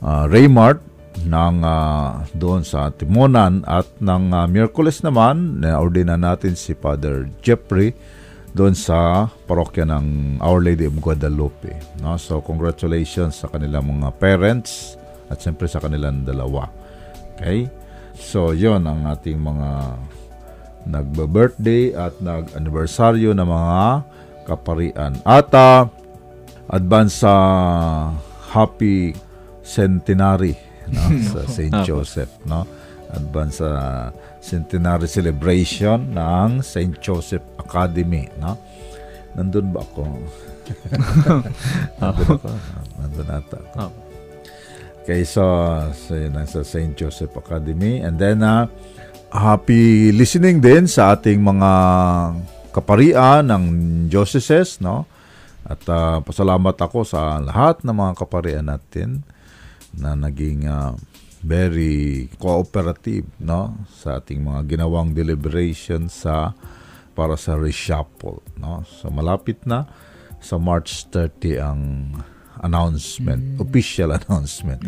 uh, 0.00 0.24
Raymart 0.30 0.80
ng 1.26 1.56
ah, 1.66 2.24
doon 2.32 2.64
sa 2.64 2.88
Timonan 2.94 3.66
at 3.66 3.84
ng 4.00 4.32
uh, 4.32 4.46
Miyerkules 4.48 5.04
naman 5.04 5.60
na 5.60 5.76
ordina 5.82 6.16
natin 6.16 6.56
si 6.56 6.72
Father 6.72 7.28
Jeffrey 7.44 7.92
doon 8.50 8.74
sa 8.74 9.30
parokya 9.46 9.86
ng 9.86 10.38
Our 10.42 10.58
Lady 10.62 10.86
of 10.86 10.98
Guadalupe. 10.98 11.70
No? 12.02 12.18
So 12.18 12.42
congratulations 12.42 13.42
sa 13.42 13.46
kanilang 13.46 13.86
mga 13.86 14.10
parents 14.18 14.99
at 15.30 15.38
siyempre 15.38 15.70
sa 15.70 15.78
kanilang 15.78 16.26
dalawa. 16.26 16.66
Okay? 17.38 17.70
So 18.18 18.52
yon 18.52 18.84
ang 18.84 19.06
ating 19.06 19.38
mga 19.38 19.96
nagba-birthday 20.90 21.92
at 21.96 22.18
nag-anniversaryo 22.18 23.32
ng 23.36 23.48
mga 23.48 23.80
kaparian. 24.48 25.12
At 25.24 25.52
ah, 25.54 25.88
advance 26.72 27.22
sa 27.22 27.34
happy 28.50 29.14
centenary 29.62 30.58
no, 30.90 31.02
sa 31.32 31.46
St. 31.46 31.74
Joseph. 31.86 32.30
No? 32.44 32.66
Advance 33.10 33.62
sa 33.62 33.70
centenary 34.40 35.06
celebration 35.10 36.14
ng 36.14 36.64
St. 36.64 36.98
Joseph 36.98 37.44
Academy. 37.60 38.26
No? 38.40 38.58
Nandun 39.38 39.70
ba 39.70 39.82
ako? 39.84 40.04
Nandun 42.00 42.28
ako. 42.34 42.50
Nandun 42.98 43.28
ata 43.30 43.58
ako. 43.78 44.09
So 45.26 46.14
yun, 46.14 46.38
nasa 46.38 46.62
St. 46.62 46.94
Joseph 46.94 47.34
Academy. 47.34 47.98
And 47.98 48.14
then, 48.14 48.46
uh, 48.46 48.70
happy 49.30 50.14
listening 50.14 50.62
din 50.62 50.86
sa 50.86 51.18
ating 51.18 51.42
mga 51.42 51.70
kaparian 52.70 53.46
ng 53.46 53.64
dioceses, 54.06 54.78
no? 54.78 55.06
At 55.66 55.82
ah, 55.90 56.18
pasalamat 56.22 56.74
ako 56.78 57.06
sa 57.06 57.38
lahat 57.38 57.82
ng 57.82 57.94
mga 57.94 58.12
kaparian 58.18 58.66
natin 58.66 59.22
na 59.94 60.14
naging 60.14 60.66
ah, 60.70 60.94
very 61.40 62.28
cooperative 62.36 63.24
no 63.40 63.80
sa 63.88 64.20
ating 64.20 64.44
mga 64.44 64.76
ginawang 64.76 65.16
deliberation 65.16 66.12
sa 66.12 66.52
para 67.16 67.32
sa 67.40 67.56
reshuffle 67.56 68.44
no 68.60 68.84
so 68.84 69.08
malapit 69.08 69.64
na 69.64 69.88
sa 70.36 70.60
March 70.60 71.08
30 71.08 71.56
ang 71.56 71.80
announcement 72.60 73.60
official 73.60 74.12
announcement. 74.12 74.80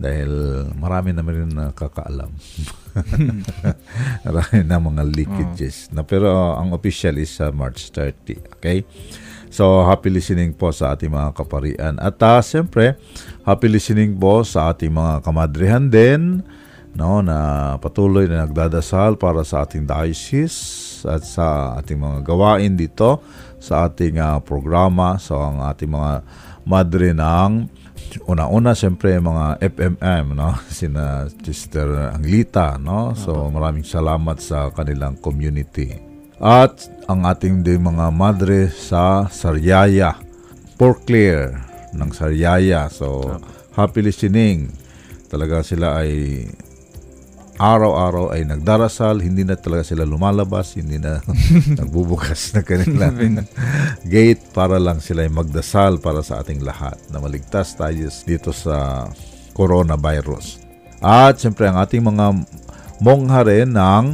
Dahil 0.00 0.30
marami 0.76 1.12
na 1.12 1.22
rin 1.24 1.52
nakakaalam. 1.52 2.32
Marami 4.26 4.58
na 4.66 4.78
mga 4.82 5.02
leakages. 5.06 5.90
Na 5.94 6.02
pero 6.02 6.56
ang 6.58 6.74
official 6.74 7.18
is 7.18 7.30
sa 7.30 7.54
March 7.54 7.90
30 7.94 8.58
okay? 8.58 8.82
So, 9.50 9.82
happy 9.82 10.14
listening 10.14 10.54
po 10.54 10.70
sa 10.70 10.94
ating 10.94 11.10
mga 11.10 11.34
kaparian. 11.34 11.98
At 11.98 12.22
uh, 12.22 12.38
siyempre, 12.38 12.94
happy 13.42 13.66
listening 13.66 14.14
po 14.14 14.46
sa 14.46 14.70
ating 14.70 14.94
mga 14.94 15.26
kamadrihan 15.26 15.90
din 15.90 16.46
no, 16.94 17.18
na 17.18 17.74
patuloy 17.82 18.30
na 18.30 18.46
nagdadasal 18.46 19.18
para 19.18 19.42
sa 19.42 19.66
ating 19.66 19.90
diocese 19.90 21.02
at 21.02 21.26
sa 21.26 21.74
ating 21.82 21.98
mga 21.98 22.22
gawain 22.22 22.78
dito 22.78 23.18
sa 23.58 23.90
ating 23.90 24.22
uh, 24.22 24.38
programa. 24.38 25.18
So, 25.18 25.34
ang 25.42 25.66
ating 25.66 25.90
mga 25.90 26.22
madre 26.68 27.12
ng 27.16 27.68
una-una 28.26 28.74
siyempre 28.74 29.16
mga 29.20 29.60
FMM 29.60 30.26
no? 30.34 30.56
Sina 30.72 31.28
Sister 31.30 32.12
Anglita 32.12 32.80
no? 32.80 33.14
So 33.14 33.48
maraming 33.48 33.86
salamat 33.86 34.40
sa 34.42 34.72
kanilang 34.74 35.20
community. 35.20 36.10
At 36.40 36.88
ang 37.04 37.28
ating 37.28 37.60
din 37.60 37.84
mga 37.84 38.08
madre 38.08 38.72
sa 38.72 39.28
Sariaya, 39.28 40.16
Porclair 40.80 41.52
ng 41.92 42.10
Sariaya. 42.16 42.88
So, 42.88 43.36
happy 43.76 44.00
listening. 44.00 44.72
Talaga 45.28 45.60
sila 45.60 46.00
ay 46.00 46.46
araw-araw 47.60 48.32
ay 48.32 48.48
nagdarasal, 48.48 49.20
hindi 49.20 49.44
na 49.44 49.52
talaga 49.52 49.92
sila 49.92 50.08
lumalabas, 50.08 50.80
hindi 50.80 50.96
na 50.96 51.20
nagbubukas 51.80 52.56
na 52.56 52.64
kanilang 52.64 53.44
gate 54.08 54.40
para 54.56 54.80
lang 54.80 55.04
sila 55.04 55.28
ay 55.28 55.30
magdasal 55.30 56.00
para 56.00 56.24
sa 56.24 56.40
ating 56.40 56.64
lahat 56.64 56.96
na 57.12 57.20
maligtas 57.20 57.76
tayo 57.76 58.08
dito 58.24 58.56
sa 58.56 59.04
coronavirus. 59.52 60.64
At 61.04 61.36
siyempre 61.36 61.68
ang 61.68 61.76
ating 61.76 62.00
mga 62.00 62.26
mongha 63.04 63.44
rin 63.44 63.76
ng 63.76 64.04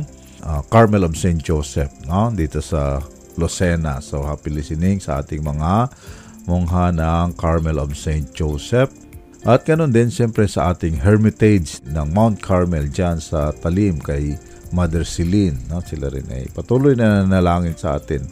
uh, 0.43 0.63
Carmel 0.67 1.07
of 1.07 1.15
St. 1.15 1.39
Joseph 1.39 1.95
no? 2.11 2.35
dito 2.35 2.59
sa 2.59 2.99
Lucena. 3.39 4.03
So 4.03 4.27
happy 4.27 4.51
listening 4.51 4.99
sa 4.99 5.23
ating 5.23 5.47
mga 5.47 5.87
mongha 6.51 6.91
ng 6.91 7.39
Carmel 7.39 7.79
of 7.79 7.95
St. 7.95 8.27
Joseph. 8.35 9.06
At 9.47 9.63
ganoon 9.63 9.95
din 9.95 10.11
siyempre 10.11 10.51
sa 10.51 10.75
ating 10.75 11.07
Hermitage 11.07 11.79
ng 11.87 12.11
Mount 12.11 12.43
Carmel 12.43 12.91
dyan 12.91 13.23
sa 13.23 13.55
Talim 13.55 14.03
kay 14.03 14.35
Mother 14.75 15.07
Celine. 15.07 15.55
No? 15.71 15.79
Sila 15.87 16.11
rin 16.11 16.27
ay 16.35 16.51
patuloy 16.51 16.99
na 16.99 17.23
nanalangin 17.23 17.79
sa 17.79 17.95
atin. 17.95 18.27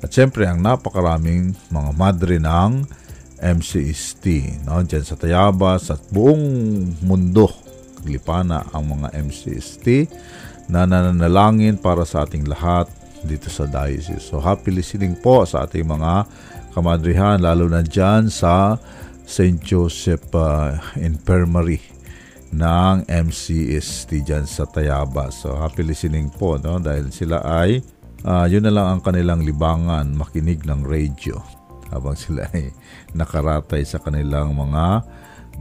At 0.00 0.16
siyempre 0.16 0.48
ang 0.48 0.64
napakaraming 0.64 1.52
mga 1.68 1.90
madre 1.92 2.40
ng 2.40 2.88
MCST. 3.36 4.24
No? 4.64 4.80
Dyan 4.80 5.04
sa 5.04 5.20
Tayabas 5.20 5.92
at 5.92 6.00
buong 6.08 6.40
mundo. 7.04 7.52
Lipana 8.08 8.64
ang 8.72 8.96
mga 8.96 9.12
MCST 9.12 10.08
na 10.72 10.88
nananalangin 10.88 11.76
para 11.76 12.08
sa 12.08 12.24
ating 12.24 12.48
lahat 12.48 12.88
dito 13.28 13.52
sa 13.52 13.68
diocese. 13.68 14.24
So 14.24 14.40
happy 14.40 14.72
listening 14.72 15.20
po 15.20 15.44
sa 15.44 15.68
ating 15.68 15.84
mga 15.84 16.24
kamadrihan, 16.72 17.44
lalo 17.44 17.68
na 17.68 17.84
dyan 17.84 18.32
sa 18.32 18.80
St. 19.26 19.58
Joseph 19.58 20.30
uh, 20.32 20.78
Infirmary 20.94 21.82
ng 22.54 23.04
MCST 23.10 24.22
dyan 24.22 24.46
sa 24.46 24.64
Tayaba. 24.70 25.34
So 25.34 25.58
happy 25.58 25.82
listening 25.82 26.30
po 26.30 26.56
no? 26.56 26.78
dahil 26.78 27.10
sila 27.10 27.42
ay 27.42 27.82
uh, 28.22 28.46
yun 28.46 28.62
na 28.62 28.72
lang 28.72 28.86
ang 28.86 29.00
kanilang 29.02 29.42
libangan, 29.42 30.14
makinig 30.14 30.62
ng 30.62 30.86
radio 30.86 31.42
habang 31.90 32.14
sila 32.22 32.46
ay 32.54 32.70
nakaratay 33.12 33.82
sa 33.82 33.98
kanilang 33.98 34.54
mga 34.54 35.02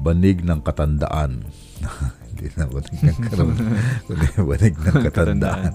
banig 0.05 0.45
ng 0.45 0.61
katandaan. 0.61 1.43
Hindi 2.35 2.51
na 2.59 2.67
banig 2.67 2.99
ng. 2.99 3.19
Kundi 4.11 4.27
banig 4.51 4.75
ng 4.75 4.97
katandaan. 5.07 5.71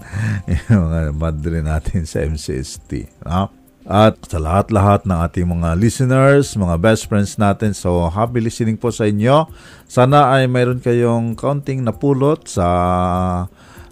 yung 0.68 0.92
mga 0.92 1.00
madre 1.16 1.58
natin 1.64 2.04
sa 2.04 2.20
MCST. 2.20 3.24
No? 3.24 3.59
At 3.88 4.20
sa 4.28 4.36
lahat-lahat 4.36 5.08
ng 5.08 5.18
ating 5.24 5.48
mga 5.48 5.72
listeners, 5.80 6.52
mga 6.52 6.76
best 6.76 7.08
friends 7.08 7.40
natin, 7.40 7.72
so 7.72 8.12
happy 8.12 8.44
listening 8.44 8.76
po 8.76 8.92
sa 8.92 9.08
inyo. 9.08 9.48
Sana 9.88 10.36
ay 10.36 10.52
mayroon 10.52 10.84
kayong 10.84 11.32
kaunting 11.32 11.80
napulot 11.80 12.44
sa 12.44 12.68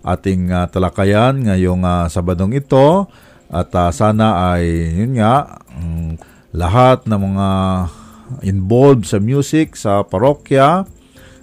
ating 0.04 0.52
uh, 0.52 0.68
talakayan 0.68 1.40
ngayong 1.40 1.82
uh, 1.88 2.04
Sabadong 2.12 2.52
ito. 2.52 3.08
At 3.48 3.72
uh, 3.72 3.88
sana 3.88 4.52
ay, 4.52 4.92
yun 4.92 5.16
nga, 5.16 5.64
um, 5.72 6.20
lahat 6.52 7.08
ng 7.08 7.20
mga 7.32 7.48
involved 8.44 9.08
sa 9.08 9.16
music, 9.16 9.72
sa 9.72 10.04
parokya, 10.04 10.84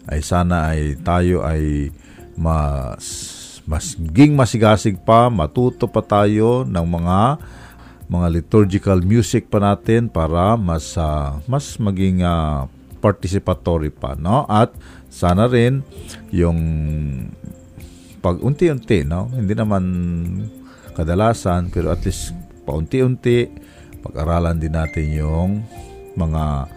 ay 0.05 0.21
sana 0.21 0.69
ay 0.69 1.01
tayo 1.01 1.41
ay 1.41 1.89
mas 2.37 3.33
mas 3.65 3.97
ging 3.97 4.37
masigasig 4.37 5.01
pa, 5.01 5.33
matuto 5.33 5.89
pa 5.89 6.05
tayo 6.05 6.61
ng 6.61 6.85
mga 6.85 7.17
mga 8.05 8.27
liturgical 8.41 9.01
music 9.01 9.49
pa 9.49 9.57
natin 9.57 10.07
para 10.09 10.53
mas 10.57 10.93
uh, 10.97 11.41
mas 11.49 11.77
maging 11.81 12.21
uh, 12.21 12.69
participatory 13.01 13.89
pa 13.89 14.13
no 14.17 14.45
at 14.45 14.73
sana 15.09 15.49
rin 15.49 15.81
yung 16.29 16.59
pag 18.21 18.41
unti-unti 18.41 19.05
no 19.05 19.29
hindi 19.33 19.53
naman 19.57 19.83
kadalasan 20.93 21.73
pero 21.73 21.93
at 21.93 22.01
least 22.05 22.33
paunti-unti 22.65 23.49
pag-aralan 24.05 24.61
din 24.61 24.73
natin 24.73 25.07
yung 25.17 25.51
mga 26.13 26.69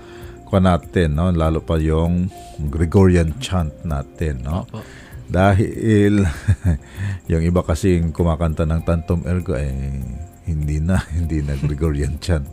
kwa 0.48 0.60
natin, 0.64 1.12
no? 1.12 1.28
lalo 1.28 1.60
pa 1.60 1.76
yung 1.76 2.32
Gregorian 2.72 3.36
chant 3.36 3.84
natin. 3.84 4.40
No? 4.40 4.64
Opo. 4.64 4.80
Dahil 5.28 6.24
yung 7.30 7.44
iba 7.44 7.60
kasing 7.60 8.16
kumakanta 8.16 8.64
ng 8.64 8.80
Tantum 8.80 9.28
Ergo 9.28 9.52
eh 9.60 10.00
hindi 10.48 10.80
na, 10.80 10.96
hindi 11.18 11.44
na 11.44 11.54
Gregorian 11.60 12.16
chant. 12.16 12.48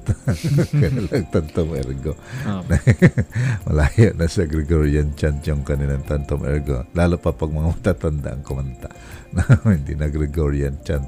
Kaya 0.76 0.92
lang 0.92 1.28
Tantum 1.34 1.72
Ergo. 1.72 2.20
Malayo 3.66 4.12
na 4.20 4.28
sa 4.28 4.44
Gregorian 4.44 5.16
chant 5.16 5.40
yung 5.48 5.64
kanilang 5.64 6.04
Tantum 6.04 6.44
Ergo. 6.44 6.84
Lalo 6.92 7.16
pa 7.16 7.32
pag 7.32 7.48
mga 7.48 7.72
matatanda 7.72 8.36
ang 8.36 8.44
kumanta. 8.44 8.92
hindi 9.64 9.96
na 9.96 10.12
Gregorian 10.12 10.76
chant. 10.84 11.08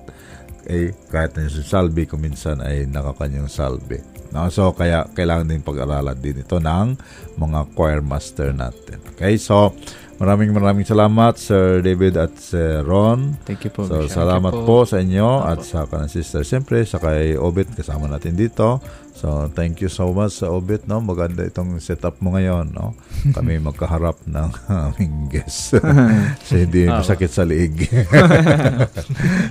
Eh, 0.67 0.91
kahit 1.07 1.35
na 1.35 1.47
yung 1.47 1.63
salve, 1.63 2.03
kuminsan 2.07 2.59
ay 2.59 2.87
nakakanyang 2.87 3.47
salve. 3.47 4.03
No? 4.35 4.51
So, 4.51 4.75
kaya 4.75 5.07
kailangan 5.15 5.47
din 5.47 5.63
pag-aralan 5.63 6.19
din 6.19 6.43
ito 6.43 6.59
ng 6.59 6.99
mga 7.39 7.59
choir 7.71 8.03
master 8.03 8.51
natin. 8.51 8.99
Okay, 9.15 9.39
so 9.39 9.71
maraming 10.17 10.53
maraming 10.53 10.85
salamat 10.85 11.37
Sir 11.37 11.81
David 11.85 12.17
at 12.17 12.33
Sir 12.37 12.81
Ron. 12.81 13.37
Thank 13.45 13.69
you 13.69 13.71
po. 13.73 13.85
So, 13.85 14.09
salamat 14.09 14.53
po. 14.53 14.65
po 14.65 14.77
sa 14.83 15.01
inyo 15.01 15.45
at 15.45 15.61
sa 15.61 15.85
kanang 15.85 16.11
sister. 16.11 16.41
Siyempre, 16.41 16.81
sa 16.83 16.97
kay 16.97 17.37
Obit, 17.37 17.69
kasama 17.73 18.09
natin 18.09 18.33
dito. 18.33 18.81
So, 19.17 19.49
thank 19.49 19.81
you 19.81 19.89
so 19.89 20.13
much 20.13 20.41
sa 20.41 20.53
Obit. 20.53 20.85
No? 20.85 21.01
Maganda 21.01 21.41
itong 21.41 21.81
setup 21.81 22.21
mo 22.21 22.37
ngayon. 22.37 22.69
No? 22.69 22.93
Kami 23.37 23.57
magkaharap 23.57 24.21
ng 24.29 24.49
aming 24.69 25.33
guest. 25.33 25.77
so, 26.45 26.53
hindi 26.53 26.85
masakit 26.85 27.33
sa 27.33 27.41
liig. 27.41 27.89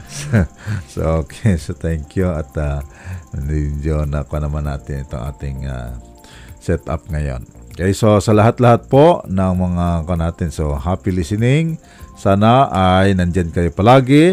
so, 0.07 0.47
so, 0.93 1.01
okay. 1.27 1.59
So, 1.59 1.75
thank 1.75 2.15
you. 2.15 2.31
At 2.31 2.55
uh, 2.55 2.83
medyo 3.35 4.07
nakuha 4.07 4.47
naman 4.47 4.71
natin 4.71 5.03
itong 5.03 5.25
ating 5.35 5.59
uh, 5.67 5.99
setup 6.63 7.07
ngayon. 7.11 7.56
Okay, 7.77 7.93
so 7.93 8.17
sa 8.25 8.33
lahat-lahat 8.33 8.89
po 8.89 9.21
ng 9.29 9.53
mga 9.53 10.09
kanatin, 10.09 10.49
so 10.49 10.81
happy 10.81 11.13
listening. 11.13 11.77
Sana 12.17 12.73
ay 12.73 13.13
nandyan 13.13 13.53
kayo 13.53 13.69
palagi. 13.69 14.33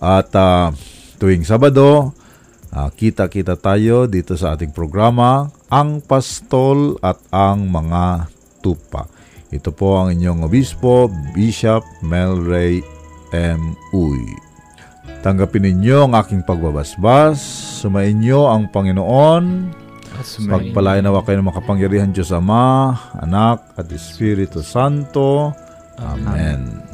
At 0.00 0.32
uh, 0.32 0.72
tuwing 1.20 1.44
Sabado, 1.44 2.16
uh, 2.72 2.88
kita-kita 2.96 3.60
tayo 3.60 4.08
dito 4.08 4.40
sa 4.40 4.56
ating 4.56 4.72
programa, 4.72 5.52
Ang 5.68 6.00
Pastol 6.00 6.96
at 7.04 7.20
Ang 7.28 7.68
Mga 7.68 8.32
Tupa. 8.64 9.04
Ito 9.52 9.68
po 9.68 10.00
ang 10.00 10.08
inyong 10.08 10.48
obispo, 10.48 11.12
Bishop 11.36 11.84
Melray 12.00 12.80
M. 13.36 13.76
Uy. 13.92 14.32
Tanggapin 15.20 15.68
ninyo 15.68 16.08
ang 16.08 16.16
aking 16.16 16.40
pagbabasbas. 16.40 17.36
Sumayin 17.84 18.24
niyo 18.24 18.48
ang 18.48 18.72
Panginoon. 18.72 19.44
Pagpalain 20.48 21.04
nawa 21.04 21.20
kayo 21.22 21.38
ng 21.38 21.48
makapangyarihan 21.52 22.10
Diyos 22.10 22.32
Ama, 22.32 22.96
Anak, 23.20 23.76
at 23.76 23.86
Espiritu 23.92 24.64
Santo. 24.64 25.52
Amen. 25.98 26.18
Panginoon 26.24 26.87